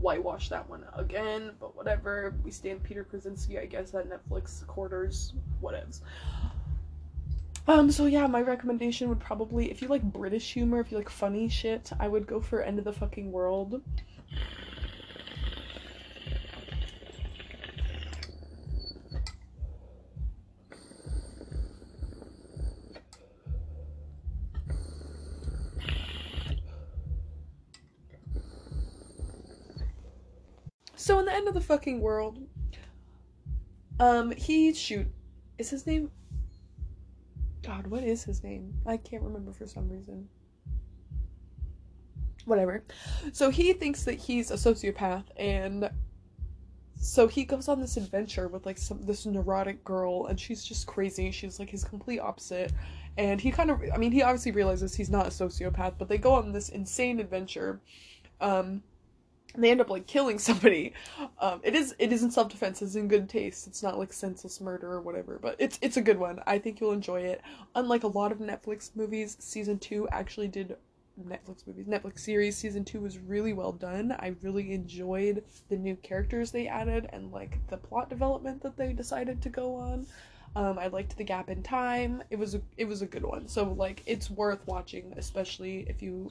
whitewash 0.01 0.49
that 0.49 0.69
one 0.69 0.85
again, 0.95 1.53
but 1.61 1.77
whatever. 1.77 2.35
We 2.45 2.51
stand 2.51 2.83
Peter 2.83 3.07
Kavinsky, 3.11 3.61
I 3.61 3.67
guess, 3.67 3.95
at 3.95 4.09
Netflix 4.09 4.67
quarters, 4.67 5.33
whatevs. 5.63 6.01
Um, 7.67 7.91
so 7.91 8.07
yeah, 8.07 8.27
my 8.27 8.41
recommendation 8.41 9.09
would 9.11 9.21
probably, 9.21 9.71
if 9.71 9.83
you 9.83 9.89
like 9.89 10.03
British 10.03 10.55
humor, 10.55 10.81
if 10.81 10.91
you 10.91 10.97
like 10.97 11.11
funny 11.11 11.49
shit, 11.49 11.91
I 12.01 12.09
would 12.09 12.27
go 12.27 12.41
for 12.41 12.63
End 12.63 12.79
of 12.79 12.85
the 12.85 12.93
Fucking 12.95 13.31
World. 13.31 13.83
So 31.09 31.18
in 31.18 31.25
the 31.25 31.33
end 31.33 31.49
of 31.49 31.55
the 31.55 31.61
fucking 31.62 32.03
world, 32.03 32.38
um, 33.99 34.31
he 34.31 34.75
shoot 34.75 35.07
is 35.57 35.71
his 35.71 35.87
name 35.87 36.11
God, 37.62 37.87
what 37.87 38.05
is 38.05 38.25
his 38.25 38.44
name? 38.44 38.75
I 38.85 38.99
can't 38.99 39.23
remember 39.23 39.55
for 39.55 39.66
some 39.66 39.88
reason. 39.88 40.29
Whatever. 42.44 42.85
So 43.33 43.49
he 43.49 43.73
thinks 43.73 44.05
that 44.05 44.16
he's 44.16 44.51
a 44.51 44.57
sociopath 44.57 45.25
and 45.38 45.88
so 46.97 47.27
he 47.27 47.47
goes 47.47 47.68
on 47.68 47.81
this 47.81 47.97
adventure 47.97 48.49
with 48.49 48.66
like 48.66 48.77
some 48.77 49.01
this 49.01 49.25
neurotic 49.25 49.83
girl 49.85 50.27
and 50.27 50.38
she's 50.38 50.62
just 50.62 50.87
crazy. 50.87 51.31
She's 51.31 51.59
like 51.59 51.71
his 51.71 51.85
complete 51.85 52.18
opposite. 52.18 52.71
And 53.16 53.40
he 53.40 53.51
kind 53.51 53.71
of 53.71 53.83
I 53.94 53.97
mean 53.97 54.12
he 54.12 54.23
obviously 54.23 54.53
realizes 54.53 54.94
he's 54.94 55.09
not 55.09 55.27
a 55.27 55.31
sociopath, 55.31 55.94
but 55.97 56.11
they 56.11 56.18
go 56.18 56.35
on 56.35 56.53
this 56.53 56.68
insane 56.68 57.18
adventure. 57.18 57.81
Um 58.42 58.83
they 59.57 59.71
end 59.71 59.81
up 59.81 59.91
like 59.91 60.07
killing 60.07 60.39
somebody. 60.39 60.93
Um, 61.41 61.61
it 61.63 61.75
is 61.75 61.95
it 61.99 62.13
is 62.13 62.23
in 62.23 62.31
self 62.31 62.49
defense. 62.49 62.83
It's 62.83 62.95
in 62.95 63.09
good 63.09 63.29
taste. 63.29 63.67
It's 63.67 63.83
not 63.83 63.99
like 63.99 64.13
senseless 64.13 64.61
murder 64.61 64.93
or 64.93 65.01
whatever. 65.01 65.39
But 65.41 65.57
it's 65.59 65.79
it's 65.83 65.97
a 65.97 66.03
good 66.03 66.19
one. 66.19 66.41
I 66.47 66.59
think 66.59 66.81
you'll 66.81 66.93
enjoy 66.93 67.23
it. 67.23 67.43
Unlike 67.75 68.05
a 68.05 68.09
lot 68.09 68.33
of 68.33 68.39
Netflix 68.39 68.91
movies, 68.95 69.37
season 69.41 69.79
two 69.79 70.09
actually 70.11 70.49
did 70.49 70.77
Netflix 71.27 71.67
movies 71.67 71.87
Netflix 71.87 72.21
series. 72.21 72.57
Season 72.57 72.85
two 72.85 73.01
was 73.01 73.19
really 73.19 73.53
well 73.53 73.73
done. 73.73 74.13
I 74.19 74.35
really 74.43 74.73
enjoyed 74.73 75.43
the 75.69 75.77
new 75.77 75.97
characters 75.97 76.51
they 76.51 76.69
added 76.69 77.09
and 77.13 77.33
like 77.33 77.59
the 77.69 77.77
plot 77.77 78.09
development 78.09 78.63
that 78.63 78.77
they 78.77 78.93
decided 78.93 79.43
to 79.43 79.49
go 79.49 79.75
on. 79.77 80.07
Um, 80.57 80.79
I 80.79 80.89
liked 80.89 81.17
the 81.17 81.25
gap 81.25 81.51
in 81.51 81.63
time. 81.63 82.23
It 82.31 82.39
was 82.39 82.55
a, 82.55 82.61
it 82.77 82.87
was 82.87 83.03
a 83.03 83.07
good 83.07 83.25
one. 83.25 83.49
So 83.49 83.65
like 83.73 84.03
it's 84.07 84.31
worth 84.31 84.67
watching, 84.67 85.13
especially 85.17 85.87
if 85.89 86.03
you 86.03 86.31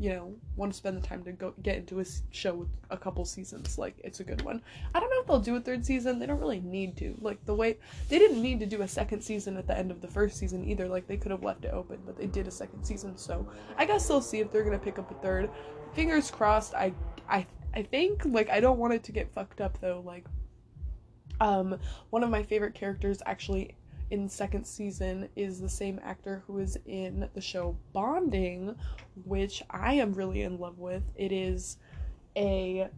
you 0.00 0.08
know, 0.08 0.34
want 0.56 0.72
to 0.72 0.76
spend 0.76 0.96
the 0.96 1.06
time 1.06 1.22
to 1.22 1.32
go 1.32 1.52
get 1.62 1.76
into 1.76 2.00
a 2.00 2.04
show 2.30 2.54
with 2.54 2.68
a 2.88 2.96
couple 2.96 3.22
seasons. 3.26 3.76
Like, 3.76 3.94
it's 4.02 4.20
a 4.20 4.24
good 4.24 4.40
one. 4.40 4.62
I 4.94 4.98
don't 4.98 5.10
know 5.10 5.20
if 5.20 5.26
they'll 5.26 5.38
do 5.38 5.56
a 5.56 5.60
third 5.60 5.84
season. 5.84 6.18
They 6.18 6.24
don't 6.24 6.40
really 6.40 6.60
need 6.60 6.96
to. 6.96 7.14
Like, 7.20 7.44
the 7.44 7.54
way 7.54 7.76
they 8.08 8.18
didn't 8.18 8.40
need 8.40 8.60
to 8.60 8.66
do 8.66 8.80
a 8.80 8.88
second 8.88 9.20
season 9.20 9.58
at 9.58 9.66
the 9.66 9.76
end 9.76 9.90
of 9.90 10.00
the 10.00 10.08
first 10.08 10.38
season 10.38 10.64
either. 10.64 10.88
Like, 10.88 11.06
they 11.06 11.18
could 11.18 11.30
have 11.30 11.42
left 11.42 11.66
it 11.66 11.74
open, 11.74 11.98
but 12.06 12.16
they 12.16 12.26
did 12.26 12.48
a 12.48 12.50
second 12.50 12.82
season. 12.82 13.18
So, 13.18 13.46
I 13.76 13.84
guess 13.84 14.08
they'll 14.08 14.22
see 14.22 14.40
if 14.40 14.50
they're 14.50 14.64
gonna 14.64 14.78
pick 14.78 14.98
up 14.98 15.10
a 15.10 15.14
third. 15.22 15.50
Fingers 15.92 16.30
crossed. 16.30 16.74
I, 16.74 16.94
I, 17.28 17.46
I 17.74 17.82
think 17.82 18.24
like 18.24 18.48
I 18.48 18.60
don't 18.60 18.78
want 18.78 18.94
it 18.94 19.04
to 19.04 19.12
get 19.12 19.30
fucked 19.30 19.60
up 19.60 19.78
though. 19.82 20.02
Like, 20.02 20.24
um, 21.42 21.78
one 22.08 22.24
of 22.24 22.30
my 22.30 22.42
favorite 22.42 22.74
characters 22.74 23.20
actually 23.26 23.74
in 24.10 24.28
second 24.28 24.64
season 24.64 25.28
is 25.36 25.60
the 25.60 25.68
same 25.68 26.00
actor 26.02 26.42
who 26.46 26.58
is 26.58 26.78
in 26.86 27.28
the 27.34 27.40
show 27.40 27.76
Bonding, 27.92 28.74
which 29.24 29.62
I 29.70 29.94
am 29.94 30.12
really 30.12 30.42
in 30.42 30.58
love 30.58 30.78
with. 30.78 31.02
It 31.16 31.32
is 31.32 31.78
a 32.36 32.88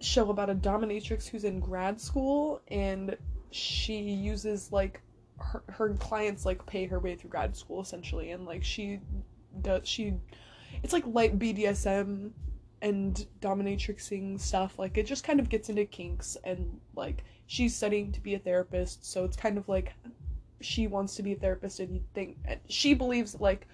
show 0.00 0.30
about 0.30 0.50
a 0.50 0.54
dominatrix 0.54 1.26
who's 1.26 1.44
in 1.44 1.60
grad 1.60 2.00
school 2.00 2.60
and 2.68 3.16
she 3.50 4.00
uses 4.00 4.70
like 4.72 5.00
her, 5.38 5.62
her 5.68 5.94
clients 5.94 6.44
like 6.44 6.64
pay 6.66 6.86
her 6.86 6.98
way 6.98 7.16
through 7.16 7.30
grad 7.30 7.56
school 7.56 7.80
essentially 7.80 8.32
and 8.32 8.44
like 8.44 8.62
she 8.62 9.00
does 9.62 9.88
she 9.88 10.14
it's 10.82 10.92
like 10.92 11.04
light 11.06 11.38
BDSM 11.38 12.30
and 12.82 13.26
dominatrixing 13.40 14.38
stuff 14.38 14.78
like 14.78 14.98
it 14.98 15.06
just 15.06 15.24
kind 15.24 15.40
of 15.40 15.48
gets 15.48 15.68
into 15.68 15.84
kinks 15.84 16.36
and 16.44 16.80
like 16.94 17.24
she's 17.46 17.74
studying 17.74 18.12
to 18.12 18.20
be 18.20 18.34
a 18.34 18.38
therapist 18.38 19.04
so 19.10 19.24
it's 19.24 19.36
kind 19.36 19.56
of 19.56 19.68
like 19.68 19.94
she 20.64 20.86
wants 20.86 21.14
to 21.16 21.22
be 21.22 21.32
a 21.32 21.36
therapist 21.36 21.80
and 21.80 21.94
you 21.94 22.02
think 22.14 22.36
she 22.68 22.94
believes 22.94 23.38
like 23.40 23.66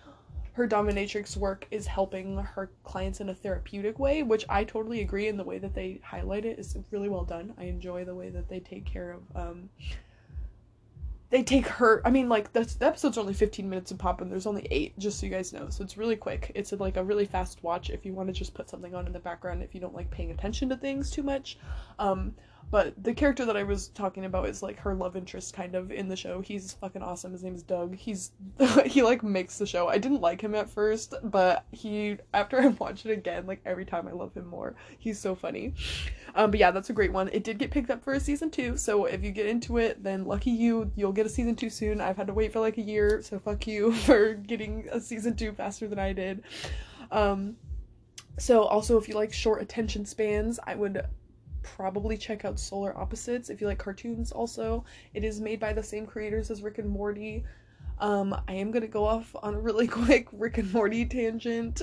her 0.53 0.67
dominatrix 0.67 1.37
work 1.37 1.67
is 1.71 1.87
helping 1.87 2.37
her 2.37 2.71
clients 2.83 3.21
in 3.21 3.29
a 3.29 3.35
therapeutic 3.35 3.99
way, 3.99 4.23
which 4.23 4.45
I 4.49 4.65
totally 4.65 5.01
agree. 5.01 5.29
And 5.29 5.39
the 5.39 5.45
way 5.45 5.59
that 5.59 5.75
they 5.75 6.01
highlight 6.03 6.45
it 6.45 6.59
is 6.59 6.77
really 6.91 7.09
well 7.09 7.25
done. 7.25 7.55
I 7.57 7.65
enjoy 7.65 8.05
the 8.05 8.15
way 8.15 8.31
that 8.31 8.49
they 8.49 8.61
take 8.61 8.85
care 8.85 9.13
of. 9.13 9.23
Um, 9.37 9.71
they 11.31 11.45
take 11.45 11.69
her. 11.69 12.03
I 12.05 12.11
mean, 12.11 12.29
like 12.29 12.53
the, 12.53 12.63
the 12.81 12.87
episode's 12.87 13.17
only 13.17 13.33
fifteen 13.33 13.71
minutes 13.71 13.93
of 13.93 13.99
pop, 13.99 14.21
and 14.21 14.31
there's 14.31 14.47
only 14.47 14.67
eight, 14.73 14.99
just 14.99 15.21
so 15.21 15.27
you 15.27 15.33
guys 15.33 15.53
know. 15.53 15.69
So 15.71 15.85
it's 15.85 15.97
really 15.97 16.17
quick. 16.17 16.51
It's 16.57 16.73
a, 16.73 16.77
like 16.77 16.97
a 16.97 17.05
really 17.05 17.25
fast 17.25 17.63
watch 17.63 17.89
if 17.89 18.05
you 18.05 18.13
want 18.13 18.29
to 18.29 18.33
just 18.33 18.53
put 18.53 18.69
something 18.69 18.97
on 18.97 19.07
in 19.07 19.13
the 19.13 19.21
background 19.21 19.63
if 19.63 19.73
you 19.73 19.81
don't 19.81 19.95
like 19.95 20.11
paying 20.11 20.33
attention 20.33 20.69
to 20.71 20.77
things 20.77 21.09
too 21.09 21.23
much. 21.23 21.57
Um, 22.01 22.35
but 22.71 22.95
the 23.03 23.13
character 23.13 23.45
that 23.45 23.57
I 23.57 23.65
was 23.65 23.89
talking 23.89 24.25
about 24.25 24.49
is 24.49 24.63
like 24.63 24.79
her 24.79 24.95
love 24.95 25.17
interest 25.17 25.55
kind 25.55 25.75
of 25.75 25.91
in 25.91 26.09
the 26.09 26.17
show. 26.17 26.41
He's 26.41 26.75
fucking 26.75 27.03
awesome. 27.03 27.33
His 27.33 27.43
name 27.43 27.55
is 27.55 27.63
Doug. 27.63 27.97
He's 27.97 28.31
he 28.87 29.03
like 29.03 29.23
makes 29.23 29.59
the 29.59 29.67
show. 29.67 29.89
I 29.89 29.99
didn't 29.99 30.21
like 30.21 30.41
him 30.41 30.55
at 30.55 30.71
first, 30.71 31.15
but 31.25 31.65
he 31.73 32.19
after 32.33 32.61
I 32.61 32.69
watched 32.69 33.07
it 33.07 33.13
again, 33.13 33.47
like 33.47 33.61
every 33.65 33.85
time 33.85 34.07
I 34.07 34.13
love 34.13 34.35
him 34.35 34.47
more. 34.47 34.75
He's 34.99 35.19
so 35.19 35.35
funny. 35.35 35.75
Um 36.35 36.53
but 36.53 36.61
yeah, 36.61 36.71
that's 36.71 36.91
a 36.91 36.93
great 36.93 37.13
one. 37.13 37.29
It 37.33 37.43
did 37.43 37.59
get 37.59 37.73
picked 37.73 37.91
up 37.91 38.05
for 38.05 38.13
a 38.13 38.21
season 38.21 38.51
2, 38.51 38.77
so 38.77 39.05
if 39.07 39.25
you 39.25 39.33
get 39.33 39.47
into 39.47 39.79
it, 39.79 40.03
then 40.03 40.25
lucky 40.25 40.51
you, 40.51 40.93
you'll 40.95 41.13
get 41.13 41.27
a 41.27 41.31
season 41.31 41.57
2 41.57 41.71
soon. 41.71 42.01
I've 42.01 42.17
had 42.17 42.29
to 42.29 42.35
wait 42.35 42.53
for 42.53 42.61
like 42.61 42.79
a 42.79 42.83
year, 42.83 43.21
so 43.23 43.39
fuck 43.39 43.67
you 43.67 43.93
for 44.07 44.35
getting 44.35 44.87
a 44.93 45.01
season 45.01 45.35
2 45.35 45.53
faster 45.53 45.89
than 45.89 45.99
I 45.99 46.13
did. 46.13 46.43
Um 47.11 47.57
so 48.39 48.63
also 48.63 48.97
if 48.97 49.09
you 49.09 49.15
like 49.15 49.33
short 49.33 49.61
attention 49.61 50.07
spans, 50.07 50.61
I 50.65 50.77
would 50.77 51.05
probably 51.63 52.17
check 52.17 52.45
out 52.45 52.59
Solar 52.59 52.97
Opposites 52.97 53.51
if 53.51 53.61
you 53.61 53.67
like 53.67 53.79
cartoons 53.79 54.33
also. 54.33 54.85
It 55.15 55.25
is 55.25 55.41
made 55.41 55.61
by 55.61 55.73
the 55.73 55.83
same 55.83 56.07
creators 56.07 56.51
as 56.51 56.63
Rick 56.63 56.79
and 56.79 56.89
Morty. 56.89 57.45
Um, 57.99 58.35
I 58.49 58.55
am 58.55 58.71
gonna 58.71 58.87
go 58.87 59.05
off 59.05 59.35
on 59.43 59.55
a 59.55 59.61
really 59.61 59.87
quick 59.89 60.29
Rick 60.33 60.59
and 60.59 60.73
Morty 60.73 61.05
tangent 61.05 61.83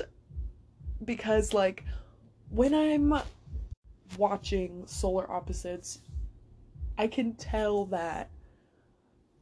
because 1.05 1.53
like 1.53 1.83
when 2.49 2.73
I'm 2.73 3.21
watching 4.17 4.85
Solar 4.87 5.29
Opposites, 5.31 5.99
I 6.97 7.07
can 7.07 7.33
tell 7.35 7.85
that 7.85 8.29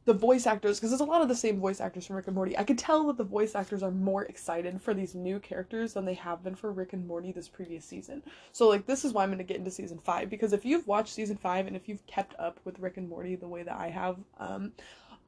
the 0.06 0.14
voice 0.14 0.46
actors 0.46 0.78
because 0.78 0.90
there's 0.90 1.00
a 1.00 1.04
lot 1.04 1.20
of 1.20 1.28
the 1.28 1.34
same 1.34 1.58
voice 1.60 1.80
actors 1.80 2.06
from 2.06 2.14
Rick 2.14 2.28
and 2.28 2.36
Morty. 2.36 2.56
I 2.56 2.62
could 2.62 2.78
tell 2.78 3.04
that 3.08 3.18
the 3.18 3.24
voice 3.24 3.56
actors 3.56 3.82
are 3.82 3.90
more 3.90 4.22
excited 4.24 4.80
for 4.80 4.94
these 4.94 5.16
new 5.16 5.40
characters 5.40 5.94
than 5.94 6.04
they 6.04 6.14
have 6.14 6.44
been 6.44 6.54
for 6.54 6.70
Rick 6.70 6.92
and 6.92 7.06
Morty 7.06 7.32
this 7.32 7.48
previous 7.48 7.84
season. 7.84 8.22
So 8.52 8.68
like 8.68 8.86
this 8.86 9.04
is 9.04 9.12
why 9.12 9.24
I'm 9.24 9.30
going 9.30 9.38
to 9.38 9.44
get 9.44 9.56
into 9.58 9.70
season 9.70 9.98
5 9.98 10.30
because 10.30 10.52
if 10.52 10.64
you've 10.64 10.86
watched 10.86 11.12
season 11.12 11.36
5 11.36 11.66
and 11.66 11.74
if 11.74 11.88
you've 11.88 12.06
kept 12.06 12.36
up 12.38 12.60
with 12.64 12.78
Rick 12.78 12.98
and 12.98 13.08
Morty 13.08 13.34
the 13.34 13.48
way 13.48 13.64
that 13.64 13.76
I 13.76 13.88
have 13.88 14.16
um 14.38 14.72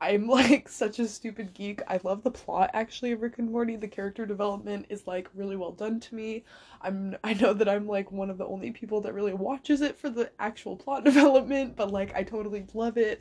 I'm 0.01 0.29
like 0.29 0.69
such 0.69 1.01
a 1.01 1.09
stupid 1.09 1.55
geek. 1.55 1.83
I 1.89 1.99
love 2.05 2.23
the 2.23 2.31
plot 2.31 2.71
actually 2.73 3.11
of 3.11 3.21
Rick 3.21 3.39
and 3.39 3.51
Morty. 3.51 3.75
The 3.75 3.89
character 3.89 4.27
development 4.27 4.87
is 4.91 5.09
like 5.09 5.29
really 5.35 5.57
well 5.57 5.73
done 5.73 5.99
to 5.99 6.15
me. 6.15 6.45
I'm 6.83 7.17
I 7.25 7.35
know 7.35 7.53
that 7.53 7.69
I'm 7.69 7.89
like 7.89 8.13
one 8.13 8.31
of 8.31 8.39
the 8.39 8.47
only 8.47 8.71
people 8.71 9.01
that 9.01 9.13
really 9.13 9.35
watches 9.35 9.81
it 9.81 9.99
for 9.99 10.09
the 10.09 10.31
actual 10.39 10.77
plot 10.77 11.03
development, 11.11 11.75
but 11.75 11.91
like 11.91 12.15
I 12.15 12.23
totally 12.23 12.65
love 12.75 12.97
it 12.97 13.21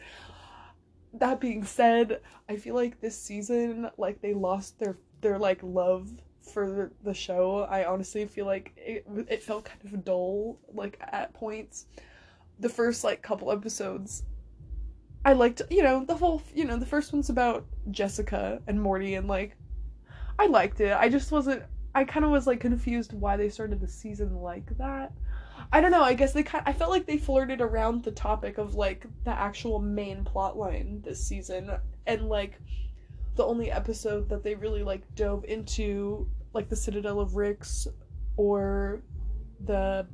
that 1.20 1.40
being 1.40 1.64
said, 1.64 2.22
I 2.50 2.58
feel 2.58 2.76
like 2.76 3.00
this 3.00 3.20
season, 3.20 3.90
like 3.98 4.22
they 4.22 4.34
lost 4.34 4.80
their 4.80 4.98
their 5.22 5.38
like 5.38 5.60
love 5.64 6.10
for 6.42 6.92
the 7.04 7.14
show. 7.14 7.68
I 7.70 7.86
honestly 7.86 8.26
feel 8.26 8.46
like 8.46 8.74
it 8.78 9.06
it 9.30 9.44
felt 9.44 9.66
kind 9.66 9.80
of 9.86 10.06
dull, 10.06 10.60
like 10.74 10.98
at 11.02 11.34
points. 11.34 11.86
The 12.60 12.70
first 12.70 13.04
like 13.04 13.22
couple 13.22 13.52
episodes, 13.52 14.24
I 15.26 15.34
liked 15.34 15.62
you 15.70 15.84
know 15.84 16.06
the 16.06 16.16
whole 16.16 16.42
you 16.54 16.66
know 16.66 16.78
the 16.78 16.86
first 16.86 17.14
one's 17.14 17.30
about 17.30 17.66
Jessica 17.92 18.62
and 18.68 18.82
Morty 18.82 19.16
and 19.16 19.28
like, 19.28 19.56
I 20.40 20.48
liked 20.48 20.80
it. 20.82 20.94
I 20.94 21.10
just 21.10 21.32
wasn't. 21.32 21.64
I 21.94 22.04
kind 22.04 22.26
of 22.26 22.32
was 22.32 22.48
like 22.48 22.60
confused 22.60 23.14
why 23.14 23.38
they 23.38 23.50
started 23.50 23.82
the 23.82 23.88
season 23.88 24.36
like 24.38 24.78
that. 24.78 25.12
I 25.72 25.82
don't 25.82 25.92
know. 25.92 26.04
I 26.04 26.14
guess 26.14 26.34
they 26.34 26.44
kind. 26.44 26.64
I 26.66 26.74
felt 26.74 26.92
like 26.92 27.06
they 27.06 27.18
flirted 27.18 27.62
around 27.62 28.04
the 28.04 28.12
topic 28.12 28.58
of 28.58 28.76
like 28.76 29.06
the 29.26 29.32
actual 29.32 29.80
main 29.80 30.24
plot 30.24 30.58
line 30.58 31.02
this 31.04 31.24
season, 31.24 31.72
and 32.06 32.30
like 32.30 32.60
the 33.36 33.46
only 33.46 33.72
episode 33.72 34.30
that 34.30 34.44
they 34.44 34.56
really 34.56 34.84
like 34.84 35.04
dove 35.16 35.44
into, 35.46 36.28
like 36.54 36.70
the 36.70 36.76
Citadel 36.76 37.20
of 37.20 37.36
Ricks, 37.36 37.88
or 38.38 39.02
the 39.66 40.08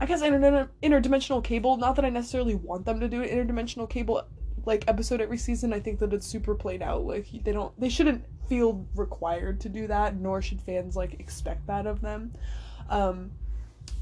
I 0.00 0.06
guess 0.06 0.22
inter- 0.22 0.70
interdimensional 0.82 1.42
cable. 1.42 1.76
Not 1.76 1.96
that 1.96 2.04
I 2.04 2.10
necessarily 2.10 2.54
want 2.54 2.86
them 2.86 3.00
to 3.00 3.08
do 3.08 3.22
an 3.22 3.28
interdimensional 3.28 3.88
cable 3.88 4.22
like 4.64 4.84
episode 4.86 5.20
every 5.20 5.38
season. 5.38 5.72
I 5.72 5.80
think 5.80 5.98
that 6.00 6.12
it's 6.12 6.26
super 6.26 6.54
played 6.54 6.82
out. 6.82 7.04
Like 7.04 7.26
they 7.44 7.52
don't, 7.52 7.78
they 7.80 7.88
shouldn't 7.88 8.24
feel 8.48 8.86
required 8.94 9.60
to 9.60 9.68
do 9.68 9.86
that, 9.88 10.16
nor 10.16 10.40
should 10.42 10.60
fans 10.60 10.96
like 10.96 11.18
expect 11.20 11.66
that 11.66 11.86
of 11.86 12.00
them. 12.00 12.32
Um, 12.88 13.30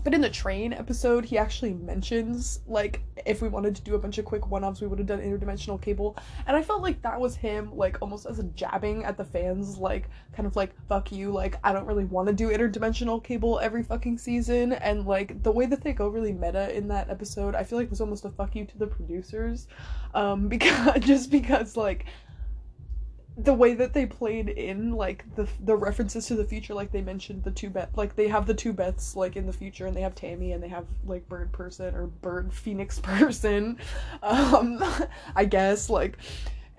but 0.06 0.14
in 0.14 0.20
the 0.20 0.30
train 0.30 0.72
episode, 0.72 1.24
he 1.24 1.36
actually 1.36 1.74
mentions 1.74 2.60
like 2.68 3.02
if 3.24 3.42
we 3.42 3.48
wanted 3.48 3.74
to 3.74 3.82
do 3.82 3.96
a 3.96 3.98
bunch 3.98 4.18
of 4.18 4.24
quick 4.24 4.48
one-offs, 4.48 4.80
we 4.80 4.86
would 4.86 5.00
have 5.00 5.08
done 5.08 5.18
interdimensional 5.18 5.82
cable, 5.82 6.16
and 6.46 6.56
I 6.56 6.62
felt 6.62 6.80
like 6.80 7.02
that 7.02 7.20
was 7.20 7.34
him 7.34 7.76
like 7.76 7.98
almost 8.00 8.24
as 8.24 8.38
a 8.38 8.44
jabbing 8.44 9.02
at 9.02 9.16
the 9.16 9.24
fans, 9.24 9.78
like 9.78 10.08
kind 10.32 10.46
of 10.46 10.54
like 10.54 10.72
fuck 10.88 11.10
you, 11.10 11.32
like 11.32 11.56
I 11.64 11.72
don't 11.72 11.86
really 11.86 12.04
want 12.04 12.28
to 12.28 12.32
do 12.32 12.50
interdimensional 12.50 13.20
cable 13.24 13.58
every 13.58 13.82
fucking 13.82 14.18
season, 14.18 14.74
and 14.74 15.06
like 15.06 15.42
the 15.42 15.50
way 15.50 15.66
that 15.66 15.82
they 15.82 15.92
go 15.92 16.06
really 16.06 16.32
meta 16.32 16.72
in 16.72 16.86
that 16.86 17.10
episode, 17.10 17.56
I 17.56 17.64
feel 17.64 17.76
like 17.76 17.90
was 17.90 18.00
almost 18.00 18.24
a 18.24 18.30
fuck 18.30 18.54
you 18.54 18.64
to 18.64 18.78
the 18.78 18.86
producers, 18.86 19.66
um, 20.14 20.46
because 20.56 21.00
just 21.00 21.32
because 21.32 21.76
like 21.76 22.06
the 23.38 23.52
way 23.52 23.74
that 23.74 23.92
they 23.92 24.06
played 24.06 24.48
in 24.48 24.92
like 24.92 25.24
the 25.36 25.46
the 25.60 25.76
references 25.76 26.26
to 26.26 26.34
the 26.34 26.44
future 26.44 26.72
like 26.72 26.90
they 26.90 27.02
mentioned 27.02 27.44
the 27.44 27.50
two 27.50 27.68
Beth 27.68 27.90
like 27.94 28.16
they 28.16 28.28
have 28.28 28.46
the 28.46 28.54
two 28.54 28.72
Beths 28.72 29.14
like 29.14 29.36
in 29.36 29.46
the 29.46 29.52
future 29.52 29.86
and 29.86 29.94
they 29.94 30.00
have 30.00 30.14
Tammy 30.14 30.52
and 30.52 30.62
they 30.62 30.68
have 30.68 30.86
like 31.04 31.28
bird 31.28 31.52
person 31.52 31.94
or 31.94 32.06
bird 32.06 32.52
phoenix 32.52 32.98
person. 33.02 33.78
Um 34.22 34.82
I 35.36 35.44
guess 35.44 35.90
like 35.90 36.16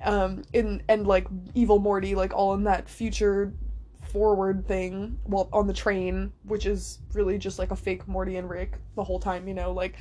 um 0.04 0.42
in 0.54 0.82
and 0.90 1.06
like 1.06 1.28
evil 1.54 1.78
Morty 1.78 2.16
like 2.16 2.34
all 2.34 2.56
in 2.56 2.64
that 2.64 2.90
future 2.90 3.54
forward 4.02 4.66
thing 4.68 5.20
well 5.26 5.50
on 5.54 5.68
the 5.68 5.74
train 5.74 6.32
which 6.46 6.66
is 6.66 7.00
really 7.14 7.38
just 7.38 7.60
like 7.60 7.70
a 7.72 7.76
fake 7.76 8.08
Morty 8.08 8.38
and 8.38 8.50
Rick 8.50 8.78
the 8.96 9.04
whole 9.04 9.20
time 9.20 9.48
you 9.48 9.54
know 9.54 9.72
like 9.74 9.96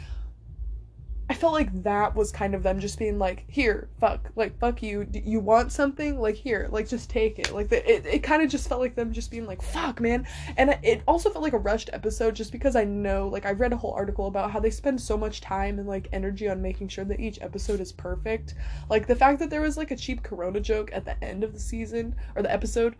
I 1.29 1.35
felt 1.35 1.55
like 1.55 1.83
that 1.83 2.14
was 2.14 2.31
kind 2.31 2.55
of 2.55 2.62
them 2.62 2.79
just 2.79 3.01
being 3.01 3.18
like, 3.18 3.45
here, 3.49 3.89
fuck, 3.99 4.31
like, 4.37 4.57
fuck 4.61 4.81
you. 4.81 5.09
You 5.12 5.41
want 5.41 5.72
something? 5.72 6.20
Like, 6.20 6.37
here, 6.37 6.68
like, 6.70 6.89
just 6.89 7.11
take 7.11 7.41
it. 7.41 7.53
Like, 7.53 7.68
the, 7.68 7.89
it, 7.91 8.07
it 8.07 8.18
kind 8.22 8.43
of 8.43 8.49
just 8.49 8.68
felt 8.68 8.81
like 8.81 8.95
them 8.95 9.12
just 9.12 9.33
being 9.33 9.45
like, 9.45 9.61
fuck, 9.61 10.01
man. 10.01 10.24
And 10.57 10.79
it 10.85 11.03
also 11.09 11.29
felt 11.29 11.43
like 11.43 11.53
a 11.53 11.59
rushed 11.59 11.91
episode 11.93 12.37
just 12.37 12.53
because 12.53 12.77
I 12.77 12.85
know, 12.85 13.27
like, 13.27 13.45
I 13.45 13.53
read 13.53 13.72
a 13.72 13.77
whole 13.77 13.93
article 13.93 14.29
about 14.29 14.53
how 14.53 14.61
they 14.61 14.70
spend 14.70 15.01
so 15.01 15.16
much 15.16 15.41
time 15.41 15.81
and, 15.81 15.89
like, 15.89 16.09
energy 16.12 16.49
on 16.49 16.62
making 16.62 16.89
sure 16.89 17.05
that 17.05 17.18
each 17.18 17.41
episode 17.43 17.81
is 17.81 17.91
perfect. 17.91 18.55
Like, 18.89 19.09
the 19.09 19.16
fact 19.16 19.41
that 19.41 19.51
there 19.51 19.62
was, 19.62 19.77
like, 19.77 19.91
a 19.91 19.97
cheap 19.97 20.22
Corona 20.22 20.61
joke 20.61 20.91
at 20.93 21.05
the 21.05 21.22
end 21.24 21.43
of 21.43 21.53
the 21.53 21.61
season, 21.61 22.14
or 22.37 22.43
the 22.43 22.53
episode, 22.53 22.95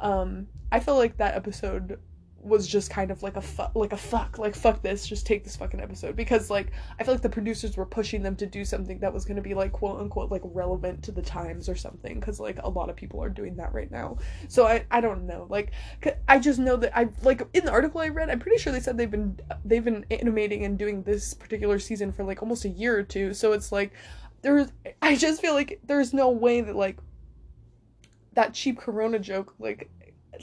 um, 0.00 0.46
I 0.70 0.78
felt 0.78 0.98
like 0.98 1.16
that 1.16 1.34
episode 1.34 1.98
was 2.42 2.66
just 2.66 2.90
kind 2.90 3.10
of 3.12 3.22
like 3.22 3.36
a 3.36 3.70
like 3.74 3.92
a 3.92 3.96
fuck 3.96 4.36
like 4.36 4.54
fuck 4.54 4.82
this 4.82 5.06
just 5.06 5.24
take 5.24 5.44
this 5.44 5.54
fucking 5.54 5.80
episode 5.80 6.16
because 6.16 6.50
like 6.50 6.72
I 6.98 7.04
feel 7.04 7.14
like 7.14 7.22
the 7.22 7.28
producers 7.28 7.76
were 7.76 7.86
pushing 7.86 8.22
them 8.22 8.34
to 8.36 8.46
do 8.46 8.64
something 8.64 8.98
that 8.98 9.12
was 9.12 9.24
going 9.24 9.36
to 9.36 9.42
be 9.42 9.54
like 9.54 9.72
quote 9.72 10.00
unquote 10.00 10.30
like 10.30 10.42
relevant 10.44 11.04
to 11.04 11.12
the 11.12 11.22
times 11.22 11.68
or 11.68 11.76
something 11.76 12.20
cuz 12.20 12.40
like 12.40 12.58
a 12.62 12.68
lot 12.68 12.90
of 12.90 12.96
people 12.96 13.22
are 13.22 13.28
doing 13.28 13.56
that 13.56 13.72
right 13.72 13.90
now. 13.90 14.18
So 14.48 14.66
I 14.66 14.84
I 14.90 15.00
don't 15.00 15.26
know. 15.26 15.46
Like 15.48 15.70
I 16.28 16.40
just 16.40 16.58
know 16.58 16.76
that 16.76 16.96
I 16.96 17.08
like 17.22 17.46
in 17.54 17.64
the 17.64 17.70
article 17.70 18.00
I 18.00 18.08
read 18.08 18.28
I'm 18.28 18.40
pretty 18.40 18.58
sure 18.58 18.72
they 18.72 18.80
said 18.80 18.98
they've 18.98 19.10
been 19.10 19.38
they've 19.64 19.84
been 19.84 20.04
animating 20.10 20.64
and 20.64 20.76
doing 20.76 21.04
this 21.04 21.34
particular 21.34 21.78
season 21.78 22.10
for 22.10 22.24
like 22.24 22.42
almost 22.42 22.64
a 22.64 22.68
year 22.68 22.98
or 22.98 23.04
two. 23.04 23.34
So 23.34 23.52
it's 23.52 23.70
like 23.70 23.92
there's 24.42 24.72
I 25.00 25.14
just 25.14 25.40
feel 25.40 25.54
like 25.54 25.80
there's 25.84 26.12
no 26.12 26.30
way 26.30 26.60
that 26.60 26.74
like 26.74 26.98
that 28.34 28.54
cheap 28.54 28.78
corona 28.78 29.18
joke 29.18 29.54
like 29.58 29.90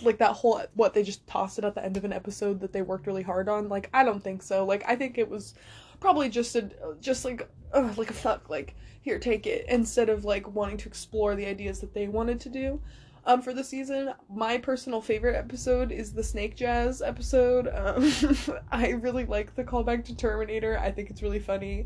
like 0.01 0.17
that 0.19 0.33
whole 0.33 0.61
what 0.75 0.93
they 0.93 1.03
just 1.03 1.25
tossed 1.27 1.57
it 1.57 1.65
at 1.65 1.75
the 1.75 1.83
end 1.83 1.97
of 1.97 2.05
an 2.05 2.13
episode 2.13 2.59
that 2.59 2.73
they 2.73 2.81
worked 2.81 3.07
really 3.07 3.23
hard 3.23 3.49
on? 3.49 3.69
Like 3.69 3.89
i 3.93 4.03
don't 4.03 4.23
think 4.23 4.41
so. 4.41 4.65
Like 4.65 4.83
i 4.87 4.95
think 4.95 5.17
it 5.17 5.29
was 5.29 5.53
probably 5.99 6.29
just 6.29 6.55
a 6.55 6.69
just 7.01 7.25
like 7.25 7.49
uh, 7.73 7.93
like 7.97 8.09
a 8.09 8.13
fuck 8.13 8.49
like 8.49 8.75
here 9.01 9.19
take 9.19 9.45
it 9.45 9.65
instead 9.67 10.09
of 10.09 10.25
like 10.25 10.53
wanting 10.53 10.77
to 10.77 10.87
explore 10.87 11.35
the 11.35 11.45
ideas 11.45 11.79
that 11.79 11.93
they 11.93 12.07
wanted 12.07 12.39
to 12.41 12.49
do. 12.49 12.81
Um 13.25 13.41
for 13.41 13.53
the 13.53 13.63
season 13.63 14.13
my 14.29 14.57
personal 14.57 15.01
favorite 15.01 15.35
episode 15.35 15.91
is 15.91 16.13
the 16.13 16.23
snake 16.23 16.55
jazz 16.55 17.01
episode. 17.01 17.67
Um 17.73 18.11
i 18.71 18.89
really 18.89 19.25
like 19.25 19.55
the 19.55 19.63
callback 19.63 20.05
to 20.05 20.15
terminator. 20.15 20.77
I 20.77 20.91
think 20.91 21.09
it's 21.09 21.21
really 21.21 21.39
funny 21.39 21.85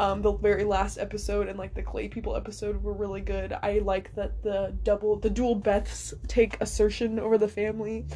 um, 0.00 0.22
the 0.22 0.32
very 0.32 0.64
last 0.64 0.96
episode 0.96 1.46
and 1.46 1.58
like 1.58 1.74
the 1.74 1.82
clay 1.82 2.08
people 2.08 2.34
episode 2.34 2.82
were 2.82 2.94
really 2.94 3.20
good 3.20 3.52
i 3.62 3.80
like 3.80 4.14
that 4.14 4.42
the 4.42 4.74
double 4.82 5.16
the 5.16 5.28
dual 5.28 5.54
beths 5.54 6.14
take 6.26 6.58
assertion 6.62 7.18
over 7.18 7.36
the 7.36 7.46
family 7.46 8.06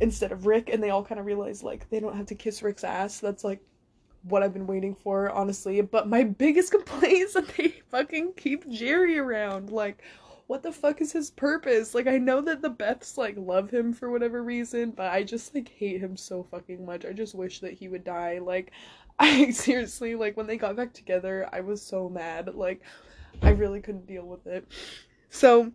instead 0.00 0.32
of 0.32 0.44
rick 0.44 0.68
and 0.68 0.82
they 0.82 0.90
all 0.90 1.04
kind 1.04 1.20
of 1.20 1.26
realize 1.26 1.62
like 1.62 1.88
they 1.88 2.00
don't 2.00 2.16
have 2.16 2.26
to 2.26 2.34
kiss 2.34 2.64
rick's 2.64 2.82
ass 2.82 3.20
that's 3.20 3.44
like 3.44 3.62
what 4.24 4.42
i've 4.42 4.52
been 4.52 4.66
waiting 4.66 4.92
for 4.92 5.30
honestly 5.30 5.80
but 5.80 6.08
my 6.08 6.24
biggest 6.44 6.72
complaint 6.72 7.18
is 7.18 7.34
that 7.34 7.46
they 7.56 7.68
fucking 7.92 8.32
keep 8.36 8.68
jerry 8.68 9.16
around 9.16 9.70
like 9.70 10.02
what 10.50 10.64
the 10.64 10.72
fuck 10.72 11.00
is 11.00 11.12
his 11.12 11.30
purpose? 11.30 11.94
Like 11.94 12.08
I 12.08 12.18
know 12.18 12.40
that 12.40 12.60
the 12.60 12.72
Beths 12.72 13.16
like 13.16 13.36
love 13.38 13.70
him 13.70 13.92
for 13.92 14.10
whatever 14.10 14.42
reason, 14.42 14.90
but 14.90 15.12
I 15.12 15.22
just 15.22 15.54
like 15.54 15.68
hate 15.68 16.00
him 16.00 16.16
so 16.16 16.42
fucking 16.42 16.84
much. 16.84 17.04
I 17.04 17.12
just 17.12 17.36
wish 17.36 17.60
that 17.60 17.74
he 17.74 17.86
would 17.86 18.02
die. 18.02 18.40
Like 18.40 18.72
I 19.22 19.50
seriously 19.50 20.14
like 20.14 20.38
when 20.38 20.46
they 20.46 20.56
got 20.56 20.76
back 20.76 20.94
together, 20.94 21.46
I 21.52 21.60
was 21.60 21.82
so 21.82 22.08
mad. 22.08 22.54
Like 22.54 22.80
I 23.42 23.50
really 23.50 23.82
couldn't 23.82 24.06
deal 24.06 24.24
with 24.24 24.46
it. 24.46 24.66
So 25.28 25.72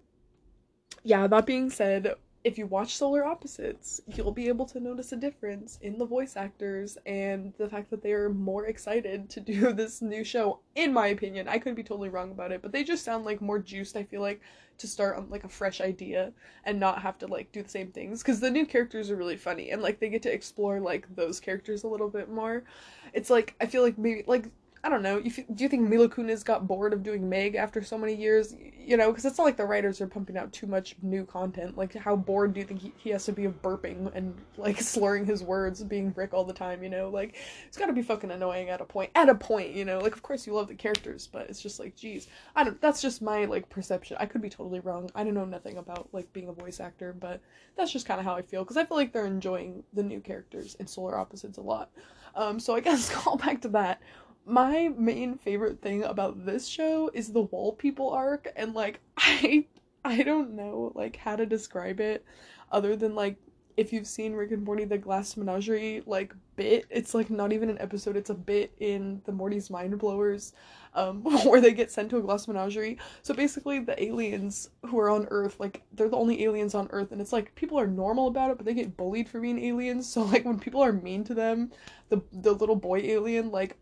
yeah, 1.04 1.28
that 1.28 1.46
being 1.46 1.70
said, 1.70 2.16
if 2.46 2.60
you 2.60 2.68
watch 2.68 2.96
Solar 2.96 3.26
Opposites, 3.26 4.02
you'll 4.06 4.32
be 4.32 4.48
able 4.50 4.68
to 4.68 4.80
notice 4.80 5.12
a 5.12 5.16
difference 5.16 5.80
in 5.82 5.98
the 5.98 6.06
voice 6.06 6.38
actors 6.38 6.96
and 7.08 7.52
the 7.58 7.68
fact 7.68 7.90
that 7.90 8.04
they 8.04 8.14
are 8.14 8.30
more 8.30 8.68
excited 8.68 9.28
to 9.32 9.40
do 9.40 9.74
this 9.74 10.00
new 10.00 10.24
show, 10.24 10.60
in 10.76 10.94
my 10.94 11.08
opinion. 11.08 11.48
I 11.48 11.58
could 11.58 11.74
be 11.74 11.82
totally 11.82 12.10
wrong 12.10 12.30
about 12.30 12.52
it, 12.52 12.62
but 12.62 12.72
they 12.72 12.84
just 12.84 13.04
sound 13.04 13.26
like 13.26 13.42
more 13.42 13.58
juiced, 13.58 13.98
I 13.98 14.04
feel 14.04 14.22
like, 14.22 14.42
to 14.78 14.88
start 14.88 15.18
on 15.18 15.28
like 15.32 15.44
a 15.44 15.50
fresh 15.50 15.82
idea 15.82 16.34
and 16.66 16.80
not 16.80 17.02
have 17.02 17.18
to 17.18 17.28
like 17.28 17.52
do 17.52 17.64
the 17.64 17.70
same 17.70 17.92
things. 17.92 18.22
Because 18.22 18.40
the 18.40 18.52
new 18.52 18.68
characters 18.68 19.10
are 19.10 19.16
really 19.16 19.38
funny 19.38 19.72
and 19.72 19.82
like 19.82 20.00
they 20.00 20.10
get 20.10 20.22
to 20.22 20.32
explore 20.32 20.80
like 20.80 21.08
those 21.16 21.40
characters 21.40 21.84
a 21.84 21.88
little 21.88 22.10
bit 22.10 22.30
more. 22.30 22.64
It's 23.12 23.32
like, 23.32 23.56
I 23.60 23.66
feel 23.66 23.82
like 23.82 23.98
maybe, 23.98 24.24
like, 24.28 24.52
I 24.86 24.90
don't 24.90 25.02
know. 25.02 25.20
Do 25.20 25.64
you 25.64 25.68
think 25.68 25.90
Mila 25.90 26.08
Kunis 26.08 26.46
got 26.46 26.68
bored 26.68 26.94
of 26.94 27.02
doing 27.02 27.28
Meg 27.28 27.56
after 27.56 27.82
so 27.82 27.98
many 27.98 28.14
years? 28.14 28.54
You 28.78 28.98
know, 28.98 29.10
because 29.10 29.26
it's 29.26 29.40
not 29.40 29.46
like 29.46 29.58
the 29.58 29.66
writers 29.66 30.00
are 30.00 30.06
pumping 30.06 30.38
out 30.38 30.54
too 30.54 30.68
much 30.68 30.96
new 31.02 31.26
content. 31.26 31.76
Like, 31.76 31.96
how 31.96 32.16
bored 32.16 32.54
do 32.54 32.60
you 32.60 32.68
think 32.68 32.82
he, 32.82 32.94
he 32.96 33.10
has 33.10 33.26
to 33.26 33.32
be 33.32 33.46
of 33.46 33.64
burping 33.64 34.12
and 34.14 34.36
like 34.58 34.80
slurring 34.94 35.26
his 35.26 35.42
words, 35.42 35.84
being 35.84 36.14
Rick 36.16 36.36
all 36.36 36.44
the 36.44 36.54
time? 36.54 36.84
You 36.84 36.90
know, 36.90 37.10
like 37.10 37.36
it's 37.66 37.78
got 37.78 37.88
to 37.88 37.94
be 37.94 38.04
fucking 38.04 38.30
annoying 38.30 38.70
at 38.70 38.80
a 38.80 38.86
point. 38.86 39.10
At 39.16 39.28
a 39.28 39.34
point, 39.34 39.72
you 39.72 39.86
know, 39.86 39.98
like 39.98 40.14
of 40.14 40.22
course 40.22 40.46
you 40.46 40.54
love 40.54 40.68
the 40.68 40.76
characters, 40.76 41.28
but 41.32 41.50
it's 41.50 41.64
just 41.64 41.80
like, 41.80 41.96
geez, 41.96 42.28
I 42.56 42.64
don't. 42.64 42.80
That's 42.80 43.02
just 43.02 43.24
my 43.24 43.46
like 43.46 43.68
perception. 43.70 44.18
I 44.20 44.28
could 44.28 44.44
be 44.44 44.50
totally 44.52 44.82
wrong. 44.82 45.10
I 45.16 45.24
don't 45.24 45.34
know 45.34 45.46
nothing 45.46 45.78
about 45.78 46.10
like 46.12 46.32
being 46.32 46.48
a 46.48 46.54
voice 46.54 46.80
actor, 46.80 47.12
but 47.12 47.42
that's 47.76 47.92
just 47.92 48.06
kind 48.06 48.20
of 48.20 48.26
how 48.28 48.36
I 48.36 48.44
feel 48.44 48.64
because 48.64 48.78
I 48.78 48.86
feel 48.86 48.98
like 48.98 49.14
they're 49.14 49.26
enjoying 49.26 49.84
the 49.94 50.04
new 50.04 50.20
characters 50.20 50.76
in 50.76 50.86
Solar 50.86 51.18
Opposites 51.18 51.58
a 51.58 51.62
lot. 51.62 51.90
Um, 52.36 52.60
so 52.60 52.76
I 52.76 52.82
guess 52.82 53.10
call 53.14 53.38
back 53.38 53.62
to 53.62 53.70
that 53.70 54.00
my 54.46 54.90
main 54.96 55.38
favorite 55.38 55.82
thing 55.82 56.04
about 56.04 56.46
this 56.46 56.68
show 56.68 57.10
is 57.14 57.32
the 57.32 57.42
wall 57.42 57.74
people 57.74 58.12
arc 58.12 58.52
and 58.56 58.74
like 58.74 59.00
I 59.18 59.66
I 60.04 60.22
don't 60.22 60.56
know 60.56 60.92
like 60.96 61.16
how 61.18 61.36
to 61.36 61.46
describe 61.46 62.00
it 62.00 62.24
other 62.72 62.96
than 62.96 63.16
like 63.16 63.38
if 63.76 63.92
you've 63.92 64.08
seen 64.08 64.34
Rick 64.34 64.52
and 64.52 64.64
Morty 64.64 64.86
the 64.86 64.98
Glass 64.98 65.36
Menagerie 65.36 66.04
like 66.06 66.34
bit 66.56 66.86
it's 66.90 67.14
like 67.14 67.30
not 67.30 67.52
even 67.52 67.70
an 67.70 67.82
episode 67.82 68.16
it's 68.16 68.30
a 68.30 68.36
bit 68.36 68.72
in 68.80 69.22
the 69.26 69.32
Morty's 69.32 69.70
Mind 69.70 69.98
Blowers 69.98 70.54
um 70.94 71.24
where 71.46 71.60
they 71.60 71.74
get 71.74 71.92
sent 71.92 72.12
to 72.12 72.18
a 72.18 72.22
glass 72.22 72.48
menagerie. 72.48 73.00
So 73.24 73.34
basically 73.34 73.80
the 73.80 74.02
aliens 74.02 74.70
who 74.86 75.00
are 75.00 75.10
on 75.10 75.28
earth 75.32 75.60
like 75.60 75.82
they're 75.92 76.08
the 76.08 76.18
only 76.18 76.44
aliens 76.44 76.76
on 76.76 76.88
earth 76.92 77.12
and 77.12 77.20
it's 77.20 77.34
like 77.34 77.56
people 77.56 77.80
are 77.80 77.88
normal 77.88 78.28
about 78.28 78.52
it 78.52 78.58
but 78.58 78.66
they 78.66 78.76
get 78.76 78.96
bullied 78.96 79.28
for 79.28 79.42
being 79.42 79.60
aliens. 79.60 80.08
So 80.08 80.22
like 80.22 80.46
when 80.46 80.60
people 80.60 80.84
are 80.84 80.94
mean 80.94 81.24
to 81.26 81.34
them 81.34 81.72
the 82.10 82.22
the 82.32 82.54
little 82.54 82.76
boy 82.76 83.00
alien 83.00 83.50
like 83.50 83.78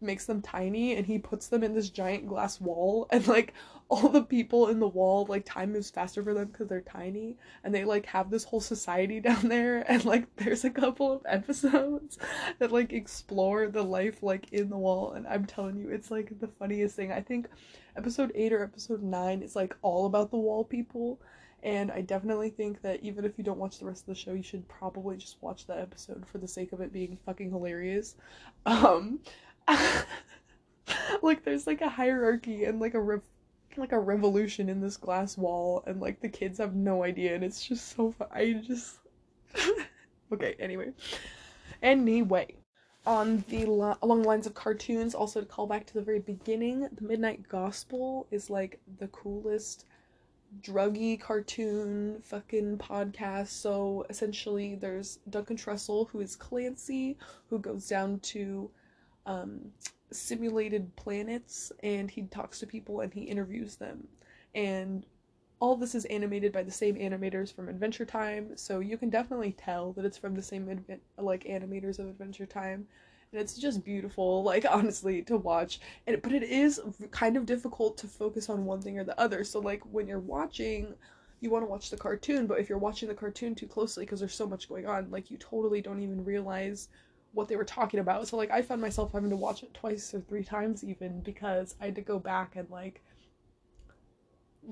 makes 0.00 0.26
them 0.26 0.40
tiny 0.40 0.96
and 0.96 1.06
he 1.06 1.18
puts 1.18 1.48
them 1.48 1.62
in 1.62 1.74
this 1.74 1.90
giant 1.90 2.26
glass 2.26 2.60
wall 2.60 3.06
and 3.12 3.26
like 3.26 3.54
all 3.88 4.08
the 4.08 4.22
people 4.22 4.68
in 4.68 4.80
the 4.80 4.88
wall 4.88 5.24
like 5.28 5.44
time 5.44 5.72
moves 5.72 5.90
faster 5.90 6.22
for 6.22 6.34
them 6.34 6.46
because 6.46 6.68
they're 6.68 6.80
tiny 6.82 7.36
and 7.64 7.74
they 7.74 7.84
like 7.84 8.04
have 8.06 8.30
this 8.30 8.44
whole 8.44 8.60
society 8.60 9.18
down 9.28 9.48
there 9.48 9.90
and 9.90 10.04
like 10.04 10.26
there's 10.36 10.64
a 10.64 10.70
couple 10.70 11.12
of 11.12 11.22
episodes 11.26 12.18
that 12.58 12.72
like 12.72 12.92
explore 12.92 13.66
the 13.68 13.82
life 13.82 14.22
like 14.22 14.52
in 14.52 14.68
the 14.68 14.76
wall 14.76 15.12
and 15.12 15.26
i'm 15.26 15.44
telling 15.44 15.76
you 15.78 15.88
it's 15.88 16.10
like 16.10 16.38
the 16.40 16.48
funniest 16.48 16.96
thing 16.96 17.12
i 17.12 17.20
think 17.20 17.48
episode 17.96 18.30
8 18.34 18.52
or 18.52 18.62
episode 18.62 19.02
9 19.02 19.42
is 19.42 19.56
like 19.56 19.74
all 19.82 20.06
about 20.06 20.30
the 20.30 20.36
wall 20.36 20.64
people 20.64 21.18
and 21.62 21.90
I 21.90 22.02
definitely 22.02 22.50
think 22.50 22.82
that 22.82 23.02
even 23.02 23.24
if 23.24 23.36
you 23.36 23.42
don't 23.42 23.58
watch 23.58 23.78
the 23.78 23.86
rest 23.86 24.02
of 24.02 24.06
the 24.06 24.14
show, 24.14 24.32
you 24.32 24.44
should 24.44 24.68
probably 24.68 25.16
just 25.16 25.38
watch 25.40 25.66
that 25.66 25.78
episode 25.78 26.24
for 26.24 26.38
the 26.38 26.46
sake 26.46 26.72
of 26.72 26.80
it 26.80 26.92
being 26.92 27.18
fucking 27.26 27.50
hilarious. 27.50 28.14
Um, 28.64 29.18
like 31.22 31.44
there's 31.44 31.66
like 31.66 31.80
a 31.80 31.88
hierarchy 31.88 32.64
and 32.64 32.80
like 32.80 32.94
a 32.94 33.20
like 33.76 33.92
a 33.92 33.98
revolution 33.98 34.68
in 34.68 34.80
this 34.80 34.96
glass 34.96 35.38
wall 35.38 35.84
and 35.86 36.00
like 36.00 36.20
the 36.20 36.28
kids 36.28 36.58
have 36.58 36.74
no 36.74 37.04
idea 37.04 37.34
and 37.34 37.44
it's 37.44 37.64
just 37.64 37.94
so 37.96 38.10
fun. 38.10 38.28
I 38.32 38.54
just 38.66 38.98
okay 40.32 40.56
anyway 40.58 40.92
anyway 41.82 42.54
on 43.06 43.44
the 43.48 43.64
lo- 43.64 43.96
along 44.02 44.22
the 44.22 44.28
lines 44.28 44.46
of 44.46 44.54
cartoons 44.54 45.14
also 45.14 45.40
to 45.40 45.46
call 45.46 45.66
back 45.66 45.86
to 45.86 45.94
the 45.94 46.02
very 46.02 46.18
beginning 46.18 46.88
the 46.92 47.04
midnight 47.04 47.48
gospel 47.48 48.26
is 48.30 48.50
like 48.50 48.80
the 48.98 49.08
coolest 49.08 49.86
druggy 50.62 51.20
cartoon 51.20 52.20
fucking 52.22 52.78
podcast 52.78 53.48
so 53.48 54.04
essentially 54.08 54.74
there's 54.74 55.18
duncan 55.28 55.56
trussell 55.56 56.08
who 56.08 56.20
is 56.20 56.34
clancy 56.34 57.16
who 57.50 57.58
goes 57.58 57.86
down 57.86 58.18
to 58.20 58.70
um, 59.28 59.60
simulated 60.10 60.96
planets 60.96 61.70
and 61.82 62.10
he 62.10 62.22
talks 62.22 62.58
to 62.58 62.66
people 62.66 63.00
and 63.00 63.12
he 63.12 63.20
interviews 63.20 63.76
them. 63.76 64.08
And 64.54 65.04
all 65.60 65.76
this 65.76 65.94
is 65.94 66.06
animated 66.06 66.52
by 66.52 66.62
the 66.62 66.70
same 66.70 66.96
animators 66.96 67.52
from 67.52 67.68
Adventure 67.68 68.06
Time, 68.06 68.56
so 68.56 68.80
you 68.80 68.96
can 68.96 69.10
definitely 69.10 69.52
tell 69.52 69.92
that 69.92 70.04
it's 70.04 70.16
from 70.16 70.34
the 70.34 70.42
same 70.42 70.66
adve- 70.66 71.00
like 71.18 71.44
animators 71.44 71.98
of 71.98 72.08
Adventure 72.08 72.46
Time. 72.46 72.86
And 73.32 73.40
it's 73.40 73.58
just 73.58 73.84
beautiful, 73.84 74.42
like 74.42 74.64
honestly, 74.70 75.22
to 75.22 75.36
watch. 75.36 75.80
And 76.06 76.22
but 76.22 76.32
it 76.32 76.44
is 76.44 76.80
kind 77.10 77.36
of 77.36 77.44
difficult 77.44 77.98
to 77.98 78.06
focus 78.06 78.48
on 78.48 78.64
one 78.64 78.80
thing 78.80 78.98
or 78.98 79.04
the 79.04 79.20
other. 79.20 79.44
So 79.44 79.60
like 79.60 79.82
when 79.92 80.06
you're 80.06 80.20
watching 80.20 80.94
you 81.40 81.50
want 81.50 81.62
to 81.62 81.70
watch 81.70 81.90
the 81.90 81.96
cartoon, 81.96 82.48
but 82.48 82.58
if 82.58 82.68
you're 82.68 82.78
watching 82.78 83.08
the 83.08 83.14
cartoon 83.14 83.54
too 83.54 83.68
closely 83.68 84.04
because 84.04 84.18
there's 84.18 84.34
so 84.34 84.48
much 84.48 84.68
going 84.68 84.86
on, 84.86 85.08
like 85.10 85.30
you 85.30 85.36
totally 85.36 85.80
don't 85.80 86.02
even 86.02 86.24
realize 86.24 86.88
what 87.32 87.48
they 87.48 87.56
were 87.56 87.64
talking 87.64 88.00
about. 88.00 88.26
So 88.28 88.36
like 88.36 88.50
I 88.50 88.62
found 88.62 88.80
myself 88.80 89.12
having 89.12 89.30
to 89.30 89.36
watch 89.36 89.62
it 89.62 89.74
twice 89.74 90.14
or 90.14 90.20
three 90.20 90.44
times 90.44 90.84
even 90.84 91.20
because 91.20 91.76
I 91.80 91.86
had 91.86 91.94
to 91.96 92.02
go 92.02 92.18
back 92.18 92.56
and 92.56 92.68
like 92.70 93.02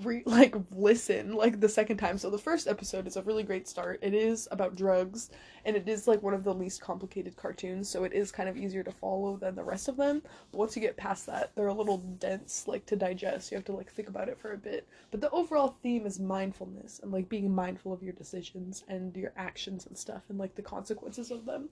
re- 0.02 0.22
like 0.26 0.54
listen 0.70 1.34
like 1.34 1.60
the 1.60 1.68
second 1.68 1.98
time. 1.98 2.18
So 2.18 2.30
the 2.30 2.38
first 2.38 2.66
episode 2.66 3.06
is 3.06 3.16
a 3.16 3.22
really 3.22 3.42
great 3.42 3.68
start. 3.68 3.98
It 4.02 4.14
is 4.14 4.48
about 4.50 4.76
drugs 4.76 5.30
and 5.64 5.76
it 5.76 5.88
is 5.88 6.06
like 6.06 6.22
one 6.22 6.34
of 6.34 6.44
the 6.44 6.54
least 6.54 6.80
complicated 6.80 7.36
cartoons, 7.36 7.88
so 7.88 8.04
it 8.04 8.12
is 8.12 8.30
kind 8.30 8.48
of 8.48 8.56
easier 8.56 8.82
to 8.84 8.92
follow 8.92 9.36
than 9.36 9.56
the 9.56 9.64
rest 9.64 9.88
of 9.88 9.96
them. 9.96 10.22
But 10.52 10.58
once 10.58 10.76
you 10.76 10.82
get 10.82 10.96
past 10.96 11.26
that, 11.26 11.52
they're 11.54 11.66
a 11.66 11.74
little 11.74 11.98
dense 11.98 12.68
like 12.68 12.86
to 12.86 12.96
digest. 12.96 13.50
You 13.50 13.56
have 13.56 13.64
to 13.66 13.72
like 13.72 13.90
think 13.90 14.08
about 14.08 14.28
it 14.28 14.38
for 14.38 14.52
a 14.52 14.58
bit. 14.58 14.86
But 15.10 15.20
the 15.20 15.30
overall 15.30 15.76
theme 15.82 16.06
is 16.06 16.20
mindfulness 16.20 17.00
and 17.02 17.10
like 17.12 17.28
being 17.28 17.52
mindful 17.54 17.92
of 17.92 18.02
your 18.02 18.12
decisions 18.12 18.84
and 18.88 19.16
your 19.16 19.32
actions 19.36 19.86
and 19.86 19.96
stuff 19.96 20.22
and 20.28 20.38
like 20.38 20.54
the 20.54 20.62
consequences 20.62 21.30
of 21.30 21.44
them. 21.46 21.68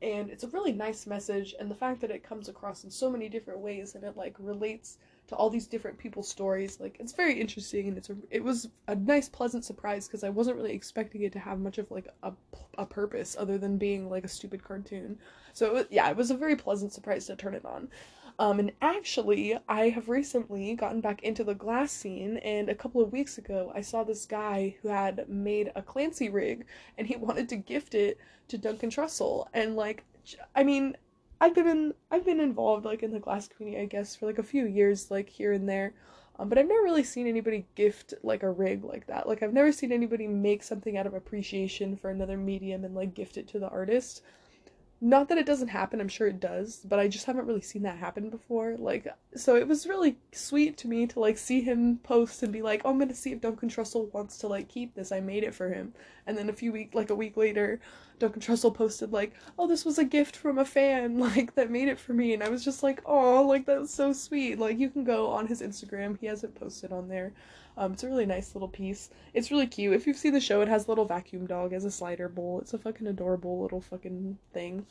And 0.00 0.30
it's 0.30 0.44
a 0.44 0.48
really 0.48 0.72
nice 0.72 1.06
message 1.06 1.54
and 1.58 1.70
the 1.70 1.74
fact 1.74 2.00
that 2.00 2.10
it 2.10 2.22
comes 2.22 2.48
across 2.48 2.84
in 2.84 2.90
so 2.90 3.10
many 3.10 3.28
different 3.28 3.60
ways 3.60 3.94
and 3.94 4.04
it 4.04 4.16
like 4.16 4.36
relates 4.38 4.98
to 5.28 5.36
all 5.36 5.50
these 5.50 5.66
different 5.66 5.98
people's 5.98 6.28
stories. 6.28 6.80
Like 6.80 6.96
it's 6.98 7.12
very 7.12 7.38
interesting 7.40 7.88
and 7.88 7.96
it's 7.96 8.10
a, 8.10 8.16
it 8.30 8.42
was 8.42 8.68
a 8.88 8.96
nice 8.96 9.28
pleasant 9.28 9.64
surprise 9.64 10.06
because 10.06 10.24
I 10.24 10.30
wasn't 10.30 10.56
really 10.56 10.72
expecting 10.72 11.22
it 11.22 11.32
to 11.32 11.38
have 11.38 11.60
much 11.60 11.78
of 11.78 11.90
like 11.90 12.08
a, 12.22 12.32
a 12.78 12.86
purpose 12.86 13.36
other 13.38 13.58
than 13.58 13.78
being 13.78 14.08
like 14.08 14.24
a 14.24 14.28
stupid 14.28 14.64
cartoon. 14.64 15.18
So 15.52 15.76
it, 15.76 15.88
yeah, 15.90 16.08
it 16.10 16.16
was 16.16 16.30
a 16.30 16.36
very 16.36 16.56
pleasant 16.56 16.92
surprise 16.92 17.26
to 17.26 17.36
turn 17.36 17.54
it 17.54 17.64
on. 17.64 17.88
Um, 18.40 18.60
and 18.60 18.72
actually, 18.80 19.58
I 19.68 19.88
have 19.88 20.08
recently 20.08 20.74
gotten 20.74 21.00
back 21.00 21.24
into 21.24 21.42
the 21.42 21.56
glass 21.56 21.90
scene, 21.90 22.36
and 22.38 22.68
a 22.68 22.74
couple 22.74 23.02
of 23.02 23.10
weeks 23.10 23.36
ago, 23.36 23.72
I 23.74 23.80
saw 23.80 24.04
this 24.04 24.26
guy 24.26 24.76
who 24.80 24.88
had 24.88 25.28
made 25.28 25.72
a 25.74 25.82
Clancy 25.82 26.28
rig, 26.28 26.64
and 26.96 27.06
he 27.06 27.16
wanted 27.16 27.48
to 27.48 27.56
gift 27.56 27.94
it 27.94 28.18
to 28.46 28.56
Duncan 28.56 28.90
Trussell. 28.90 29.48
And 29.52 29.74
like, 29.74 30.04
I 30.54 30.62
mean, 30.62 30.96
I've 31.40 31.54
been 31.54 31.68
in, 31.68 31.94
I've 32.10 32.24
been 32.24 32.40
involved 32.40 32.84
like 32.84 33.02
in 33.02 33.12
the 33.12 33.20
glass 33.20 33.48
community, 33.48 33.82
I 33.82 33.86
guess, 33.86 34.16
for 34.16 34.26
like 34.26 34.38
a 34.38 34.42
few 34.42 34.66
years, 34.66 35.10
like 35.10 35.28
here 35.28 35.52
and 35.52 35.68
there. 35.68 35.94
Um, 36.38 36.48
but 36.48 36.58
I've 36.58 36.68
never 36.68 36.82
really 36.82 37.04
seen 37.04 37.26
anybody 37.26 37.66
gift 37.74 38.14
like 38.22 38.42
a 38.42 38.50
rig 38.50 38.84
like 38.84 39.06
that. 39.06 39.28
Like 39.28 39.42
I've 39.42 39.52
never 39.52 39.72
seen 39.72 39.92
anybody 39.92 40.26
make 40.26 40.62
something 40.62 40.96
out 40.96 41.06
of 41.06 41.14
appreciation 41.14 41.96
for 41.96 42.10
another 42.10 42.36
medium 42.36 42.84
and 42.84 42.94
like 42.94 43.14
gift 43.14 43.36
it 43.36 43.48
to 43.48 43.58
the 43.58 43.68
artist 43.68 44.22
not 45.00 45.28
that 45.28 45.38
it 45.38 45.46
doesn't 45.46 45.68
happen 45.68 46.00
i'm 46.00 46.08
sure 46.08 46.26
it 46.26 46.40
does 46.40 46.80
but 46.84 46.98
i 46.98 47.06
just 47.06 47.26
haven't 47.26 47.46
really 47.46 47.60
seen 47.60 47.82
that 47.82 47.98
happen 47.98 48.30
before. 48.30 48.76
Like 48.78 49.06
so 49.34 49.56
it 49.56 49.68
was 49.68 49.86
really 49.86 50.16
sweet 50.32 50.76
to 50.78 50.88
me 50.88 51.06
to 51.06 51.20
like 51.20 51.38
see 51.38 51.60
him 51.60 51.98
post 52.02 52.42
and 52.42 52.52
be 52.52 52.62
like 52.62 52.82
oh 52.84 52.90
i'm 52.90 52.98
gonna 52.98 53.14
see 53.14 53.32
if 53.32 53.40
duncan 53.40 53.68
trussell 53.68 54.12
wants 54.12 54.38
to 54.38 54.48
like 54.48 54.68
keep 54.68 54.94
this. 54.94 55.12
I 55.12 55.20
made 55.20 55.44
it 55.44 55.54
for 55.54 55.68
him. 55.70 55.92
And 56.26 56.36
then 56.36 56.48
a 56.48 56.52
few 56.52 56.72
week 56.72 56.94
like 56.94 57.10
a 57.10 57.14
week 57.14 57.36
later 57.36 57.80
duncan 58.18 58.42
trussell 58.42 58.74
posted 58.74 59.12
like 59.12 59.32
oh 59.58 59.68
this 59.68 59.84
was 59.84 59.98
a 59.98 60.04
gift 60.04 60.34
from 60.34 60.58
a 60.58 60.64
fan 60.64 61.18
like 61.20 61.54
that 61.54 61.70
made 61.70 61.88
it 61.88 61.98
for 61.98 62.12
me. 62.12 62.34
And 62.34 62.42
i 62.42 62.48
was 62.48 62.64
just 62.64 62.82
like 62.82 63.00
oh 63.06 63.42
like 63.42 63.66
that's 63.66 63.94
so 63.94 64.12
sweet. 64.12 64.58
Like 64.58 64.78
you 64.78 64.90
can 64.90 65.04
go 65.04 65.28
on 65.28 65.46
his 65.46 65.62
instagram. 65.62 66.18
He 66.18 66.26
hasn't 66.26 66.54
posted 66.54 66.92
on 66.92 67.08
there 67.08 67.32
um, 67.78 67.92
it's 67.92 68.02
a 68.02 68.08
really 68.08 68.26
nice 68.26 68.54
little 68.54 68.68
piece. 68.68 69.08
It's 69.32 69.52
really 69.52 69.68
cute. 69.68 69.94
If 69.94 70.06
you've 70.06 70.16
seen 70.16 70.32
the 70.32 70.40
show, 70.40 70.60
it 70.62 70.68
has 70.68 70.86
a 70.86 70.88
little 70.88 71.04
vacuum 71.04 71.46
dog 71.46 71.72
as 71.72 71.84
a 71.84 71.90
slider 71.90 72.28
bowl. 72.28 72.58
It's 72.60 72.74
a 72.74 72.78
fucking 72.78 73.06
adorable 73.06 73.62
little 73.62 73.80
fucking 73.80 74.36
thing. 74.52 74.84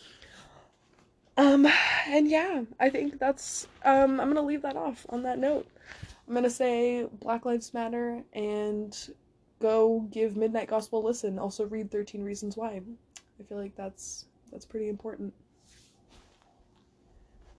Um, 1.35 1.67
and 2.07 2.29
yeah, 2.29 2.63
I 2.79 2.89
think 2.89 3.19
that's, 3.19 3.67
um, 3.83 4.21
I'm 4.21 4.29
gonna 4.29 4.41
leave 4.41 4.61
that 4.61 4.77
off 4.77 5.05
on 5.09 5.21
that 5.23 5.37
note. 5.37 5.67
I'm 6.27 6.33
gonna 6.33 6.49
say 6.49 7.05
Black 7.19 7.45
Lives 7.45 7.73
Matter 7.73 8.23
and 8.31 8.97
go 9.59 10.07
give 10.09 10.37
Midnight 10.37 10.69
Gospel 10.69 11.05
a 11.05 11.05
listen. 11.05 11.37
Also 11.37 11.65
read 11.65 11.91
13 11.91 12.23
Reasons 12.23 12.55
Why. 12.55 12.81
I 13.39 13.43
feel 13.43 13.57
like 13.57 13.75
that's, 13.75 14.25
that's 14.49 14.65
pretty 14.65 14.87
important. 14.87 15.33